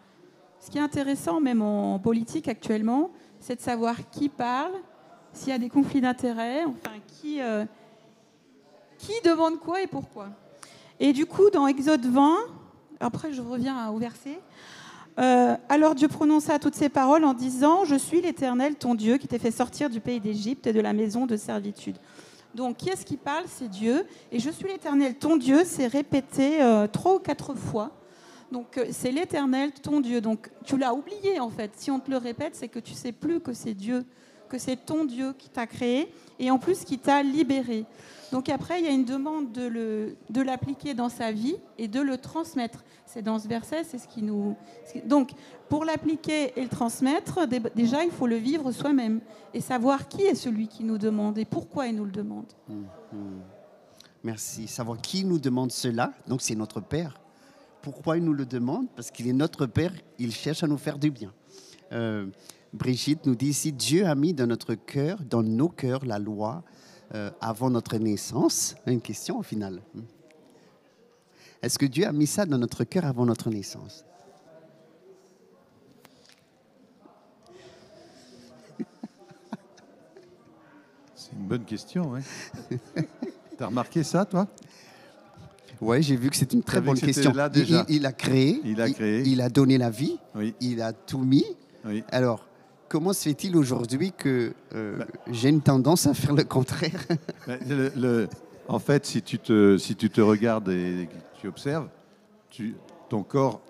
Ce 0.60 0.72
qui 0.72 0.78
est 0.78 0.82
intéressant, 0.82 1.42
même 1.42 1.62
en 1.62 2.00
politique 2.00 2.48
actuellement, 2.48 3.12
c'est 3.40 3.56
de 3.56 3.62
savoir 3.62 4.10
qui 4.10 4.30
parle, 4.30 4.74
s'il 5.34 5.50
y 5.50 5.52
a 5.52 5.60
des 5.60 5.70
conflits 5.70 6.02
d'intérêts, 6.02 6.66
enfin, 6.66 6.96
qui, 7.08 7.42
euh, 7.42 7.66
demande 9.24 9.60
quoi 9.60 9.82
et 9.82 9.88
pourquoi. 9.88 10.30
Et 11.00 11.14
du 11.14 11.26
coup, 11.26 11.50
dans 11.52 11.68
Exode 11.68 12.06
20, 12.06 12.36
après 13.00 13.34
je 13.34 13.42
reviens 13.42 13.90
au 13.90 13.98
verset, 13.98 14.40
euh, 15.18 15.56
alors 15.70 15.96
Dieu 15.96 16.08
prononça 16.08 16.60
toutes 16.60 16.76
ces 16.76 16.90
paroles 16.90 17.24
en 17.24 17.34
disant, 17.34 17.86
Je 17.86 17.96
suis 17.96 18.22
l'Éternel, 18.22 18.76
ton 18.76 18.96
Dieu, 18.96 19.18
qui 19.18 19.28
t'ai 19.28 19.40
fait 19.40 19.52
sortir 19.52 19.90
du 19.90 20.00
pays 20.00 20.20
d'Égypte 20.20 20.68
et 20.68 20.74
de 20.74 20.82
la 20.82 20.94
maison 20.94 21.26
de 21.26 21.38
servitude. 21.38 21.98
Donc, 22.56 22.78
qui 22.78 22.90
est-ce 22.90 23.06
qui 23.06 23.18
parle? 23.18 23.44
C'est 23.48 23.68
Dieu. 23.68 24.06
Et 24.32 24.40
je 24.40 24.50
suis 24.50 24.66
l'Éternel, 24.66 25.16
ton 25.16 25.36
Dieu, 25.36 25.64
c'est 25.66 25.88
répété 25.88 26.62
euh, 26.62 26.88
trois 26.88 27.16
ou 27.16 27.20
quatre 27.20 27.54
fois. 27.54 27.92
Donc, 28.50 28.78
euh, 28.78 28.86
c'est 28.92 29.12
l'Éternel, 29.12 29.74
ton 29.74 30.00
Dieu. 30.00 30.22
Donc, 30.22 30.50
tu 30.64 30.78
l'as 30.78 30.94
oublié, 30.94 31.42
en 31.42 31.50
fait. 31.50 31.72
Si 31.76 31.92
on 31.92 32.00
te 32.00 32.10
le 32.10 32.16
répète, 32.16 32.56
c'est 32.56 32.70
que 32.70 32.80
tu 32.80 32.94
sais 32.94 33.12
plus 33.12 33.42
que 33.42 33.52
c'est 33.52 33.74
Dieu, 33.74 34.06
que 34.48 34.58
c'est 34.58 34.78
ton 34.78 35.04
Dieu 35.04 35.34
qui 35.38 35.50
t'a 35.50 35.68
créé 35.68 36.10
et 36.40 36.50
en 36.50 36.58
plus 36.58 36.86
qui 36.86 36.98
t'a 36.98 37.22
libéré. 37.22 37.84
Donc 38.32 38.50
après, 38.50 38.80
il 38.80 38.86
y 38.86 38.90
a 38.90 38.92
une 38.92 39.06
demande 39.06 39.52
de 39.52 40.42
l'appliquer 40.42 40.94
dans 40.94 41.10
sa 41.10 41.32
vie 41.32 41.56
et 41.78 41.88
de 41.88 42.02
le 42.02 42.18
transmettre. 42.18 42.84
C'est 43.06 43.22
dans 43.22 43.40
ce 43.40 43.48
verset, 43.48 43.84
c'est 43.84 43.98
ce 43.98 44.08
qui 44.08 44.22
nous... 44.22 44.56
Donc, 45.06 45.32
pour 45.70 45.86
l'appliquer 45.86 46.54
et 46.58 46.64
le 46.64 46.70
transmettre, 46.70 47.48
déjà, 47.76 48.04
il 48.04 48.12
faut 48.12 48.28
le 48.28 48.38
vivre 48.38 48.72
soi-même 48.72 49.22
et 49.54 49.62
savoir 49.62 50.08
qui 50.08 50.24
est 50.24 50.36
celui 50.36 50.68
qui 50.68 50.84
nous 50.84 50.98
demande 50.98 51.38
et 51.38 51.46
pourquoi 51.46 51.88
il 51.88 51.96
nous 51.96 52.06
le 52.06 52.12
demande. 52.12 52.46
Hum, 52.70 52.86
hum. 53.14 53.42
Merci. 54.24 54.68
Savoir 54.68 55.00
qui 55.00 55.24
nous 55.24 55.38
demande 55.38 55.72
cela, 55.72 56.12
donc 56.28 56.42
c'est 56.42 56.56
notre 56.56 56.82
Père. 56.82 57.20
Pourquoi 57.84 58.18
il 58.18 58.24
nous 58.24 58.34
le 58.34 58.48
demande? 58.48 58.88
Parce 58.96 59.12
qu'il 59.12 59.28
est 59.28 59.34
notre 59.34 59.68
Père, 59.68 59.94
il 60.18 60.32
cherche 60.32 60.64
à 60.64 60.68
nous 60.68 60.80
faire 60.80 60.98
du 60.98 61.12
bien. 61.12 61.32
Euh, 61.92 62.26
Brigitte 62.74 63.28
nous 63.28 63.36
dit 63.36 63.50
ici, 63.50 63.72
Dieu 63.72 64.08
a 64.08 64.16
mis 64.16 64.34
dans 64.34 64.48
notre 64.48 64.74
cœur, 64.74 65.20
dans 65.24 65.44
nos 65.44 65.70
cœurs, 65.70 66.04
la 66.06 66.18
loi 66.18 66.64
euh, 67.14 67.30
avant 67.40 67.70
notre 67.70 67.98
naissance. 67.98 68.76
Une 68.88 69.02
question 69.02 69.38
au 69.40 69.44
final. 69.44 69.82
Est-ce 71.62 71.78
que 71.78 71.86
Dieu 71.86 72.08
a 72.08 72.12
mis 72.12 72.28
ça 72.28 72.46
dans 72.46 72.58
notre 72.58 72.84
cœur 72.84 73.06
avant 73.06 73.26
notre 73.26 73.50
naissance? 73.50 74.04
C'est 81.16 81.32
une 81.34 81.48
bonne 81.48 81.66
question. 81.66 82.12
Ouais. 82.12 82.22
tu 83.58 83.64
as 83.64 83.68
remarqué 83.68 84.04
ça, 84.04 84.26
toi? 84.26 84.48
Oui, 85.82 86.02
j'ai 86.02 86.16
vu 86.16 86.30
que 86.30 86.36
c'est 86.36 86.54
une 86.54 86.64
très 86.64 86.82
bonne 86.82 87.00
question. 87.00 87.34
Là 87.34 87.50
déjà. 87.50 87.86
Il, 87.90 88.06
a 88.06 88.14
créé, 88.14 88.62
il 88.64 88.82
a 88.82 88.90
créé, 88.90 89.24
il, 89.26 89.42
a 89.42 89.50
donné 89.50 89.78
la 89.78 89.90
vie, 89.90 90.18
oui. 90.34 90.56
il 90.62 90.82
a 90.82 90.94
tout 90.94 91.20
mis. 91.20 91.46
Oui. 91.84 92.04
Alors, 92.12 92.48
comment 92.90 93.14
se 93.14 93.24
fait-il 93.24 93.56
aujourd'hui 93.58 94.12
que 94.12 94.54
euh, 94.74 94.98
bah. 94.98 95.06
j'ai 95.32 95.50
une 95.50 95.62
tendance 95.62 96.08
à 96.08 96.14
faire 96.14 96.34
le 96.34 96.44
contraire? 96.44 97.06
Bah, 97.48 97.58
le, 97.68 98.28
En 98.68 98.80
fait, 98.80 99.06
si 99.06 99.22
tu 99.22 99.38
te, 99.38 99.78
si 99.78 99.96
tu 99.96 100.10
te 100.10 100.22
regardes 100.22 100.70
et 100.70 101.08
que 101.12 101.40
tu 101.40 101.48
observes, 101.48 101.88
tu, 102.50 102.76
ton 103.10 103.22
corps 103.22 103.62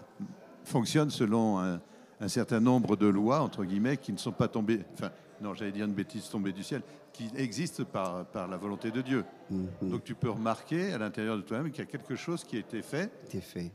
fonctionne 0.63 1.09
selon 1.09 1.59
un, 1.59 1.79
certain 2.27 2.59
nombre 2.59 2.95
de 2.95 3.07
lois, 3.07 3.41
entre 3.41 3.65
guillemets, 3.65 3.97
qui 3.97 4.13
ne 4.13 4.17
sont 4.17 4.31
pas 4.31 4.47
tombées, 4.47 4.81
enfin, 4.93 5.11
non, 5.41 5.53
j'allais 5.53 5.73
dire 5.73 5.85
une 5.85 5.93
bêtise 5.93 6.29
tombée 6.29 6.53
du 6.53 6.63
ciel, 6.63 6.81
qui 7.11 7.29
existent 7.35 7.83
par, 7.83 8.25
par 8.25 8.47
la 8.47 8.57
volonté 8.57 8.91
de 8.91 9.01
Dieu. 9.01 9.25
Mhm. 9.49 9.89
Donc 9.89 10.03
tu 10.03 10.15
peux 10.15 10.29
remarquer 10.29 10.93
à 10.93 10.97
l'intérieur 10.97 11.37
de 11.37 11.41
toi-même 11.41 11.71
qu'il 11.71 11.83
y 11.83 11.87
a 11.87 11.91
quelque 11.91 12.15
chose 12.15 12.43
qui 12.43 12.55
a 12.57 12.59
été 12.59 12.81
fait. 12.81 13.11
fait. 13.41 13.71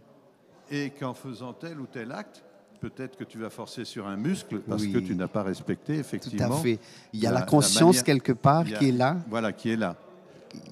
Et 0.71 0.91
qu'en 0.91 1.15
faisant 1.15 1.53
tel 1.53 1.81
ou 1.81 1.87
tel 1.87 2.13
acte, 2.13 2.43
peut-être 2.81 3.17
que 3.17 3.25
tu 3.25 3.39
vas 3.39 3.51
forcer 3.51 3.85
sur 3.85 4.07
un 4.07 4.17
muscle 4.17 4.61
parce 4.61 4.87
que 4.87 4.99
tu 4.99 5.15
n'as 5.15 5.29
pas 5.29 5.43
respecté 5.43 5.97
effectivement. 5.97 6.49
Tout 6.49 6.55
à 6.55 6.57
fait. 6.57 6.79
Il 7.13 7.21
y 7.21 7.27
a 7.27 7.33
la, 7.33 7.43
conscience 7.43 8.03
quelque 8.03 8.33
part 8.33 8.65
qui 8.65 8.89
est 8.89 8.93
là. 8.93 9.19
Voilà, 9.29 9.53
qui 9.53 9.71
est 9.71 9.77
là. 9.77 9.97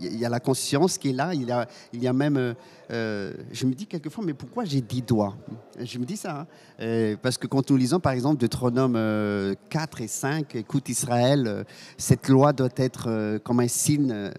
il 0.00 0.16
y 0.16 0.24
a 0.24 0.28
la 0.28 0.40
conscience 0.40 0.98
qui 0.98 1.10
est 1.10 1.12
là, 1.12 1.34
il 1.34 1.44
y 1.44 1.52
a, 1.52 1.68
il 1.92 2.02
y 2.02 2.08
a 2.08 2.12
même, 2.12 2.36
euh, 2.36 2.54
euh, 2.90 3.32
je 3.52 3.66
me 3.66 3.74
dis 3.74 3.86
quelquefois, 3.86 4.24
mais 4.24 4.34
pourquoi 4.34 4.64
j'ai 4.64 4.80
dix 4.80 5.02
doigts? 5.02 5.36
Je 5.78 5.98
me 5.98 6.04
dis 6.04 6.16
ça, 6.16 6.40
hein. 6.40 6.46
euh, 6.80 7.16
parce 7.20 7.36
que 7.36 7.46
quand 7.46 7.70
nous 7.70 7.76
lisons 7.76 8.00
par 8.00 8.12
exemple 8.12 8.38
Deutéronome 8.38 9.54
4 9.68 10.00
et 10.00 10.08
5, 10.08 10.54
écoute 10.56 10.88
Israël, 10.88 11.64
cette 11.96 12.28
loi 12.28 12.52
doit 12.52 12.68
être 12.76 13.38
comme 13.44 13.60
un 13.60 13.68
signe 13.68 14.32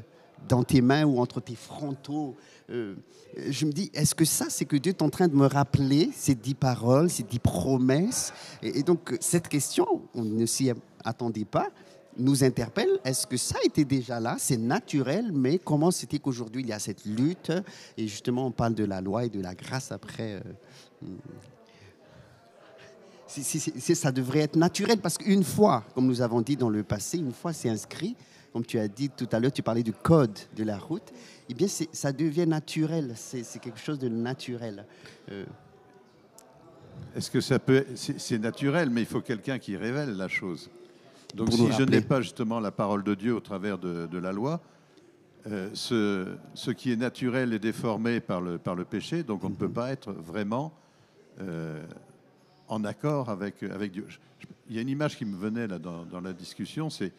dans 0.47 0.63
tes 0.63 0.81
mains 0.81 1.05
ou 1.05 1.19
entre 1.19 1.39
tes 1.39 1.55
frontaux. 1.55 2.35
Je 2.69 3.65
me 3.65 3.71
dis, 3.71 3.89
est-ce 3.93 4.13
que 4.13 4.25
ça, 4.25 4.45
c'est 4.49 4.65
que 4.65 4.77
Dieu 4.77 4.91
est 4.91 5.01
en 5.01 5.09
train 5.09 5.27
de 5.27 5.35
me 5.35 5.47
rappeler 5.47 6.11
ces 6.15 6.35
dix 6.35 6.55
paroles, 6.55 7.09
ces 7.09 7.23
dix 7.23 7.39
promesses 7.39 8.33
et, 8.61 8.79
et 8.79 8.83
donc, 8.83 9.17
cette 9.19 9.47
question, 9.47 9.87
on 10.13 10.23
ne 10.23 10.45
s'y 10.45 10.71
attendait 11.03 11.45
pas 11.45 11.69
nous 12.19 12.43
interpelle. 12.43 12.99
Est-ce 13.03 13.25
que 13.25 13.37
ça 13.37 13.57
était 13.63 13.85
déjà 13.85 14.19
là? 14.19 14.35
C'est 14.37 14.57
naturel, 14.57 15.31
mais 15.33 15.57
comment 15.57 15.91
c'était 15.91 16.19
qu'aujourd'hui 16.19 16.61
il 16.61 16.67
y 16.67 16.73
a 16.73 16.79
cette 16.79 17.05
lutte? 17.05 17.51
Et 17.97 18.07
justement, 18.07 18.47
on 18.47 18.51
parle 18.51 18.75
de 18.75 18.85
la 18.85 19.01
loi 19.01 19.25
et 19.25 19.29
de 19.29 19.41
la 19.41 19.55
grâce 19.55 19.91
après. 19.91 20.35
Euh, 20.35 20.41
hmm. 21.01 21.17
ça 23.95 24.11
devrait 24.11 24.39
être 24.39 24.55
naturel 24.55 24.99
parce 24.99 25.17
qu'une 25.17 25.43
fois, 25.43 25.83
comme 25.95 26.07
nous 26.07 26.21
avons 26.21 26.41
dit 26.41 26.55
dans 26.57 26.69
le 26.69 26.83
passé, 26.83 27.17
une 27.17 27.33
fois 27.33 27.53
c'est 27.53 27.69
inscrit, 27.69 28.15
comme 28.53 28.65
tu 28.65 28.79
as 28.79 28.87
dit 28.87 29.09
tout 29.09 29.27
à 29.31 29.39
l'heure, 29.39 29.51
tu 29.51 29.61
parlais 29.61 29.83
du 29.83 29.93
code 29.93 30.37
de 30.55 30.63
la 30.63 30.77
route, 30.77 31.11
eh 31.49 31.53
bien 31.53 31.67
ça 31.67 32.11
devient 32.11 32.47
naturel, 32.47 33.13
c'est 33.15 33.59
quelque 33.59 33.79
chose 33.79 33.99
de 33.99 34.09
naturel. 34.09 34.85
Euh. 35.31 35.45
Est-ce 37.15 37.31
que 37.31 37.41
ça 37.41 37.59
peut... 37.59 37.85
C'est 37.95 38.39
naturel, 38.39 38.89
mais 38.89 39.01
il 39.01 39.07
faut 39.07 39.21
quelqu'un 39.21 39.57
qui 39.57 39.77
révèle 39.77 40.15
la 40.15 40.27
chose. 40.27 40.69
Donc 41.35 41.51
si 41.53 41.71
je 41.71 41.83
n'ai 41.83 42.01
pas 42.01 42.21
justement 42.21 42.59
la 42.59 42.71
parole 42.71 43.03
de 43.03 43.13
Dieu 43.13 43.35
au 43.35 43.39
travers 43.39 43.77
de, 43.77 44.17
la 44.17 44.31
loi, 44.31 44.61
euh, 45.47 45.69
ce, 45.73 46.35
ce, 46.53 46.71
qui 46.71 46.91
est 46.91 46.95
naturel 46.97 47.53
est 47.53 47.59
déformé 47.59 48.19
par 48.19 48.41
le, 48.41 48.57
par 48.57 48.75
le 48.75 48.83
péché, 48.83 49.23
donc 49.23 49.43
on 49.43 49.49
ne 49.49 49.55
peut 49.55 49.69
pas 49.69 49.91
être 49.91 50.11
vraiment 50.11 50.73
euh, 51.39 51.81
en 52.67 52.83
accord 52.83 53.29
avec, 53.29 53.63
avec 53.63 53.91
Dieu. 53.91 54.07
Il 54.69 54.75
y 54.75 54.79
a 54.79 54.81
une 54.81 54.89
image 54.89 55.17
qui 55.17 55.25
me 55.25 55.37
venait 55.37 55.67
là 55.67 55.79
dans, 55.79 56.03
dans 56.05 56.21
la 56.21 56.33
discussion, 56.33 56.89
c'est 56.89 57.13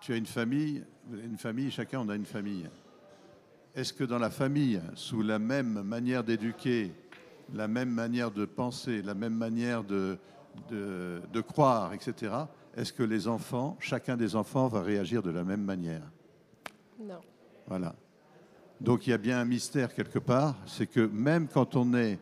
tu 0.00 0.12
as 0.12 0.16
une 0.16 0.26
famille, 0.26 0.84
une 1.12 1.36
famille, 1.36 1.70
chacun 1.70 2.00
on 2.00 2.08
a 2.08 2.16
une 2.16 2.24
famille. 2.24 2.68
Est-ce 3.74 3.92
que 3.92 4.04
dans 4.04 4.18
la 4.18 4.30
famille, 4.30 4.80
sous 4.94 5.22
la 5.22 5.38
même 5.38 5.82
manière 5.82 6.24
d'éduquer, 6.24 6.92
la 7.54 7.68
même 7.68 7.90
manière 7.90 8.30
de 8.30 8.44
penser, 8.44 9.02
la 9.02 9.14
même 9.14 9.34
manière 9.34 9.84
de, 9.84 10.18
de, 10.70 11.20
de 11.32 11.40
croire, 11.40 11.92
etc., 11.94 12.32
est-ce 12.76 12.92
que 12.92 13.02
les 13.02 13.28
enfants, 13.28 13.76
chacun 13.80 14.16
des 14.16 14.36
enfants 14.36 14.68
va 14.68 14.82
réagir 14.82 15.22
de 15.22 15.30
la 15.30 15.44
même 15.44 15.62
manière? 15.62 16.02
Non. 17.00 17.20
Voilà. 17.66 17.94
Donc 18.80 19.06
il 19.06 19.10
y 19.10 19.12
a 19.12 19.18
bien 19.18 19.38
un 19.40 19.44
mystère 19.44 19.92
quelque 19.92 20.18
part, 20.18 20.56
c'est 20.66 20.86
que 20.86 21.00
même 21.00 21.48
quand 21.48 21.76
on 21.76 21.94
est 21.94 22.18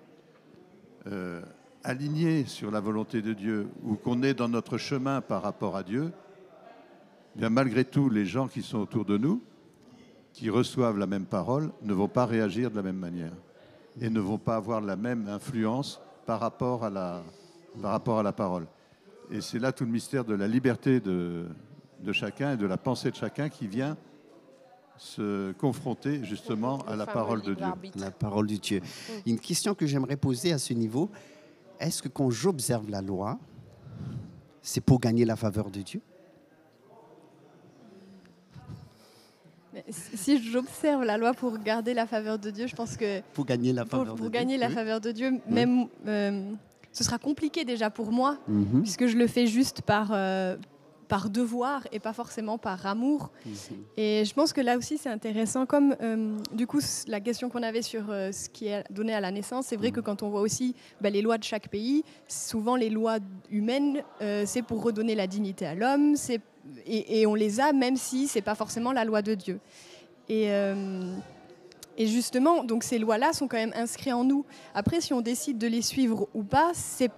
euh, 1.07 1.43
aligné 1.85 2.45
sur 2.47 2.71
la 2.71 2.81
volonté 2.81 3.23
de 3.23 3.33
Dieu 3.33 3.69
ou 3.83 3.95
qu'on 3.95 4.23
est 4.23 4.35
dans 4.35 4.49
notre 4.49 4.79
chemin 4.79 5.21
par 5.21 5.43
rapport 5.43 5.77
à 5.77 5.83
Dieu, 5.83 6.13
bien 7.37 7.51
malgré 7.51 7.85
tout, 7.85 8.09
les 8.09 8.27
gens 8.27 8.49
qui 8.49 8.63
sont 8.63 8.79
autour 8.79 9.05
de 9.05 9.17
nous, 9.17 9.43
qui 10.33 10.51
reçoivent 10.51 10.99
la 10.99 11.07
même 11.07 11.25
parole, 11.25 11.71
ne 11.83 11.93
vont 11.93 12.09
pas 12.09 12.27
réagir 12.27 12.71
de 12.71 12.77
la 12.77 12.83
même 12.83 12.99
manière 12.99 13.33
et 14.01 14.11
ne 14.11 14.21
vont 14.21 14.39
pas 14.39 14.57
avoir 14.57 14.81
la 14.81 14.97
même 14.97 15.29
influence 15.29 16.01
par 16.27 16.41
rapport 16.41 16.85
à 16.85 16.91
la, 16.91 17.23
par 17.81 17.91
rapport 17.91 18.19
à 18.19 18.23
la 18.23 18.33
parole. 18.33 18.67
Et 19.31 19.41
c'est 19.41 19.59
là 19.59 19.73
tout 19.73 19.85
le 19.85 19.91
mystère 19.91 20.25
de 20.25 20.35
la 20.35 20.47
liberté 20.47 21.01
de, 21.01 21.47
de 22.01 22.13
chacun 22.13 22.53
et 22.53 22.57
de 22.57 22.67
la 22.67 22.77
pensée 22.77 23.11
de 23.11 23.17
chacun 23.17 23.49
qui 23.49 23.67
vient 23.67 23.97
se 24.97 25.53
confronter 25.53 26.25
justement 26.25 26.79
à 26.87 26.97
la 26.97 27.07
parole 27.07 27.43
de 27.43 27.55
Dieu. 27.55 27.67
La 27.97 28.11
parole 28.11 28.47
de 28.47 28.57
Dieu. 28.57 28.81
Une 29.27 29.39
question 29.39 29.75
que 29.75 29.87
j'aimerais 29.87 30.17
poser 30.17 30.53
à 30.53 30.59
ce 30.59 30.75
niveau, 30.75 31.11
est-ce 31.79 32.03
que 32.03 32.09
quand 32.09 32.31
j'observe 32.31 32.91
la 32.91 33.01
loi, 33.01 33.39
c'est 34.61 34.81
pour 34.81 35.01
gagner 35.01 35.25
la 35.25 35.37
faveur 35.37 35.71
de 35.71 35.81
Dieu? 35.81 36.01
Si 39.89 40.43
j'observe 40.43 41.05
la 41.05 41.17
loi 41.17 41.35
pour 41.35 41.59
garder 41.59 41.95
la 41.95 42.07
faveur 42.07 42.39
de 42.39 42.51
Dieu, 42.51 42.67
je 42.67 42.77
pense 42.77 42.97
que... 42.97 43.21
Pour 43.35 43.45
gagner 43.45 43.73
la 43.73 43.85
faveur 43.85 44.07
pour, 44.07 44.15
de 44.15 44.21
pour 44.21 44.31
Dieu. 44.31 44.41
gagner 44.41 44.57
la 44.57 44.69
faveur 44.71 45.01
de 45.01 45.13
Dieu, 45.13 45.41
même... 45.49 45.87
Euh, 46.07 46.53
ce 46.99 47.05
sera 47.05 47.19
compliqué 47.19 47.65
déjà 47.65 47.91
pour 47.91 48.11
moi, 48.11 48.39
mhm. 48.49 48.83
puisque 48.83 49.07
je 49.07 49.17
le 49.17 49.27
fais 49.27 49.47
juste 49.47 49.83
par, 49.83 50.11
euh, 50.13 50.57
par 51.07 51.31
devoir 51.31 51.87
et 51.93 52.01
pas 52.01 52.13
forcément 52.13 52.59
par 52.59 52.85
amour. 52.87 53.31
Mhm. 53.47 53.53
Et 53.97 54.25
je 54.25 54.35
pense 54.35 54.53
que 54.53 54.61
là 54.61 54.77
aussi, 54.77 54.99
c'est 54.99 55.09
intéressant, 55.09 55.65
comme 55.65 55.95
euh, 56.01 56.37
du 56.53 56.67
coup, 56.67 56.81
la 57.07 57.21
question 57.21 57.51
qu'on 57.51 57.63
avait 57.63 57.83
sur 57.83 58.11
euh, 58.11 58.33
ce 58.33 58.49
qui 58.49 58.67
est 58.67 58.85
donné 58.91 59.15
à 59.15 59.21
la 59.21 59.31
naissance, 59.31 59.67
c'est 59.67 59.77
vrai 59.77 59.93
que 59.93 60.01
mhm. 60.01 60.07
quand 60.07 60.23
on 60.25 60.29
voit 60.31 60.41
aussi 60.41 60.75
bah, 61.01 61.11
les 61.11 61.23
lois 61.23 61.39
de 61.39 61.45
chaque 61.45 61.69
pays, 61.69 62.03
souvent 62.27 62.75
les 62.75 62.91
lois 62.91 63.19
humaines, 63.51 64.03
c'est 64.45 64.63
pour 64.63 64.83
redonner 64.83 65.15
la 65.15 65.27
dignité 65.27 65.67
à 65.67 65.75
l'homme, 65.75 66.17
et, 66.87 67.27
on 67.27 67.35
les 67.35 67.61
a 67.61 67.73
même 67.73 67.97
si 67.97 68.29
c'est 68.29 68.43
pas 68.43 68.55
forcément 68.55 68.93
la 68.93 69.05
loi 69.05 69.23
de 69.23 69.35
Dieu. 69.35 69.61
Et 70.29 70.51
et 71.99 72.07
justement, 72.07 72.63
donc 72.63 72.85
ces 72.85 72.99
lois-là 72.99 73.33
sont 73.33 73.49
quand 73.49 73.57
même 73.57 73.73
inscrites 73.75 74.13
en 74.13 74.23
nous. 74.23 74.47
Après, 74.73 75.01
si 75.01 75.13
on 75.13 75.21
décide 75.21 75.59
de 75.59 75.67
les 75.67 75.83
suivre 75.83 76.29
ou 76.33 76.45
pas, 76.45 76.71
c'est 76.73 77.11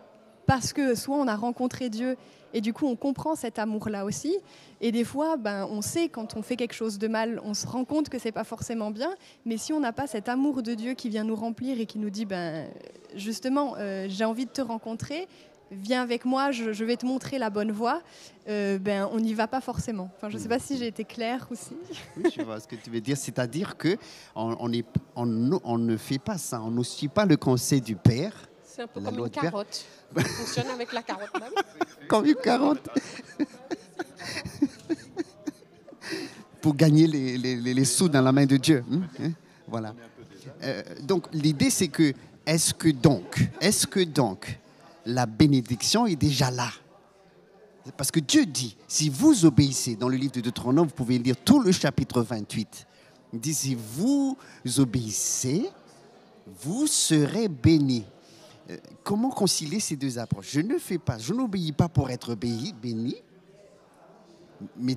parce 0.46 0.72
que 0.72 0.94
soit 0.94 1.16
on 1.16 1.28
a 1.28 1.36
rencontré 1.36 1.90
Dieu 1.90 2.16
et 2.54 2.60
du 2.60 2.72
coup 2.72 2.86
on 2.86 2.96
comprend 2.96 3.34
cet 3.34 3.58
amour-là 3.58 4.06
aussi. 4.06 4.36
Et 4.80 4.90
des 4.90 5.04
fois, 5.04 5.36
ben, 5.36 5.68
on 5.70 5.82
sait 5.82 6.08
quand 6.08 6.34
on 6.34 6.42
fait 6.42 6.56
quelque 6.56 6.72
chose 6.72 6.98
de 6.98 7.08
mal, 7.08 7.42
on 7.44 7.52
se 7.52 7.66
rend 7.66 7.84
compte 7.84 8.08
que 8.08 8.18
c'est 8.18 8.32
pas 8.32 8.42
forcément 8.42 8.90
bien. 8.90 9.14
Mais 9.44 9.58
si 9.58 9.74
on 9.74 9.80
n'a 9.80 9.92
pas 9.92 10.06
cet 10.06 10.30
amour 10.30 10.62
de 10.62 10.72
Dieu 10.72 10.94
qui 10.94 11.10
vient 11.10 11.24
nous 11.24 11.36
remplir 11.36 11.78
et 11.78 11.84
qui 11.84 11.98
nous 11.98 12.08
dit, 12.08 12.24
ben, 12.24 12.66
justement, 13.14 13.74
euh, 13.78 14.06
j'ai 14.08 14.24
envie 14.24 14.46
de 14.46 14.50
te 14.50 14.62
rencontrer, 14.62 15.28
viens 15.70 16.02
avec 16.02 16.24
moi, 16.24 16.50
je, 16.50 16.84
vais 16.84 16.96
te 16.96 17.06
montrer 17.06 17.38
la 17.38 17.50
bonne 17.50 17.70
voie, 17.70 18.02
euh, 18.48 18.78
ben, 18.78 19.08
on 19.12 19.20
n'y 19.20 19.34
va 19.34 19.46
pas 19.46 19.60
forcément. 19.60 20.10
Enfin, 20.16 20.28
je 20.28 20.36
ne 20.36 20.42
sais 20.42 20.48
pas 20.48 20.58
si 20.58 20.76
j'ai 20.76 20.86
été 20.86 21.04
claire 21.04 21.46
aussi. 21.50 21.76
Oui, 22.16 22.30
je 22.36 22.42
vois 22.42 22.60
ce 22.60 22.66
que 22.66 22.76
tu 22.76 22.90
veux 22.90 23.00
dire. 23.00 23.16
C'est-à-dire 23.16 23.76
qu'on 23.76 23.96
on, 24.34 24.82
on, 25.16 25.60
on, 25.64 25.78
ne 25.78 25.96
fait 25.96 26.18
pas 26.18 26.38
ça, 26.38 26.60
on 26.62 26.70
ne 26.70 26.82
suit 26.82 27.08
pas 27.08 27.24
le 27.24 27.36
conseil 27.36 27.80
du 27.80 27.96
Père. 27.96 28.32
C'est 28.64 28.82
un 28.82 28.86
peu 28.86 29.00
comme 29.00 29.18
une 29.18 29.30
carotte. 29.30 29.84
On 30.16 30.20
fonctionne 30.20 30.68
avec 30.68 30.92
la 30.92 31.02
carotte 31.02 31.34
même. 31.38 31.52
Comme 32.08 32.26
une 32.26 32.34
carotte. 32.34 32.88
Pour 36.60 36.74
gagner 36.74 37.06
les, 37.06 37.38
les, 37.38 37.56
les, 37.56 37.84
sous 37.84 38.08
dans 38.08 38.20
la 38.20 38.32
main 38.32 38.44
de 38.44 38.56
Dieu. 38.56 38.84
Hein, 38.90 39.02
hein, 39.22 39.30
voilà. 39.68 39.94
Euh, 40.62 40.82
donc 41.02 41.26
l'idée 41.32 41.70
c'est 41.70 41.88
que, 41.88 42.12
est-ce 42.44 42.74
que 42.74 42.88
donc, 42.88 43.48
est-ce 43.60 43.86
que 43.86 44.00
donc, 44.00 44.58
la 45.10 45.26
bénédiction 45.26 46.06
est 46.06 46.16
déjà 46.16 46.50
là. 46.50 46.70
Parce 47.96 48.10
que 48.10 48.20
Dieu 48.20 48.46
dit, 48.46 48.76
si 48.86 49.08
vous 49.08 49.44
obéissez, 49.44 49.96
dans 49.96 50.08
le 50.08 50.16
livre 50.16 50.32
de 50.32 50.40
Deutéronome, 50.40 50.86
vous 50.86 50.94
pouvez 50.94 51.18
lire 51.18 51.36
tout 51.44 51.60
le 51.60 51.72
chapitre 51.72 52.22
28. 52.22 52.86
Il 53.32 53.40
dit, 53.40 53.54
si 53.54 53.74
vous 53.74 54.36
obéissez, 54.78 55.68
vous 56.62 56.86
serez 56.86 57.48
bénis. 57.48 58.04
Euh, 58.70 58.76
comment 59.02 59.30
concilier 59.30 59.80
ces 59.80 59.96
deux 59.96 60.18
approches? 60.18 60.50
Je 60.50 60.60
ne 60.60 60.78
fais 60.78 60.98
pas, 60.98 61.18
je 61.18 61.32
n'obéis 61.32 61.72
pas 61.72 61.88
pour 61.88 62.10
être 62.10 62.34
béni, 62.34 62.74
béni 62.80 63.16
mais, 64.76 64.96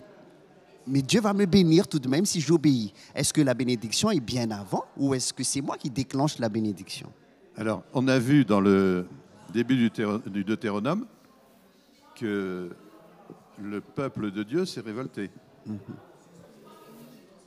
mais 0.86 1.02
Dieu 1.02 1.22
va 1.22 1.34
me 1.34 1.46
bénir 1.46 1.88
tout 1.88 2.00
de 2.00 2.08
même 2.08 2.26
si 2.26 2.42
j'obéis. 2.42 2.94
Est-ce 3.16 3.34
que 3.34 3.42
la 3.42 3.54
bénédiction 3.54 4.12
est 4.12 4.20
bien 4.20 4.52
avant 4.52 4.84
ou 4.98 5.14
est-ce 5.14 5.34
que 5.34 5.44
c'est 5.44 5.62
moi 5.62 5.78
qui 5.78 5.90
déclenche 5.90 6.38
la 6.40 6.50
bénédiction? 6.50 7.12
Alors, 7.56 7.84
on 7.94 8.08
a 8.08 8.20
vu 8.20 8.46
dans 8.46 8.60
le, 8.60 9.08
début 9.54 9.90
du, 9.90 10.44
Deutéronome 10.44 11.06
que 12.16 12.70
le 13.62 13.82
peuple 13.82 14.32
de 14.32 14.44
Dieu 14.44 14.66
s'est 14.66 14.82
révolté. 14.82 15.30
Mhm. 15.66 15.78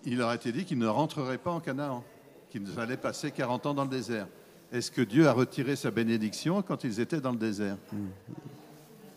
Il 0.04 0.18
leur 0.18 0.30
a 0.30 0.36
été 0.36 0.52
dit 0.52 0.64
qu'ils 0.64 0.78
ne 0.78 0.86
rentreraient 0.86 1.38
pas 1.38 1.50
en 1.50 1.61
Canaan, 1.61 2.04
qu'ils 2.48 2.78
allaient 2.78 2.96
passer 2.96 3.32
40 3.32 3.66
ans 3.66 3.74
dans 3.74 3.84
le 3.84 3.90
désert. 3.90 4.28
Est-ce 4.72 4.90
que 4.90 5.02
Dieu 5.02 5.26
a 5.26 5.32
retiré 5.32 5.74
sa 5.74 5.90
bénédiction 5.90 6.62
quand 6.62 6.84
ils 6.84 7.00
étaient 7.00 7.20
dans 7.20 7.32
le 7.32 7.38
désert 7.38 7.76
mhm. 7.92 8.09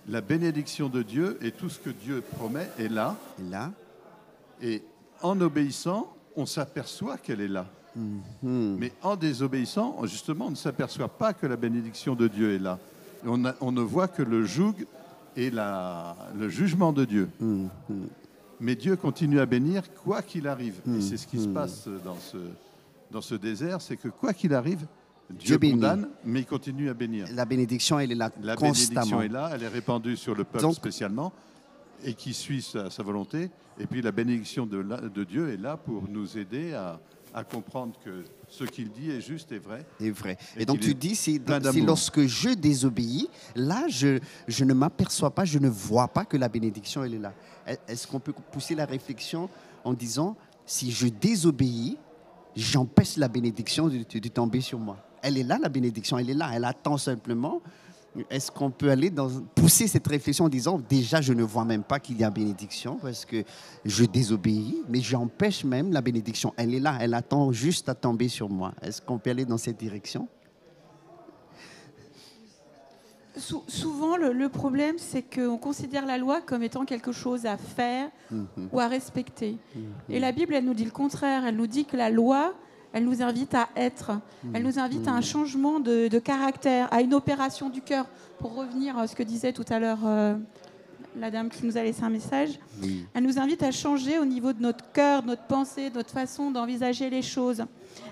La 0.08 0.22
bénédiction 0.22 0.90
de 0.90 1.04
Dieu 1.04 1.38
et 1.42 1.52
tout 1.52 1.70
ce 1.70 1.78
que 1.78 1.92
Dieu 1.92 2.22
promet 2.22 2.68
est 2.80 2.88
là. 2.88 3.16
Là. 3.52 3.72
Et 4.60 4.82
en 5.22 5.40
obéissant, 5.40 6.12
on 6.36 6.48
s'aperçoit 6.48 7.18
qu'elle 7.18 7.42
est 7.42 7.48
là. 7.48 7.68
Mhm. 8.00 8.78
Mais 8.80 8.92
en 9.02 9.16
désobéissant, 9.16 9.98
justement, 10.06 10.48
on 10.48 10.52
ne 10.52 10.56
s'aperçoit 10.56 11.10
pas 11.10 11.34
que 11.34 11.48
la 11.48 11.56
bénédiction 11.56 12.16
de 12.16 12.28
Dieu 12.28 12.54
est 12.56 12.60
là. 12.60 12.80
On, 13.26 13.72
ne 13.72 13.82
voit 13.82 14.08
que 14.08 14.24
le 14.24 14.46
joug 14.46 14.76
et 15.36 15.52
le 15.52 16.50
jugement 16.50 16.94
de 16.94 17.06
Dieu. 17.06 17.30
Mhm. 17.40 17.70
Mais 18.62 18.76
Dieu 18.76 18.96
continue 18.96 19.40
à 19.40 19.46
bénir 19.46 19.84
quoi 19.94 20.22
qu'il 20.22 20.48
arrive. 20.48 20.82
Et 20.86 20.90
mhm. 20.90 21.02
c'est 21.02 21.18
ce 21.18 21.28
qui 21.28 21.40
se 21.40 21.48
passe 21.48 21.88
dans 22.04 22.18
ce, 22.18 22.38
dans 23.12 23.22
ce 23.22 23.36
désert, 23.36 23.82
c'est 23.82 23.98
que 23.98 24.10
quoi 24.10 24.34
qu'il 24.34 24.54
arrive, 24.54 24.86
Dieu, 25.30 25.60
condamne, 25.60 26.10
mais 26.26 26.40
il 26.40 26.46
continue 26.46 26.90
à 26.90 26.94
bénir. 26.94 27.28
La 27.34 27.46
bénédiction, 27.46 28.00
elle 28.00 28.12
est 28.12 28.16
là 28.16 28.32
La 28.42 28.56
bénédiction 28.56 29.22
est 29.22 29.28
là, 29.28 29.52
elle 29.54 29.64
est 29.64 29.68
répandue 29.68 30.18
sur 30.18 30.34
le 30.34 30.44
peuple 30.44 30.74
spécialement. 30.74 31.32
et 32.04 32.14
qui 32.14 32.34
suit 32.34 32.62
sa, 32.62 33.04
volonté. 33.04 33.52
Et 33.80 33.86
puis 33.86 34.02
la 34.02 34.12
bénédiction 34.12 34.66
de, 34.66 34.82
de, 34.82 35.24
Dieu 35.24 35.50
est 35.50 35.58
là 35.58 35.78
pour 35.78 36.08
nous 36.10 36.38
aider 36.38 36.74
à, 36.74 37.00
à 37.34 37.44
comprendre 37.44 37.94
que 38.04 38.24
ce 38.48 38.64
qu'il 38.64 38.90
dit 38.92 39.12
est 39.12 39.22
juste 39.22 39.52
et 39.52 39.60
vrai. 39.60 39.86
Et 40.00 40.12
vrai. 40.12 40.38
Et, 40.58 40.66
donc 40.66 40.80
tu 40.80 40.94
dis, 40.94 41.16
c'est 41.16 41.40
lorsque 41.86 42.26
je 42.26 42.50
désobéis, 42.50 43.30
là, 43.56 43.88
je, 43.88 44.20
je 44.48 44.66
ne 44.66 44.74
m'aperçois 44.74 45.32
pas, 45.32 45.46
je 45.46 45.60
ne 45.60 45.70
vois 45.70 46.08
pas 46.08 46.26
que 46.26 46.38
la 46.38 46.50
bénédiction, 46.50 47.04
elle 47.04 47.16
est 47.16 47.20
là. 47.20 47.34
Est-ce 47.88 48.08
qu'on 48.08 48.20
peut 48.20 48.34
pousser 48.52 48.76
la 48.76 48.86
réflexion 48.86 49.50
en 49.84 49.94
disant, 49.94 50.36
si 50.66 50.92
je 50.92 51.08
désobéis, 51.08 51.98
j'empêche 52.56 53.18
la 53.18 53.28
bénédiction 53.28 53.88
de, 53.88 53.98
de, 53.98 54.28
tomber 54.30 54.62
sur 54.62 54.80
moi? 54.80 54.98
Elle 55.22 55.38
est 55.38 55.44
là, 55.44 55.60
la 55.62 55.70
bénédiction, 55.70 56.18
elle 56.18 56.30
est 56.30 56.36
là. 56.36 56.52
Elle 56.54 56.66
attend 56.66 56.98
simplement 56.98 57.62
est-ce 58.30 58.52
qu'on 58.52 58.72
peut 58.72 58.90
aller 58.90 59.10
dans, 59.10 59.30
pousser 59.56 59.88
cette 59.88 60.08
réflexion 60.08 60.46
en 60.46 60.50
disant 60.50 60.80
déjà 60.90 61.22
je 61.22 61.34
ne 61.34 61.44
vois 61.44 61.66
même 61.66 61.84
pas 61.84 62.00
qu'il 62.00 62.18
y 62.20 62.24
a 62.24 62.30
bénédiction 62.30 62.98
parce 63.02 63.26
que 63.26 63.44
je 63.86 64.06
désobéis, 64.06 64.84
mais 64.88 65.02
j'empêche 65.02 65.64
même 65.64 65.92
la 65.92 66.02
bénédiction. 66.02 66.54
Elle 66.58 66.74
est 66.74 66.80
là, 66.80 66.98
elle 67.00 67.14
attend 67.14 67.52
juste 67.52 67.90
à 67.90 67.96
tomber 67.96 68.28
sur 68.28 68.50
moi. 68.50 68.74
Est-ce 68.82 69.02
qu'on 69.02 69.18
peut 69.18 69.30
aller 69.30 69.46
dans 69.46 69.58
cette 69.58 69.78
direction? 69.78 70.28
Souvent, 73.68 74.18
le, 74.18 74.50
problème, 74.50 74.96
c'est 74.98 75.22
qu'on 75.22 75.58
considère 75.58 76.06
la 76.06 76.18
loi 76.18 76.42
comme 76.42 76.62
étant 76.62 76.84
quelque 76.84 77.12
chose 77.12 77.46
à 77.46 77.58
faire 77.58 78.10
mhm. 78.32 78.48
ou 78.74 78.80
à 78.80 78.88
respecter. 78.88 79.58
Mhm. 79.76 79.84
Et 80.10 80.20
la 80.20 80.32
Bible, 80.32 80.54
elle 80.54 80.66
nous 80.66 80.74
dit 80.74 80.84
le 80.84 80.92
contraire. 80.92 81.46
Elle 81.46 81.56
nous 81.56 81.68
dit 81.68 81.86
que 81.86 81.96
la 81.96 82.10
loi, 82.10 82.54
elle 82.94 83.06
nous 83.06 83.22
invite 83.22 83.54
à 83.54 83.70
être. 83.76 84.12
Elle 84.54 84.64
nous 84.64 84.80
invite 84.80 85.08
à 85.08 85.12
un 85.12 85.22
changement 85.22 85.80
de, 85.80 86.20
caractère, 86.20 86.92
à 86.92 87.02
une 87.02 87.14
opération 87.14 87.70
du 87.70 87.82
cœur. 87.82 88.06
Pour 88.40 88.56
revenir 88.56 88.98
à 88.98 89.08
ce 89.08 89.16
que 89.16 89.24
disait 89.24 89.54
tout 89.54 89.66
à 89.70 89.80
l'heure 89.80 90.00
euh, 90.06 90.36
la 91.18 91.30
dame 91.30 91.50
qui 91.50 91.66
nous 91.66 91.78
a 91.78 91.84
laissé 91.84 92.04
un 92.04 92.10
message, 92.10 92.60
elle 93.14 93.24
nous 93.24 93.38
invite 93.38 93.64
à 93.64 93.72
changer 93.72 94.18
au 94.18 94.26
niveau 94.26 94.54
de 94.54 94.62
notre 94.62 94.92
cœur, 94.92 95.22
de 95.22 95.28
notre 95.28 95.46
pensée, 95.46 95.90
de 95.90 95.96
notre 95.96 96.12
façon 96.12 96.52
d'envisager 96.52 97.10
les 97.10 97.22
choses. 97.22 97.66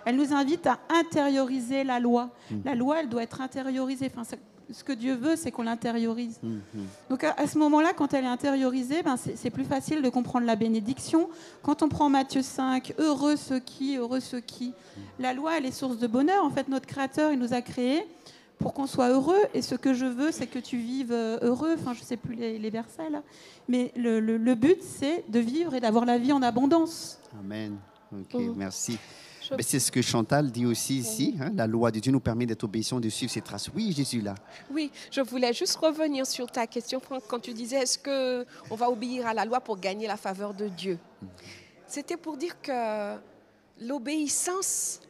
Elle 0.06 0.16
nous 0.18 0.34
invite 0.34 0.68
à 0.68 0.80
intérioriser 0.90 1.84
la 1.84 2.00
loi. 2.00 2.30
Mm. 2.52 2.56
La 2.66 2.76
loi, 2.76 3.00
elle 3.02 3.10
doit 3.10 3.24
être 3.24 3.42
intériorisée. 3.42 4.12
Enfin, 4.16 4.38
ce 4.72 4.84
que 4.84 4.92
Dieu 4.92 5.16
veut, 5.16 5.36
c'est 5.36 5.52
qu'on 5.52 5.64
l'intériorise. 5.64 6.40
Mhm. 6.44 6.62
Donc 7.10 7.24
à, 7.24 7.48
ce 7.48 7.58
moment-là, 7.58 7.94
quand 7.96 8.14
elle 8.14 8.26
est 8.26 8.28
intériorisée, 8.28 9.04
ben, 9.04 9.16
c'est 9.18 9.50
plus 9.50 9.64
facile 9.64 10.02
de 10.02 10.10
comprendre 10.10 10.46
la 10.46 10.56
bénédiction. 10.56 11.30
Quand 11.64 11.84
on 11.84 11.90
prend 11.90 12.10
Matthieu 12.10 12.42
5, 12.42 12.94
heureux 12.98 13.36
ceux 13.36 13.60
qui, 13.60 13.98
heureux 13.98 14.20
ceux 14.20 14.40
qui, 14.40 14.74
la 15.20 15.34
loi, 15.34 15.58
elle 15.58 15.66
est 15.66 15.72
source 15.72 15.98
de 15.98 16.08
bonheur. 16.08 16.44
En 16.44 16.52
fait, 16.52 16.68
notre 16.68 16.86
Créateur, 16.86 17.32
il 17.32 17.40
nous 17.40 17.54
a 17.54 17.62
créés 17.62 18.06
pour 18.60 18.74
qu'on 18.74 18.88
soit 18.88 19.10
heureux. 19.10 19.42
Et 19.54 19.62
ce 19.62 19.76
que 19.76 19.94
je 19.94 20.06
veux, 20.06 20.32
c'est 20.32 20.48
que 20.48 20.60
tu 20.60 20.78
vives 20.78 21.12
euh, 21.12 21.38
heureux. 21.42 21.76
Enfin, 21.80 21.94
je 21.94 22.02
ne 22.02 22.06
sais 22.06 22.18
plus 22.18 22.36
les, 22.36 22.70
versets 22.70 23.10
là. 23.10 23.24
Mais 23.68 23.92
le, 23.96 24.54
but, 24.56 24.82
c'est 24.82 25.24
de 25.30 25.40
vivre 25.40 25.76
et 25.76 25.80
d'avoir 25.80 26.06
la 26.06 26.18
vie 26.18 26.32
en 26.32 26.42
abondance. 26.42 27.20
Amen. 27.40 27.78
Ok, 28.12 28.36
oh. 28.36 28.54
merci. 28.56 28.98
C'est 29.60 29.80
ce 29.80 29.92
que 29.92 30.02
Chantal 30.02 30.52
dit 30.52 30.66
aussi 30.66 31.00
ici. 31.00 31.36
Hein, 31.40 31.52
la 31.56 31.68
loi 31.68 31.92
de 31.92 32.00
Dieu 32.00 32.12
nous 32.12 32.20
permet 32.20 32.46
d'être 32.46 32.64
obéissants, 32.64 33.00
de 33.00 33.10
suivre 33.10 33.32
ses 33.32 33.42
traces. 33.42 33.70
Oui, 33.74 33.92
Jésus 33.92 34.22
là. 34.22 34.36
Oui, 34.72 34.92
je 35.12 35.22
voulais 35.22 35.54
juste 35.54 35.76
revenir 35.78 36.26
sur 36.26 36.48
ta 36.48 36.68
question, 36.68 37.00
Franck, 37.00 37.24
quand 37.28 37.40
tu 37.40 37.54
disais 37.54 37.78
est-ce 37.78 37.98
qu'on 37.98 38.76
va 38.76 38.90
obéir 38.90 39.28
à 39.28 39.34
la 39.34 39.46
loi 39.46 39.60
pour 39.60 39.78
gagner 39.80 40.08
la 40.08 40.18
faveur 40.18 40.54
de 40.54 40.68
Dieu? 40.68 40.98
C'était 41.88 42.18
pour 42.18 42.38
dire 42.38 42.60
que 42.62 43.16
l'obéissance 43.80 45.02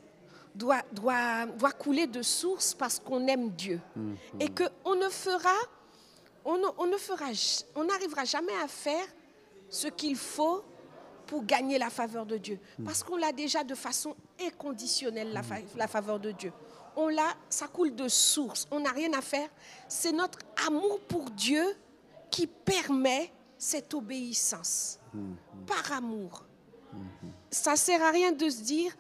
doit, 0.53 0.83
doit, 0.91 1.45
doit 1.57 1.71
couler 1.71 2.07
de 2.07 2.21
source 2.21 2.73
parce 2.73 2.99
qu'on 2.99 3.25
aime 3.27 3.49
Dieu. 3.51 3.79
Mhm. 3.95 4.15
Et 4.39 4.49
qu'on 4.49 4.95
ne 4.95 5.09
fera, 5.09 5.55
on 6.45 6.59
on 6.77 6.87
ne 6.87 6.97
fera, 6.97 7.25
on 7.75 7.85
n'arrivera 7.85 8.25
jamais 8.25 8.55
à 8.63 8.67
faire 8.67 9.05
ce 9.69 9.87
qu'il 9.87 10.15
faut 10.15 10.63
pour 11.27 11.43
gagner 11.45 11.77
la 11.77 11.89
faveur 11.89 12.25
de 12.25 12.37
Dieu. 12.37 12.59
Parce 12.83 13.03
qu'on 13.03 13.17
l'a 13.17 13.31
déjà 13.31 13.63
de 13.63 13.75
façon 13.75 14.15
inconditionnelle, 14.41 15.31
la, 15.75 15.87
faveur 15.87 16.19
de 16.19 16.31
Dieu. 16.31 16.51
On 16.95 17.09
l'a, 17.09 17.35
ça 17.49 17.67
coule 17.67 17.93
de 17.93 18.07
source. 18.07 18.65
On 18.71 18.79
n'a 18.79 18.91
rien 18.91 19.13
à 19.13 19.21
faire. 19.21 19.49
C'est 19.87 20.13
notre 20.13 20.39
amour 20.65 20.99
pour 21.01 21.29
Dieu 21.29 21.63
qui 22.31 22.47
permet 22.47 23.31
cette 23.57 23.93
obéissance. 23.93 24.99
Par 25.65 25.91
amour. 25.91 26.45
Ça 27.51 27.71
ne 27.73 27.77
sert 27.77 28.01
à 28.01 28.11
rien 28.11 28.31
de 28.31 28.49
se 28.49 28.61
dire, 28.61 28.95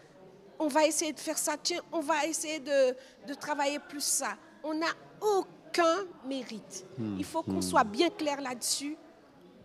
on 0.59 0.67
va 0.67 0.85
essayer 0.85 1.13
de 1.13 1.19
faire 1.19 1.37
ça, 1.37 1.55
tiens, 1.61 1.81
on 1.91 1.99
va 1.99 2.25
essayer 2.25 2.59
de, 2.59 2.95
de 3.27 3.33
travailler 3.33 3.79
plus 3.79 4.03
ça. 4.03 4.35
On 4.63 4.73
n'a 4.73 4.87
aucun 5.21 6.05
mérite. 6.25 6.85
Il 7.17 7.23
faut 7.23 7.43
qu'on 7.43 7.61
soit 7.61 7.83
bien 7.83 8.09
clair 8.09 8.41
là-dessus. 8.41 8.97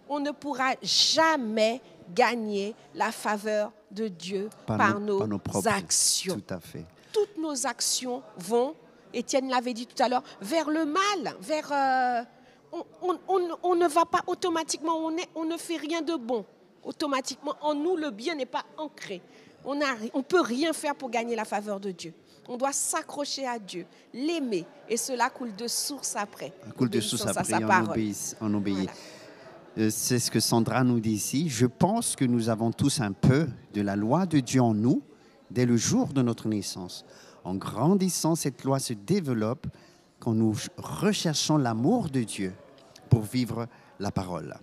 On 0.08 0.20
ne 0.20 0.30
pourra 0.30 0.74
jamais 0.82 1.80
gagner 2.14 2.74
la 2.94 3.12
faveur 3.12 3.72
de 3.90 4.08
Dieu 4.08 4.48
par, 4.66 5.00
nos, 5.00 5.22
actions. 5.66 6.40
Tout 6.40 6.54
à 6.54 6.60
fait. 6.60 6.84
Toutes 7.12 7.38
nos 7.38 7.66
actions 7.66 8.22
vont, 8.38 8.74
Étienne 9.12 9.48
l'avait 9.48 9.74
dit 9.74 9.86
tout 9.86 10.02
à 10.02 10.08
l'heure, 10.08 10.22
vers 10.40 10.70
le 10.70 10.84
mal, 10.84 11.36
vers... 11.40 11.70
Euh, 11.72 12.22
on, 13.02 13.74
ne 13.76 13.86
va 13.86 14.06
pas 14.06 14.22
automatiquement, 14.26 14.96
on, 14.96 15.16
est, 15.16 15.28
on 15.34 15.44
ne 15.44 15.58
fait 15.58 15.76
rien 15.76 16.00
de 16.00 16.14
bon. 16.14 16.44
Automatiquement, 16.84 17.54
en 17.60 17.74
nous, 17.74 17.96
le 17.96 18.10
bien 18.10 18.34
n'est 18.34 18.46
pas 18.46 18.64
ancré. 18.78 19.20
On 19.64 19.74
ne 19.74 19.84
on 20.14 20.22
peut 20.22 20.40
rien 20.40 20.72
faire 20.72 20.94
pour 20.94 21.10
gagner 21.10 21.36
la 21.36 21.44
faveur 21.44 21.78
de 21.78 21.90
Dieu. 21.90 22.14
On 22.48 22.56
doit 22.56 22.72
s'accrocher 22.72 23.46
à 23.46 23.58
Dieu, 23.58 23.86
l'aimer, 24.12 24.64
et 24.88 24.96
cela 24.96 25.30
coule 25.30 25.54
de 25.54 25.68
source 25.68 26.16
après. 26.16 26.52
Coule 26.76 26.90
de 26.90 27.00
source 27.00 27.26
après, 27.26 27.62
on 27.62 27.90
obéit. 27.90 28.36
On 28.40 28.54
obéit. 28.54 28.90
C'est 29.77 30.18
ce 30.18 30.31
que 30.31 30.41
Sandra 30.41 30.85
nous 30.85 31.01
dit 31.01 31.12
ici. 31.12 31.49
Je 31.49 31.66
pense 31.66 32.16
que 32.16 32.25
nous 32.25 32.49
avons 32.49 32.73
tous 32.73 33.01
un 33.01 33.12
peu 33.12 33.49
de 33.73 33.81
la 33.81 33.97
loi 33.97 34.27
de 34.27 34.41
Dieu 34.41 34.61
en 34.61 34.75
nous 34.75 35.03
dès 35.51 35.66
le 35.66 35.77
jour 35.77 36.09
de 36.09 36.23
notre 36.23 36.49
naissance. 36.49 37.05
En 37.45 37.55
grandissant, 37.55 38.35
cette 38.35 38.64
loi 38.64 38.79
se 38.79 38.93
développe 38.93 39.66
quand 40.20 40.35
nous 40.35 40.55
recherchons 40.77 41.57
l'amour 41.57 42.09
de 42.09 42.23
Dieu 42.23 42.53
pour 43.11 43.23
vivre 43.23 43.66
la 43.99 44.11
parole. 44.11 44.55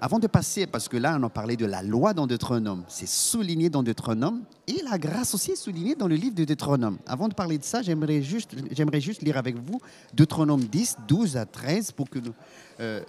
Avant 0.00 0.18
de 0.18 0.26
passer, 0.26 0.66
parce 0.66 0.88
que 0.88 0.96
là, 0.96 1.16
on 1.18 1.22
a 1.22 1.30
parlé 1.30 1.56
de 1.56 1.66
la 1.66 1.82
loi 1.82 2.12
dans 2.14 2.26
Deutéronome, 2.26 2.84
c'est 2.88 3.08
souligné 3.08 3.70
dans 3.70 3.82
Deutéronome, 3.82 4.42
et 4.66 4.82
la 4.82 4.98
grâce 4.98 5.34
aussi 5.34 5.52
est 5.52 5.56
soulignée 5.56 5.94
dans 5.94 6.08
le 6.08 6.16
livre 6.16 6.34
de 6.34 6.44
Deutéronome. 6.44 6.98
Avant 7.06 7.28
de 7.28 7.34
parler 7.34 7.58
de 7.58 7.64
ça, 7.64 7.80
j'aimerais 7.80 8.20
juste, 8.20 8.54
j'aimerais 8.72 9.00
juste 9.00 9.22
lire 9.22 9.36
avec 9.36 9.56
vous 9.56 9.80
Deutéronome 10.12 10.64
10, 10.64 10.96
12 11.06 11.36
à 11.36 11.46
13, 11.46 11.92
pour 11.92 12.10
que 12.10 12.18
nous, 12.18 12.34
euh, 12.80 13.02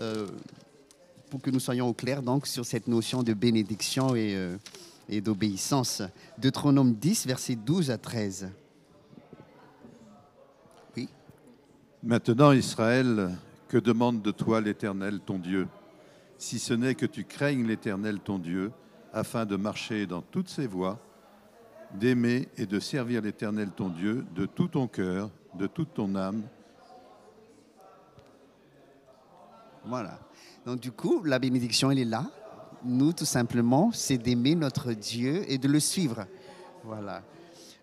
euh, 0.00 0.28
pour 1.28 1.40
que 1.40 1.50
nous 1.50 1.60
soyons 1.60 1.88
au 1.88 1.94
clair 1.94 2.22
donc 2.22 2.46
sur 2.46 2.64
cette 2.64 2.88
notion 2.88 3.22
de 3.22 3.32
bénédiction 3.34 4.14
et, 4.14 4.34
euh, 4.34 4.56
d'obéissance. 5.20 6.02
Deutéronome 6.38 6.94
10, 6.94 7.26
versets 7.26 7.56
12 7.56 7.90
à 7.90 7.98
13. 7.98 8.50
Oui. 10.96 11.08
Maintenant, 12.02 12.52
Israël, 12.52 13.30
que 13.68 13.78
demande 13.78 14.22
de 14.22 14.30
toi 14.30 14.60
l'Éternel, 14.60 15.20
ton 15.20 15.38
Dieu? 15.38 15.68
Si 16.38 16.58
ce 16.58 16.74
n'est 16.74 16.94
que 16.94 17.06
tu 17.06 17.24
craignes 17.24 17.66
l'Éternel, 17.66 18.20
ton 18.20 18.38
Dieu, 18.38 18.70
afin 19.12 19.46
de 19.46 19.56
marcher 19.56 20.06
dans 20.06 20.22
toutes 20.22 20.48
ses 20.48 20.66
voies, 20.66 20.98
d'aimer 21.94 22.48
et 22.56 22.66
de 22.66 22.78
servir 22.80 23.22
l'Éternel, 23.22 23.70
ton 23.74 23.88
Dieu, 23.88 24.24
de 24.34 24.46
tout 24.46 24.68
ton 24.68 24.86
cœur, 24.86 25.30
de 25.54 25.66
toute 25.66 25.94
ton 25.94 26.14
âme. 26.14 26.42
Voilà. 29.88 30.18
Donc 30.66 30.80
du 30.80 30.92
coup, 30.92 31.22
la 31.24 31.38
bénédiction, 31.38 31.90
elle 31.90 31.98
est 31.98 32.04
là. 32.04 32.26
Nous, 32.84 33.12
tout 33.12 33.24
simplement, 33.24 33.90
c'est 33.92 34.18
d'aimer 34.18 34.54
notre 34.54 34.92
Dieu 34.92 35.50
et 35.50 35.58
de 35.58 35.66
le 35.66 35.80
suivre. 35.80 36.26
Voilà. 36.84 37.22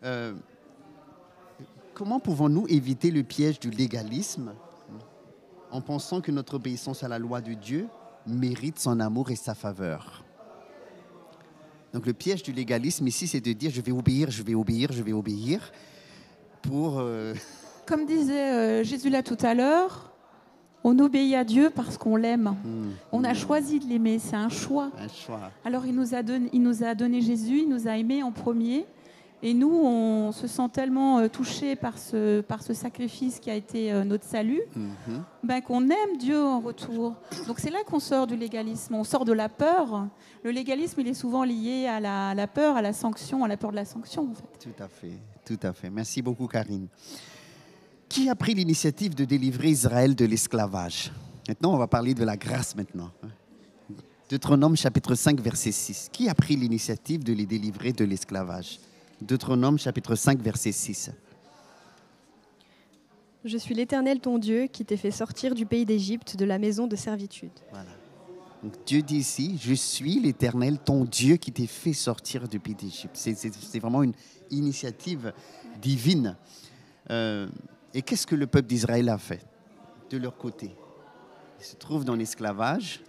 Euh, 0.04 0.34
comment 1.94 2.20
pouvons-nous 2.20 2.68
éviter 2.68 3.12
le 3.12 3.24
piège 3.24 3.60
du 3.60 3.70
légalisme 3.70 4.54
en 5.72 5.82
pensant 5.82 6.22
que 6.22 6.32
notre 6.32 6.56
obéissance 6.56 7.04
à 7.04 7.08
la 7.08 7.20
loi 7.20 7.42
de 7.42 7.54
Dieu 7.54 7.88
mérite 8.28 8.80
son 8.80 9.00
amour 9.00 9.32
et 9.32 9.36
sa 9.36 9.56
faveur? 9.56 10.24
Donc 11.92 12.06
le 12.06 12.14
piège 12.14 12.44
du 12.44 12.52
légalisme 12.52 13.08
ici, 13.08 13.26
c'est 13.26 13.42
de 13.42 13.54
dire 13.54 13.72
je 13.72 13.82
vais 13.82 13.92
obéir, 13.92 14.30
je 14.30 14.44
vais 14.44 14.54
obéir, 14.54 14.92
je 14.92 15.02
vais 15.02 15.14
obéir 15.14 15.72
pour... 16.62 17.00
Euh, 17.00 17.34
Comme 17.86 18.06
disait 18.06 18.52
euh, 18.52 18.84
Jésus 18.84 19.10
là 19.10 19.24
tout 19.24 19.38
à 19.42 19.54
l'heure, 19.54 20.12
on 20.86 21.00
obéit 21.00 21.34
à 21.34 21.44
Dieu 21.44 21.72
parce 21.74 21.98
qu'on 21.98 22.16
l'aime. 22.16 22.56
Hmm. 22.64 22.92
On 23.12 23.24
a 23.24 23.34
choisi 23.34 23.80
de 23.80 23.88
l'aimer, 23.88 24.20
c'est 24.20 24.36
un 24.36 24.50
choix. 24.50 24.92
Alors 25.66 25.88
il 25.88 25.96
nous, 25.96 26.14
a 26.14 26.22
donné, 26.22 26.48
il 26.54 26.62
nous 26.62 26.84
a 26.84 26.94
donné 26.94 27.22
Jésus, 27.22 27.62
il 27.64 27.70
nous 27.70 27.88
a 27.88 27.98
aimés 27.98 28.22
en 28.22 28.32
premier. 28.32 28.86
Et 29.42 29.54
nous, 29.54 29.74
on 29.74 30.32
se 30.32 30.48
sent 30.48 30.70
tellement 30.72 31.20
euh, 31.20 31.28
touchés 31.28 31.76
par 31.76 31.98
ce, 31.98 32.42
par 32.42 32.62
ce 32.62 32.74
sacrifice 32.74 33.40
qui 33.40 33.50
a 33.50 33.56
été 33.56 33.92
euh, 33.92 34.04
notre 34.04 34.24
salut, 34.24 34.62
mhm. 34.76 35.24
ben, 35.44 35.62
qu'on 35.62 35.90
aime 35.90 36.18
Dieu 36.20 36.42
en 36.42 36.60
retour. 36.60 37.16
Donc 37.48 37.60
c'est 37.60 37.72
là 37.72 37.80
qu'on 37.86 38.00
sort 38.00 38.28
du 38.28 38.36
légalisme, 38.36 38.96
on 38.96 39.04
sort 39.04 39.26
de 39.26 39.34
la 39.34 39.50
peur. 39.50 40.08
Le 40.44 40.52
légalisme, 40.52 41.02
il 41.02 41.08
est 41.08 41.16
souvent 41.16 41.44
lié 41.44 41.88
à 41.88 42.00
la, 42.00 42.30
à 42.30 42.36
la 42.36 42.48
peur, 42.48 42.78
à 42.78 42.82
la 42.84 42.94
sanction, 42.94 43.44
à 43.44 43.48
la 43.48 43.58
peur 43.58 43.72
de 43.72 43.76
la 43.76 43.86
sanction. 43.86 44.30
En 44.32 44.36
fait. 44.36 44.70
Tout 44.70 44.84
à 44.84 44.88
fait, 44.88 45.18
tout 45.46 45.60
à 45.68 45.74
fait. 45.74 45.90
Merci 45.90 46.22
beaucoup, 46.22 46.48
Karine. 46.48 46.88
Qui 48.10 48.30
a 48.30 48.36
pris 48.36 48.54
l'initiative 48.54 49.16
de 49.16 49.26
délivrer 49.26 49.70
Israël 49.70 50.16
de 50.16 50.26
l'esclavage? 50.26 51.12
Maintenant, 51.48 51.74
on 51.74 51.78
va 51.78 51.88
parler 51.88 52.14
de 52.14 52.24
la 52.24 52.38
grâce 52.38 52.76
maintenant. 52.76 53.12
Hein. 53.24 53.30
Deutéronome 54.30 54.76
chapitre 54.76 55.14
5, 55.14 55.40
verset 55.40 55.72
6. 55.72 56.10
Qui 56.12 56.30
a 56.30 56.34
pris 56.34 56.56
l'initiative 56.56 57.24
de 57.24 57.34
les 57.34 57.46
délivrer 57.46 57.94
de 57.94 58.06
l'esclavage? 58.06 58.80
Deutéronome 59.22 59.78
chapitre 59.78 60.16
5, 60.16 60.40
verset 60.40 60.72
6. 60.72 61.12
Je 63.44 63.58
suis 63.58 63.76
l'Éternel 63.76 64.20
ton 64.20 64.40
Dieu 64.40 64.66
qui 64.66 64.84
t'ai 64.84 64.98
fait 64.98 65.12
sortir 65.12 65.54
du 65.54 65.68
pays 65.68 65.86
d'Égypte, 65.86 66.36
de 66.36 66.46
la 66.46 66.58
maison 66.58 66.88
de 66.88 66.96
servitude. 66.96 67.52
Voilà. 67.70 67.92
Donc 68.64 68.74
Dieu 68.88 69.04
dit 69.04 69.18
ici, 69.18 69.60
je 69.62 69.76
suis 69.76 70.20
l'Éternel 70.20 70.80
ton 70.80 71.06
Dieu 71.06 71.36
qui 71.36 71.52
t'ai 71.52 71.68
fait 71.68 71.94
sortir 71.94 72.48
du 72.48 72.60
pays 72.60 72.74
d'Égypte. 72.74 73.16
C'est 73.16 73.80
vraiment 73.80 74.02
une 74.02 74.14
initiative 74.50 75.32
divine. 75.80 76.36
Euh, 77.12 77.48
et 77.96 78.02
qu'est-ce 78.02 78.28
que 78.28 78.36
le 78.36 78.46
peuple 78.46 78.68
d'Israël 78.68 79.08
a 79.10 79.18
fait 79.18 79.42
de 80.10 80.18
leur 80.18 80.38
côté? 80.38 80.76
Ils 81.60 81.66
se 81.66 81.76
trouvent 81.78 82.04
dans 82.06 82.16
l'esclavage. 82.16 83.02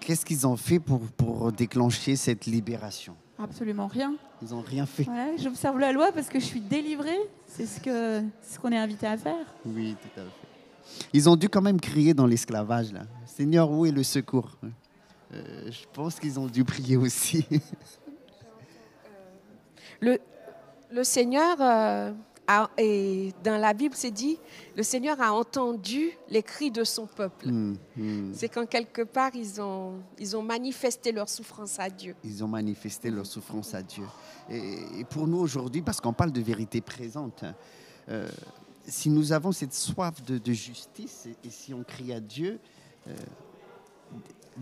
Qu'est-ce 0.00 0.26
qu'ils 0.26 0.46
ont 0.46 0.56
fait 0.56 0.80
pour, 0.80 1.00
pour 1.00 1.52
déclencher 1.52 2.16
cette 2.16 2.44
libération? 2.46 3.16
Absolument 3.38 3.86
rien. 3.86 4.14
Ils 4.42 4.48
n'ont 4.48 4.62
rien 4.62 4.84
fait. 4.84 5.06
J'observe 5.38 5.78
la 5.78 5.92
loi 5.92 6.10
parce 6.12 6.28
que 6.28 6.40
je 6.40 6.44
suis 6.44 6.60
délivré. 6.60 7.14
C'est 7.46 7.66
ce 7.66 7.80
qu'on 7.80 8.28
ce 8.42 8.58
qu'on 8.58 8.72
est 8.72 8.78
invité 8.78 9.06
à 9.06 9.16
faire. 9.16 9.46
Oui, 9.64 9.96
tout 10.00 10.20
à 10.20 10.24
fait. 10.24 11.08
Ils 11.12 11.28
ont 11.28 11.36
dû 11.36 11.48
quand 11.48 11.62
même 11.62 11.80
crier 11.80 12.14
dans 12.14 12.26
l'esclavage, 12.26 12.92
là. 12.92 13.02
Seigneur, 13.26 13.70
où 13.70 13.86
est 13.86 13.90
le 13.92 14.02
secours? 14.02 14.56
Euh, 15.32 15.70
Je 15.70 15.84
pense 15.92 16.18
qu'ils 16.18 16.38
ont 16.38 16.46
dû 16.46 16.64
prier 16.64 16.96
aussi. 16.96 17.46
le, 20.00 20.18
le 20.90 21.04
Seigneur 21.04 21.56
euh, 21.60 22.12
et 22.78 23.32
dans 23.42 23.60
la 23.60 23.72
Bible, 23.72 23.94
c'est 23.96 24.10
dit, 24.10 24.38
le 24.76 24.82
Seigneur 24.82 25.20
a 25.20 25.32
entendu 25.32 26.10
les 26.28 26.42
cris 26.42 26.70
de 26.70 26.84
son 26.84 27.06
peuple. 27.06 27.48
Hmm, 27.48 27.76
hmm. 27.96 28.32
C'est 28.34 28.48
quand 28.48 28.66
quelque 28.66 29.02
part, 29.02 29.34
ils 29.34 29.60
ont, 29.60 30.00
ils 30.18 30.36
ont 30.36 30.42
manifesté 30.42 31.12
leur 31.12 31.28
souffrance 31.28 31.80
à 31.80 31.90
Dieu. 31.90 32.14
Ils 32.24 32.44
ont 32.44 32.48
manifesté 32.48 33.10
leur 33.10 33.26
souffrance 33.26 33.74
à 33.74 33.82
Dieu. 33.82 34.04
Et, 34.48 35.04
pour 35.10 35.26
nous 35.26 35.38
aujourd'hui, 35.38 35.82
parce 35.82 36.00
qu'on 36.00 36.12
parle 36.12 36.32
de 36.32 36.40
vérité 36.40 36.80
présente, 36.80 37.44
euh, 38.08 38.28
si 38.86 39.10
nous 39.10 39.32
avons 39.32 39.50
cette 39.50 39.74
soif 39.74 40.22
de, 40.22 40.52
justice 40.52 41.28
et, 41.44 41.50
si 41.50 41.74
on 41.74 41.82
crie 41.82 42.12
à 42.12 42.20
Dieu, 42.20 42.60
euh, 43.08 43.14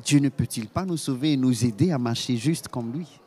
Dieu 0.02 0.20
ne 0.20 0.30
peut-il 0.30 0.68
pas 0.68 0.86
nous 0.86 0.96
sauver 0.96 1.32
et 1.32 1.36
nous 1.36 1.64
aider 1.64 1.92
à 1.92 1.98
marcher 1.98 2.36
juste 2.36 2.68
comme 2.68 2.92
lui? 2.92 3.20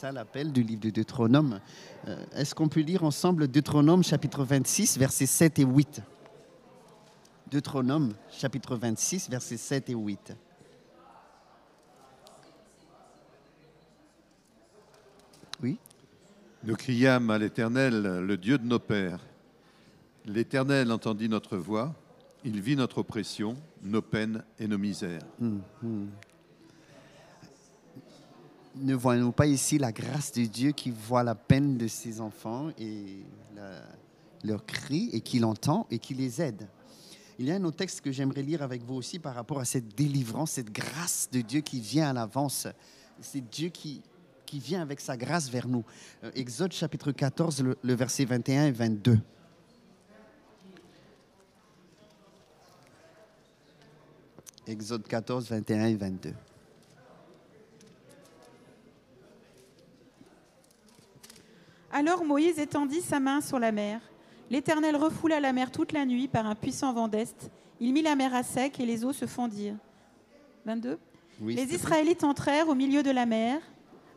Ça 0.00 0.12
l'appel 0.12 0.50
du 0.50 0.62
livre 0.62 0.80
de 0.80 0.88
Deutéronome. 0.88 1.60
Euh, 2.08 2.24
est-ce 2.34 2.54
qu'on 2.54 2.68
peut 2.68 2.80
lire 2.80 3.04
ensemble 3.04 3.48
Deutéronome 3.48 4.02
chapitre 4.02 4.44
26, 4.44 4.98
versets 4.98 5.26
7 5.26 5.58
et 5.58 5.64
8 5.64 6.02
Deutéronome 7.50 8.14
chapitre 8.30 8.76
26, 8.76 9.28
versets 9.28 9.56
7 9.56 9.90
et 9.90 9.94
8. 9.94 10.34
Oui? 15.62 15.78
Nous 16.64 16.76
criâmes 16.76 17.30
à 17.30 17.38
l'Éternel, 17.38 18.02
le 18.20 18.36
Dieu 18.36 18.56
de 18.56 18.64
nos 18.64 18.78
pères. 18.78 19.20
L'Éternel 20.26 20.92
entendit 20.92 21.28
notre 21.28 21.56
voix, 21.56 21.94
il 22.44 22.60
vit 22.60 22.76
notre 22.76 22.98
oppression, 22.98 23.56
nos 23.82 24.02
peines 24.02 24.44
et 24.58 24.68
nos 24.68 24.78
misères. 24.78 25.22
Hum 25.40 25.60
ne 28.76 28.94
voyons 28.94 29.32
pas 29.32 29.46
ici 29.46 29.78
la 29.78 29.92
grâce 29.92 30.32
de 30.32 30.44
Dieu 30.44 30.72
qui 30.72 30.90
voit 30.90 31.22
la 31.22 31.34
peine 31.34 31.76
de 31.76 31.88
ses 31.88 32.20
enfants 32.20 32.70
et 32.78 33.24
leur 34.44 34.64
cri 34.64 35.10
et 35.12 35.20
qui 35.20 35.38
l'entend 35.38 35.86
et 35.90 35.98
qui 35.98 36.14
les 36.14 36.40
aide. 36.40 36.68
Il 37.38 37.46
y 37.46 37.52
a 37.52 37.54
un 37.54 37.64
autre 37.64 37.78
texte 37.78 38.02
que 38.02 38.12
j'aimerais 38.12 38.42
lire 38.42 38.62
avec 38.62 38.82
vous 38.82 38.94
aussi 38.94 39.18
par 39.18 39.34
rapport 39.34 39.60
à 39.60 39.64
cette 39.64 39.96
délivrance, 39.96 40.52
cette 40.52 40.70
grâce 40.70 41.28
de 41.32 41.40
Dieu 41.40 41.62
qui 41.62 41.80
vient 41.80 42.10
à 42.10 42.12
l'avance. 42.12 42.68
C'est 43.20 43.40
Dieu 43.50 43.70
qui, 43.70 44.02
vient 44.52 44.82
avec 44.82 45.00
sa 45.00 45.16
grâce 45.16 45.48
vers 45.48 45.68
nous. 45.68 45.84
Euh, 46.24 46.30
Exode 46.34 46.72
chapitre 46.72 47.12
14, 47.12 47.62
le, 47.62 47.78
le 47.80 47.94
verset 47.94 48.24
21 48.24 48.66
et 48.66 48.72
22. 48.72 49.18
Exode 54.66 55.06
14, 55.06 55.48
21 55.48 55.86
et 55.86 55.94
22. 55.94 56.34
Alors 62.00 62.24
Moïse 62.24 62.58
étendit 62.58 63.02
sa 63.02 63.20
main 63.20 63.42
sur 63.42 63.58
la 63.58 63.72
mer. 63.72 64.00
L'Éternel 64.48 64.96
refoula 64.96 65.38
la 65.38 65.52
mer 65.52 65.70
toute 65.70 65.92
la 65.92 66.06
nuit 66.06 66.28
par 66.28 66.46
un 66.46 66.54
puissant 66.54 66.94
vent 66.94 67.08
d'est. 67.08 67.50
Il 67.78 67.92
mit 67.92 68.00
la 68.00 68.16
mer 68.16 68.34
à 68.34 68.42
sec 68.42 68.80
et 68.80 68.86
les 68.86 69.04
eaux 69.04 69.12
se 69.12 69.26
fondirent. 69.26 69.76
22. 70.64 70.98
les 71.42 71.74
Israélites 71.74 72.24
entrèrent 72.24 72.70
au 72.70 72.74
milieu 72.74 73.02
de 73.02 73.10
la 73.10 73.26
mer, 73.26 73.60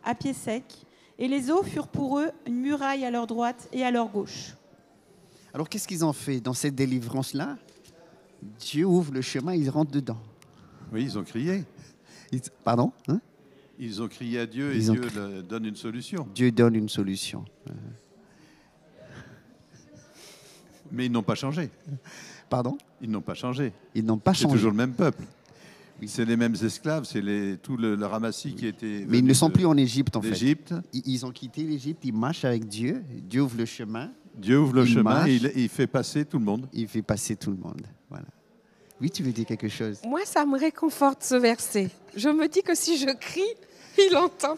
à 0.02 0.14
pied 0.14 0.32
sec, 0.32 0.64
et 1.18 1.28
les 1.28 1.50
eaux 1.50 1.62
furent 1.62 1.88
pour 1.88 2.18
eux 2.20 2.30
une 2.46 2.56
muraille 2.56 3.04
à 3.04 3.10
leur 3.10 3.26
droite 3.26 3.68
et 3.70 3.84
à 3.84 3.90
leur 3.90 4.08
gauche. 4.08 4.54
Alors 5.52 5.68
qu'est-ce 5.68 5.86
qu'ils 5.86 6.06
ont 6.06 6.14
fait 6.14 6.40
dans 6.40 6.54
cette 6.54 6.74
délivrance-là? 6.74 7.58
Dieu 8.60 8.86
ouvre 8.86 9.12
le 9.12 9.20
chemin, 9.20 9.52
ils 9.52 9.68
rentrent 9.68 9.92
dedans. 9.92 10.22
Oui, 10.90 11.02
ils 11.02 11.18
ont 11.18 11.24
crié. 11.24 11.64
Pardon 12.64 12.92
hein? 13.08 13.20
Ils 13.78 14.02
ont 14.02 14.08
crié 14.08 14.40
à 14.40 14.46
Dieu 14.46 14.74
et 14.74 14.78
Dieu 14.78 15.00
donne 15.48 15.66
une 15.66 15.76
solution. 15.76 16.26
Dieu 16.34 16.50
donne 16.52 16.74
une 16.74 16.88
solution. 16.88 17.44
Mais 20.92 21.06
ils 21.06 21.12
n'ont 21.12 21.22
pas 21.22 21.34
changé. 21.34 21.70
Pardon? 22.48 22.78
Ils 23.00 23.10
n'ont 23.10 23.20
pas 23.20 23.34
changé. 23.34 23.72
Ils 23.94 24.04
n'ont 24.04 24.18
pas 24.18 24.32
changé. 24.32 24.46
C'est 24.46 24.54
toujours 24.54 24.70
le 24.70 24.76
même 24.76 24.92
peuple. 24.92 25.22
C'est 26.06 26.24
les 26.24 26.36
mêmes 26.36 26.54
esclaves, 26.62 27.04
c'est 27.04 27.22
les, 27.22 27.56
tout 27.56 27.76
le, 27.76 27.94
ramassis 28.04 28.54
qui 28.54 28.66
était. 28.66 29.06
Mais 29.08 29.20
ils 29.20 29.24
ne 29.24 29.32
sont 29.32 29.48
plus 29.48 29.64
en 29.64 29.76
Égypte 29.76 30.16
en 30.16 30.22
fait. 30.22 30.64
Ils, 30.92 31.24
ont 31.24 31.30
quitté 31.30 31.62
l'Égypte, 31.62 32.04
ils 32.04 32.12
marchent 32.12 32.44
avec 32.44 32.66
Dieu. 32.68 33.02
Dieu 33.10 33.42
ouvre 33.42 33.56
le 33.56 33.64
chemin. 33.64 34.10
Dieu 34.36 34.58
ouvre 34.58 34.74
le 34.74 34.84
chemin 34.84 35.26
et 35.26 35.36
il, 35.36 35.52
il, 35.56 35.68
fait 35.68 35.86
passer 35.86 36.24
tout 36.24 36.38
le 36.38 36.44
monde. 36.44 36.68
Il 36.72 36.88
fait 36.88 37.02
passer 37.02 37.36
tout 37.36 37.50
le 37.50 37.56
monde. 37.56 37.86
Voilà. 38.10 38.26
Oui, 39.00 39.10
tu 39.10 39.22
veux 39.22 39.32
dire 39.32 39.46
quelque 39.46 39.68
chose? 39.68 40.00
Moi, 40.04 40.24
ça 40.24 40.46
me 40.46 40.58
réconforte 40.58 41.22
ce 41.22 41.34
verset. 41.34 41.90
Je 42.14 42.28
me 42.28 42.46
dis 42.46 42.62
que 42.62 42.74
si 42.74 42.96
je 42.96 43.10
crie, 43.10 43.42
il 43.98 44.16
entend. 44.16 44.56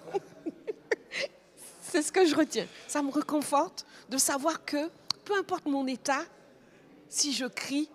C'est 1.80 2.02
ce 2.02 2.12
que 2.12 2.26
je 2.26 2.34
retiens. 2.34 2.66
Ça 2.86 3.02
me 3.02 3.10
réconforte 3.10 3.86
de 4.10 4.18
savoir 4.18 4.64
que, 4.64 4.88
peu 5.24 5.36
importe 5.38 5.66
mon 5.66 5.86
état, 5.86 6.22
si 7.08 7.32
je 7.32 7.46
crie, 7.46 7.88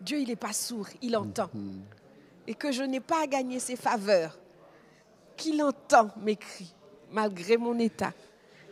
Dieu, 0.00 0.18
il 0.18 0.28
n'est 0.28 0.36
pas 0.36 0.52
sourd, 0.52 0.88
il 1.00 1.16
entend. 1.16 1.50
Mm-hmm. 1.54 2.48
Et 2.48 2.54
que 2.54 2.72
je 2.72 2.82
n'ai 2.82 3.00
pas 3.00 3.22
à 3.22 3.26
gagner 3.26 3.60
ses 3.60 3.76
faveurs, 3.76 4.38
qu'il 5.36 5.62
entend 5.62 6.10
mes 6.22 6.36
cris, 6.36 6.74
malgré 7.10 7.56
mon 7.56 7.78
état. 7.78 8.12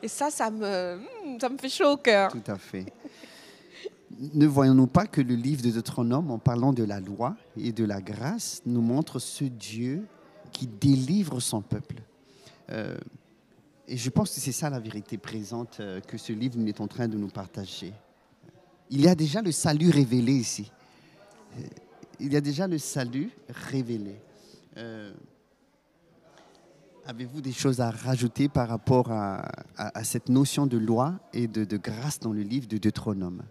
Et 0.02 0.08
ça, 0.08 0.30
ça 0.30 0.50
me, 0.50 0.96
hmm, 0.96 1.40
ça 1.40 1.48
me 1.48 1.58
fait 1.58 1.68
chaud 1.68 1.92
au 1.92 1.96
cœur. 1.96 2.30
Tout 2.30 2.50
à 2.50 2.56
fait 2.56 2.86
ne 4.18 4.46
voyons-nous 4.46 4.86
pas 4.86 5.06
que 5.06 5.20
le 5.20 5.34
livre 5.34 5.62
de 5.62 5.70
Deutéronome, 5.70 6.30
en 6.30 6.38
parlant 6.38 6.72
de 6.72 6.82
la 6.82 7.00
loi 7.00 7.36
et 7.56 7.72
de 7.72 7.84
la 7.84 8.00
grâce, 8.00 8.62
nous 8.66 8.80
montre 8.80 9.18
ce 9.18 9.44
Dieu 9.44 10.06
qui 10.52 10.66
délivre 10.66 11.40
son 11.40 11.62
peuple? 11.62 12.02
Euh, 12.70 12.96
Et 13.86 13.96
je 13.96 14.10
pense 14.10 14.34
que 14.34 14.40
c'est 14.40 14.52
ça 14.52 14.68
la 14.68 14.80
vérité 14.80 15.16
présente 15.18 15.80
euh, 15.80 16.00
que 16.00 16.18
ce 16.18 16.32
livre 16.32 16.58
est 16.66 16.80
en 16.80 16.88
train 16.88 17.08
de 17.08 17.16
nous 17.16 17.28
partager. 17.28 17.92
Il 18.90 19.00
y 19.00 19.08
a 19.08 19.14
déjà 19.14 19.40
le 19.40 19.52
salut 19.52 19.90
révélé 19.90 20.32
ici. 20.32 20.70
Euh, 21.56 21.62
il 22.20 22.32
y 22.32 22.36
a 22.36 22.40
déjà 22.40 22.66
le 22.66 22.78
salut 22.78 23.30
révélé. 23.48 24.16
Avez-vous 27.06 27.40
des 27.40 27.52
choses 27.52 27.80
à 27.80 27.90
rajouter 27.90 28.48
par 28.48 28.68
rapport 28.68 29.10
à, 29.10 30.04
cette 30.04 30.28
notion 30.28 30.66
de 30.66 30.76
loi 30.76 31.18
et 31.32 31.48
de, 31.48 31.76
grâce 31.76 32.20
dans 32.20 32.32
le 32.32 32.42
livre 32.42 32.68
de 32.68 32.76
Deutéronome? 32.76 33.42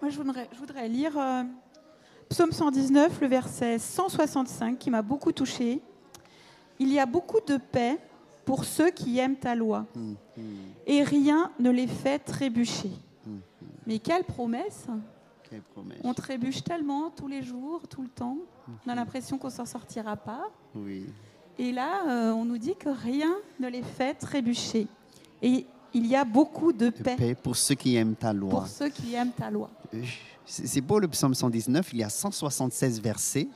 Moi 0.00 0.10
je 0.10 0.16
voudrais, 0.16 0.48
je 0.52 0.58
voudrais 0.58 0.88
lire 0.88 1.16
euh, 1.18 1.42
Psaume 2.28 2.52
119, 2.52 3.20
le 3.20 3.26
verset 3.26 3.78
165, 3.78 4.78
qui 4.78 4.90
m'a 4.90 5.02
beaucoup 5.02 5.32
touché. 5.32 5.80
Il 6.78 6.92
y 6.92 6.98
a 6.98 7.06
beaucoup 7.06 7.40
de 7.46 7.56
paix 7.56 7.98
pour 8.44 8.64
ceux 8.64 8.90
qui 8.90 9.18
aiment 9.18 9.36
ta 9.36 9.54
loi, 9.54 9.86
hum, 9.94 10.16
hum. 10.38 10.44
et 10.86 11.02
rien 11.02 11.50
ne 11.58 11.70
les 11.70 11.86
fait 11.86 12.18
trébucher. 12.18 12.90
Hum, 13.26 13.40
Mais 13.86 13.98
quelle 13.98 14.24
promesse 14.24 14.86
On 16.04 16.14
trébuche 16.14 16.62
tellement 16.64 17.10
tous 17.10 17.28
les 17.28 17.42
jours, 17.42 17.86
tout 17.88 18.02
le 18.02 18.08
temps. 18.08 18.38
On 18.86 18.90
a 18.90 18.94
l'impression 18.94 19.36
qu'on 19.36 19.50
s'en 19.50 19.66
sortira 19.66 20.16
pas. 20.16 20.48
Oui. 20.74 21.06
Et 21.58 21.72
là, 21.72 22.06
euh, 22.08 22.32
on 22.32 22.44
nous 22.44 22.58
dit 22.58 22.76
que 22.76 22.88
rien 22.88 23.34
ne 23.58 23.68
les 23.68 23.82
fait 23.82 24.14
trébucher. 24.14 24.86
Et 25.42 25.66
il 25.94 26.06
y 26.06 26.16
a 26.16 26.24
beaucoup 26.24 26.72
de, 26.72 26.90
paix. 26.90 27.34
pour 27.42 27.56
ceux 27.56 27.74
qui 27.74 27.96
aiment 27.96 28.14
ta 28.14 28.32
loi. 28.32 28.50
Pour 28.50 28.66
ceux 28.66 28.88
qui 28.88 29.14
aiment 29.14 29.32
ta 29.32 29.50
loi. 29.50 29.70
C'est 30.44 30.80
beau 30.80 30.98
le 30.98 31.08
psaume 31.08 31.34
119, 31.34 31.92
il 31.92 31.98
y 32.00 32.04
a 32.04 32.08
176 32.08 33.00
versets. 33.00 33.48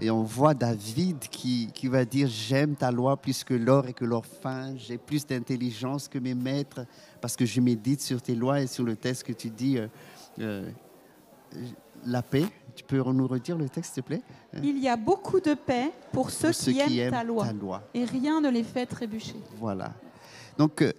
Et 0.00 0.10
on 0.10 0.24
voit 0.24 0.54
David 0.54 1.18
qui, 1.30 1.68
qui 1.72 1.86
va 1.86 2.04
dire 2.04 2.28
J'aime 2.28 2.74
ta 2.74 2.90
loi 2.90 3.16
plus 3.16 3.44
que 3.44 3.54
l'or 3.54 3.86
et 3.86 3.92
que 3.92 4.04
l'or 4.04 4.26
fin. 4.26 4.76
J'ai 4.76 4.98
plus 4.98 5.24
d'intelligence 5.24 6.08
que 6.08 6.18
mes 6.18 6.34
maîtres 6.34 6.84
parce 7.20 7.36
que 7.36 7.46
je 7.46 7.60
médite 7.60 8.00
sur 8.00 8.20
tes 8.20 8.34
lois 8.34 8.60
et 8.60 8.66
sur 8.66 8.82
le 8.82 8.96
texte 8.96 9.22
que 9.22 9.32
tu 9.32 9.50
dis. 9.50 9.78
Euh, 9.78 9.86
euh, 10.40 10.68
la 12.06 12.22
paix. 12.22 12.46
Tu 12.74 12.82
peux 12.82 12.98
nous 12.98 13.26
redire 13.26 13.56
le 13.56 13.68
texte, 13.68 13.94
s'il 13.94 14.02
te 14.02 14.08
plaît? 14.08 14.22
Il 14.62 14.78
y 14.78 14.88
a 14.88 14.96
beaucoup 14.96 15.40
de 15.40 15.54
paix 15.54 15.92
pour 16.12 16.30
ceux, 16.30 16.50
qui, 16.50 16.78
aiment 16.80 17.12
ta 17.12 17.22
loi, 17.22 17.46
Et 17.94 18.04
rien 18.04 18.40
ne 18.40 18.50
les 18.50 18.64
fait 18.64 18.86
trébucher. 18.86 19.36
Voilà. 19.58 19.92
Donc, 20.58 20.82
euh, 20.82 20.92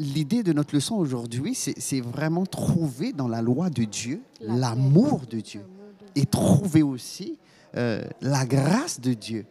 l'idée 0.00 0.42
de 0.42 0.52
notre 0.52 0.74
leçon 0.74 0.96
aujourd'hui, 0.96 1.54
c'est 1.54 2.00
vraiment 2.00 2.46
trouver 2.46 3.12
dans 3.12 3.28
la 3.28 3.42
loi 3.42 3.68
de 3.68 3.84
Dieu 3.84 4.22
l'amour 4.40 5.20
de 5.28 5.40
Dieu 5.40 5.62
et 6.16 6.24
trouver 6.24 6.82
aussi 6.82 7.38
euh, 7.76 8.02
la 8.20 8.46
grâce 8.46 9.00
de 9.00 9.12
Dieu. 9.12 9.44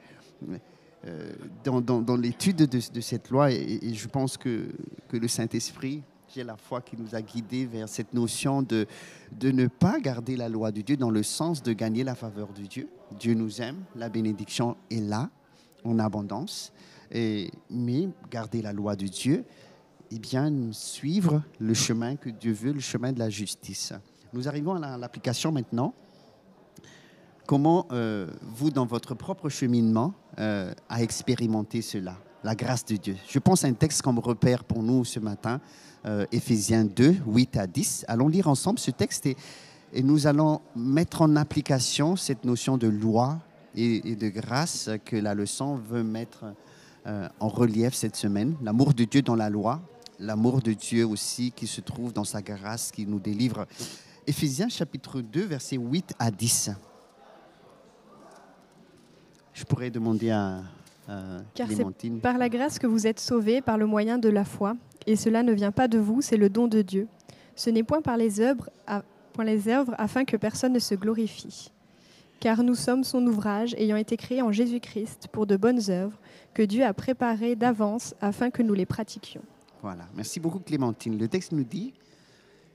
Euh, 1.05 1.31
dans, 1.63 1.81
dans, 1.81 2.17
l'étude 2.17 2.57
de, 2.57 2.99
cette 2.99 3.29
loi, 3.29 3.51
et, 3.51 3.93
je 3.93 4.07
pense 4.07 4.35
que, 4.35 4.67
que 5.07 5.15
le 5.15 5.27
Saint-Esprit, 5.29 6.01
qui 6.27 6.41
est 6.41 6.43
la 6.43 6.57
foi 6.57 6.81
qui 6.81 6.97
nous 6.97 7.15
a 7.15 7.21
guidés 7.21 7.65
vers 7.65 7.87
cette 7.87 8.13
notion 8.13 8.61
de, 8.61 8.85
de 9.31 9.51
ne 9.51 9.67
pas 9.67 9.99
garder 9.99 10.35
la 10.35 10.49
loi 10.49 10.71
de 10.71 10.81
Dieu 10.81 10.97
dans 10.97 11.09
le 11.09 11.23
sens 11.23 11.63
de 11.63 11.73
gagner 11.73 12.03
la 12.03 12.15
faveur 12.15 12.49
de 12.53 12.63
Dieu. 12.63 12.89
Dieu 13.17 13.33
nous 13.33 13.61
aime, 13.61 13.77
la 13.95 14.09
bénédiction 14.09 14.75
est 14.91 14.99
là, 14.99 15.29
en 15.85 15.99
abondance, 15.99 16.73
et, 17.11 17.49
mais 17.69 18.09
garder 18.29 18.61
la 18.61 18.73
loi 18.73 18.95
de 18.95 19.07
Dieu, 19.07 19.45
eh 20.11 20.19
bien, 20.19 20.51
suivre 20.71 21.43
le 21.59 21.73
chemin 21.73 22.15
que 22.15 22.29
Dieu 22.29 22.51
veut, 22.51 22.73
le 22.73 22.79
chemin 22.79 23.11
de 23.11 23.19
la 23.19 23.29
justice. 23.29 23.93
Nous 24.33 24.47
arrivons 24.47 24.81
à 24.81 24.97
l'application 24.97 25.51
maintenant. 25.51 25.93
Comment 27.45 27.87
euh, 27.91 28.27
vous, 28.41 28.69
dans 28.69 28.85
votre 28.85 29.15
propre 29.15 29.49
cheminement, 29.49 30.13
euh, 30.37 30.71
à 30.87 31.01
expérimenter 31.01 31.81
cela, 31.81 32.15
la 32.43 32.55
grâce 32.55 32.85
de 32.85 32.95
Dieu? 32.95 33.17
Je 33.27 33.39
pense 33.39 33.65
à 33.65 33.67
un 33.67 33.73
texte 33.73 34.01
comme 34.01 34.19
repère 34.19 34.63
pour 34.63 34.83
nous 34.83 35.03
ce 35.05 35.19
matin, 35.19 35.59
euh, 36.05 36.25
Éphésiens 36.31 36.85
2, 36.85 37.17
8 37.25 37.57
à 37.57 37.67
10. 37.67 38.05
Allons 38.07 38.27
lire 38.27 38.47
ensemble 38.47 38.79
ce 38.79 38.91
texte 38.91 39.25
et, 39.25 39.35
nous 40.03 40.27
allons 40.27 40.61
mettre 40.75 41.23
en 41.23 41.35
application 41.35 42.15
cette 42.15 42.45
notion 42.45 42.77
de 42.77 42.87
loi 42.87 43.39
et, 43.73 44.11
et 44.11 44.15
de 44.15 44.29
grâce 44.29 44.91
que 45.03 45.15
la 45.15 45.33
leçon 45.33 45.77
veut 45.77 46.03
mettre 46.03 46.45
en 47.05 47.47
relief 47.47 47.95
cette 47.95 48.15
semaine. 48.15 48.55
L'amour 48.61 48.93
de 48.93 49.05
Dieu 49.05 49.23
dans 49.23 49.35
la 49.35 49.49
loi, 49.49 49.81
l'amour 50.19 50.61
de 50.61 50.73
Dieu 50.73 51.05
aussi 51.05 51.51
qui 51.51 51.67
se 51.67 51.81
trouve 51.81 52.13
dans 52.13 52.23
sa 52.23 52.41
grâce 52.41 52.91
qui 52.91 53.05
nous 53.05 53.19
délivre. 53.19 53.65
Éphésiens 54.27 54.69
chapitre 54.69 55.21
2, 55.21 55.45
versets 55.45 55.77
8 55.77 56.13
à 56.19 56.29
10. 56.29 56.71
Je 59.53 59.63
pourrais 59.63 59.89
demander 59.89 60.29
à, 60.29 60.61
Car 61.55 61.67
c'est 61.71 62.09
par 62.21 62.37
la 62.37 62.49
grâce 62.49 62.77
que 62.79 62.87
vous 62.87 63.07
êtes 63.07 63.19
sauvés 63.19 63.61
par 63.61 63.77
le 63.77 63.87
moyen 63.87 64.17
de 64.17 64.29
la 64.29 64.45
foi, 64.45 64.75
et 65.07 65.15
cela 65.15 65.41
ne 65.41 65.53
vient 65.53 65.71
pas 65.71 65.87
de 65.87 65.97
vous, 65.97 66.21
c'est 66.21 66.37
le 66.37 66.49
don 66.49 66.67
de 66.67 66.81
Dieu. 66.81 67.07
Ce 67.55 67.69
n'est 67.69 67.83
point 67.83 68.01
par 68.01 68.15
les 68.15 68.39
œuvres, 68.39 68.69
point 69.33 69.45
les 69.45 69.67
œuvres 69.67 69.95
afin 69.97 70.23
que 70.23 70.37
personne 70.37 70.73
ne 70.73 70.79
se 70.79 70.95
glorifie. 70.95 71.71
Car 72.39 72.63
nous 72.63 72.75
sommes 72.75 73.03
son 73.03 73.25
ouvrage, 73.25 73.73
ayant 73.77 73.97
été 73.97 74.15
créés 74.15 74.41
en 74.41 74.51
Jésus-Christ 74.51 75.27
pour 75.31 75.45
de 75.45 75.57
bonnes 75.57 75.89
œuvres, 75.89 76.17
que 76.53 76.63
Dieu 76.63 76.85
a 76.85 76.93
préparées 76.93 77.55
d'avance 77.55 78.13
afin 78.21 78.49
que 78.49 78.61
nous 78.61 78.73
les 78.73 78.85
pratiquions. 78.85 79.41
Voilà. 79.81 80.07
Merci 80.13 80.39
beaucoup, 80.39 80.59
Clémentine. 80.59 81.17
Le 81.17 81.27
texte 81.27 81.53
nous 81.53 81.63
dit 81.63 81.93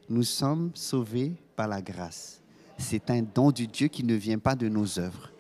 Nous 0.09 0.23
sommes 0.23 0.71
sauvés 0.75 1.35
par 1.55 1.69
la 1.69 1.83
grâce. 1.83 2.41
C'est 2.79 3.11
un 3.11 3.23
don 3.23 3.51
du 3.51 3.67
Dieu 3.67 3.89
qui 3.89 4.05
ne 4.05 4.15
vient 4.15 4.39
pas 4.39 4.55
de 4.55 4.69
nos 4.69 4.99
œuvres. 4.99 5.31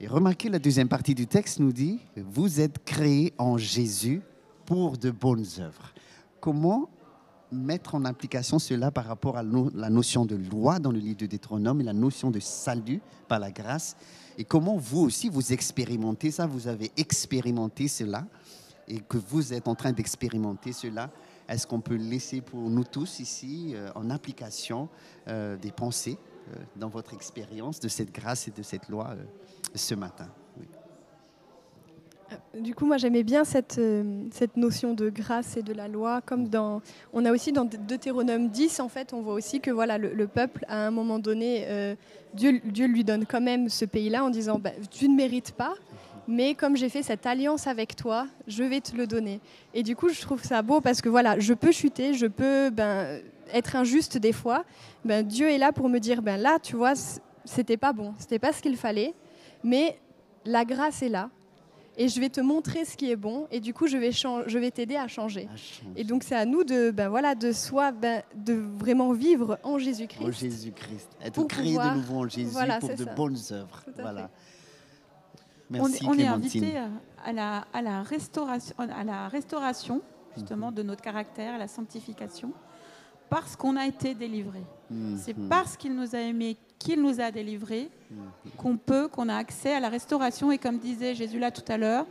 Et 0.00 0.06
remarquez, 0.06 0.48
la 0.48 0.60
deuxième 0.60 0.88
partie 0.88 1.14
du 1.14 1.26
texte 1.26 1.58
nous 1.58 1.72
dit 1.72 1.98
Vous 2.16 2.60
êtes 2.60 2.84
créés 2.84 3.34
en 3.38 3.58
Jésus 3.58 4.22
pour 4.66 4.96
de 4.96 5.10
bonnes 5.10 5.46
œuvres. 5.58 5.92
Comment 6.40 6.88
mettre 7.50 7.94
en 7.94 8.04
application 8.04 8.58
cela 8.58 8.90
par 8.90 9.06
rapport 9.06 9.36
à 9.36 9.42
la 9.42 9.90
notion 9.90 10.26
de 10.26 10.36
loi 10.36 10.78
dans 10.78 10.92
le 10.92 10.98
livre 10.98 11.16
de 11.16 11.26
Deutéronome 11.26 11.80
et 11.80 11.84
la 11.84 11.92
notion 11.92 12.30
de 12.30 12.38
salut 12.38 13.00
par 13.26 13.40
la 13.40 13.50
grâce? 13.50 13.96
Et 14.36 14.44
comment 14.44 14.76
vous 14.76 15.00
aussi 15.00 15.28
vous 15.28 15.52
expérimentez 15.52 16.30
ça? 16.30 16.46
Vous 16.46 16.68
avez 16.68 16.92
expérimenté 16.96 17.88
cela? 17.88 18.24
Et 18.88 19.00
que 19.00 19.16
vous 19.16 19.52
êtes 19.52 19.68
en 19.68 19.74
train 19.74 19.92
d'expérimenter 19.92 20.72
cela, 20.72 21.10
est-ce 21.48 21.66
qu'on 21.66 21.80
peut 21.80 21.96
laisser 21.96 22.40
pour 22.40 22.60
nous 22.60 22.84
tous 22.84 23.20
ici 23.20 23.72
euh, 23.74 23.88
en 23.94 24.10
application 24.10 24.88
euh, 25.28 25.56
des 25.56 25.72
pensées 25.72 26.18
euh, 26.48 26.56
dans 26.76 26.88
votre 26.88 27.14
expérience 27.14 27.80
de 27.80 27.88
cette 27.88 28.12
grâce 28.12 28.48
et 28.48 28.50
de 28.50 28.62
cette 28.62 28.88
loi 28.88 29.16
ce 29.74 29.94
matin? 29.94 30.28
Du 32.60 32.74
coup, 32.74 32.84
moi 32.84 32.98
j'aimais 32.98 33.22
bien 33.22 33.42
cette, 33.44 33.80
cette 34.32 34.58
notion 34.58 34.92
de 34.92 35.08
grâce 35.08 35.56
et 35.56 35.62
de 35.62 35.72
la 35.72 35.88
loi, 35.88 36.20
comme 36.20 36.48
dans, 36.48 36.82
on 37.14 37.24
a 37.24 37.32
aussi 37.32 37.52
dans 37.52 37.64
Deutéronome 37.64 38.50
10, 38.50 38.80
en 38.80 38.90
fait, 38.90 39.14
on 39.14 39.22
voit 39.22 39.32
aussi 39.32 39.60
que 39.60 39.70
voilà, 39.70 39.96
le, 39.96 40.26
peuple, 40.26 40.66
à 40.68 40.86
un 40.86 40.90
moment 40.90 41.18
donné, 41.18 41.96
Dieu, 42.34 42.60
Dieu 42.66 42.86
lui 42.86 43.02
donne 43.02 43.24
quand 43.24 43.40
même 43.40 43.70
ce 43.70 43.86
pays-là 43.86 44.24
en 44.24 44.28
disant, 44.28 44.58
bah, 44.58 44.72
tu 44.90 45.08
ne 45.08 45.16
mérites 45.16 45.52
pas, 45.52 45.72
mais 46.28 46.54
comme 46.54 46.76
j'ai 46.76 46.90
fait 46.90 47.02
cette 47.02 47.24
alliance 47.24 47.66
avec 47.66 47.96
toi, 47.96 48.28
je 48.46 48.62
vais 48.62 48.82
te 48.82 48.94
le 48.94 49.06
donner. 49.06 49.40
Et 49.72 49.82
du 49.82 49.96
coup, 49.96 50.10
je 50.10 50.20
trouve 50.20 50.44
ça 50.44 50.60
beau 50.60 50.82
parce 50.82 51.00
que 51.00 51.08
voilà, 51.08 51.40
je 51.40 51.54
peux 51.54 51.72
chuter, 51.72 52.12
je 52.12 52.26
peux 52.26 52.68
ben, 52.68 53.22
être 53.52 53.74
injuste 53.76 54.18
des 54.18 54.34
fois. 54.34 54.64
Ben, 55.06 55.26
Dieu 55.26 55.48
est 55.48 55.56
là 55.56 55.72
pour 55.72 55.88
me 55.88 55.98
dire, 55.98 56.20
ben 56.20 56.38
là, 56.38 56.58
tu 56.62 56.76
vois, 56.76 56.92
c'était 57.46 57.78
pas 57.78 57.94
bon, 57.94 58.12
c'était 58.18 58.38
pas 58.38 58.52
ce 58.52 58.60
qu'il 58.60 58.76
fallait, 58.76 59.14
mais 59.64 59.98
la 60.44 60.66
grâce 60.66 61.02
est 61.02 61.08
là. 61.08 61.30
Et 62.00 62.08
je 62.08 62.20
vais 62.20 62.28
te 62.28 62.40
montrer 62.40 62.84
ce 62.84 62.96
qui 62.96 63.10
est 63.10 63.16
bon, 63.16 63.48
et 63.50 63.58
du 63.58 63.74
coup, 63.74 63.88
je 63.88 63.96
vais, 63.96 64.12
je 64.12 64.58
vais 64.58 64.70
t'aider 64.70 64.94
à 64.94 65.08
changer. 65.08 65.48
Et 65.96 66.04
donc, 66.04 66.22
c'est 66.22 66.36
à 66.36 66.44
nous 66.44 66.62
de, 66.62 66.92
ben, 66.92 67.08
voilà, 67.08 67.34
de 67.34 67.50
soi, 67.50 67.90
ben, 67.90 68.22
de 68.36 68.52
vraiment 68.52 69.12
vivre 69.12 69.58
en 69.64 69.78
Jésus-Christ. 69.78 70.24
En 70.24 70.30
Jésus-Christ. 70.30 71.08
Être 71.24 71.42
créé 71.44 71.76
de 71.76 71.94
nouveau 71.96 72.18
en 72.18 72.28
Jésus 72.28 72.54
pour 72.80 72.94
de 72.94 73.04
bonnes 73.16 73.38
œuvres. 73.50 73.82
Voilà 73.98 74.30
on, 75.72 76.18
est 76.18 76.26
invité 76.26 76.78
à 77.24 77.32
la, 77.32 77.66
à, 77.72 77.82
la 77.82 78.02
restauration, 78.02 78.74
à 78.78 79.04
la 79.04 79.28
restauration 79.28 80.02
justement 80.38 80.72
de 80.72 80.82
notre 80.82 81.02
caractère, 81.02 81.54
à 81.54 81.58
la 81.58 81.68
sanctification, 81.68 82.52
parce 83.28 83.56
qu'on 83.56 83.76
a 83.76 83.86
été 83.86 84.14
délivré. 84.14 84.62
Mhm. 84.90 85.18
C'est 85.18 85.34
parce 85.34 85.76
qu'il 85.76 85.94
nous 85.94 86.14
a 86.14 86.20
aimés, 86.20 86.56
qu'il 86.78 87.02
nous 87.02 87.20
a 87.20 87.30
délivrés, 87.30 87.90
mhm. 88.10 88.18
qu'on 88.56 88.76
peut, 88.76 89.08
qu'on 89.08 89.28
a 89.28 89.36
accès 89.36 89.74
à 89.74 89.80
la 89.80 89.88
restauration 89.88 90.50
et 90.50 90.58
comme 90.58 90.78
disait 90.78 91.14
Jésus 91.14 91.38
là 91.38 91.50
tout 91.50 91.70
à 91.70 91.76
l'heure, 91.76 92.06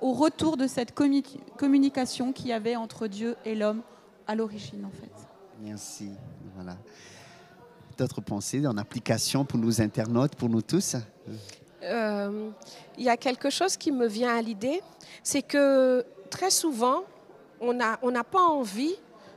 au 0.00 0.12
retour 0.12 0.56
de 0.56 0.66
cette 0.66 0.94
communication 0.94 2.32
qu'il 2.32 2.48
y 2.48 2.52
avait 2.52 2.76
entre 2.76 3.06
Dieu 3.06 3.36
et 3.44 3.54
l'homme 3.54 3.82
à 4.26 4.34
l'origine 4.34 4.84
en 4.84 4.90
fait. 4.90 5.12
Merci. 5.60 6.10
Voilà. 6.54 6.76
D'autres 7.96 8.20
pensées 8.20 8.66
en 8.66 8.76
application 8.78 9.44
pour 9.44 9.58
nos 9.58 9.80
internautes, 9.80 10.34
pour 10.34 10.48
nous 10.48 10.62
tous? 10.62 10.96
Euh, 11.82 12.50
il 12.96 13.04
y 13.04 13.08
a 13.08 13.16
quelque 13.16 13.50
chose 13.50 13.76
qui 13.76 13.92
me 13.92 14.06
vient 14.06 14.36
à 14.36 14.42
l'idée, 14.42 14.82
c'est 15.22 15.42
que 15.42 16.04
très 16.30 16.50
souvent, 16.50 17.04
on 17.60 17.72
n'a 17.74 18.24
pas 18.24 18.42
envie 18.42 18.96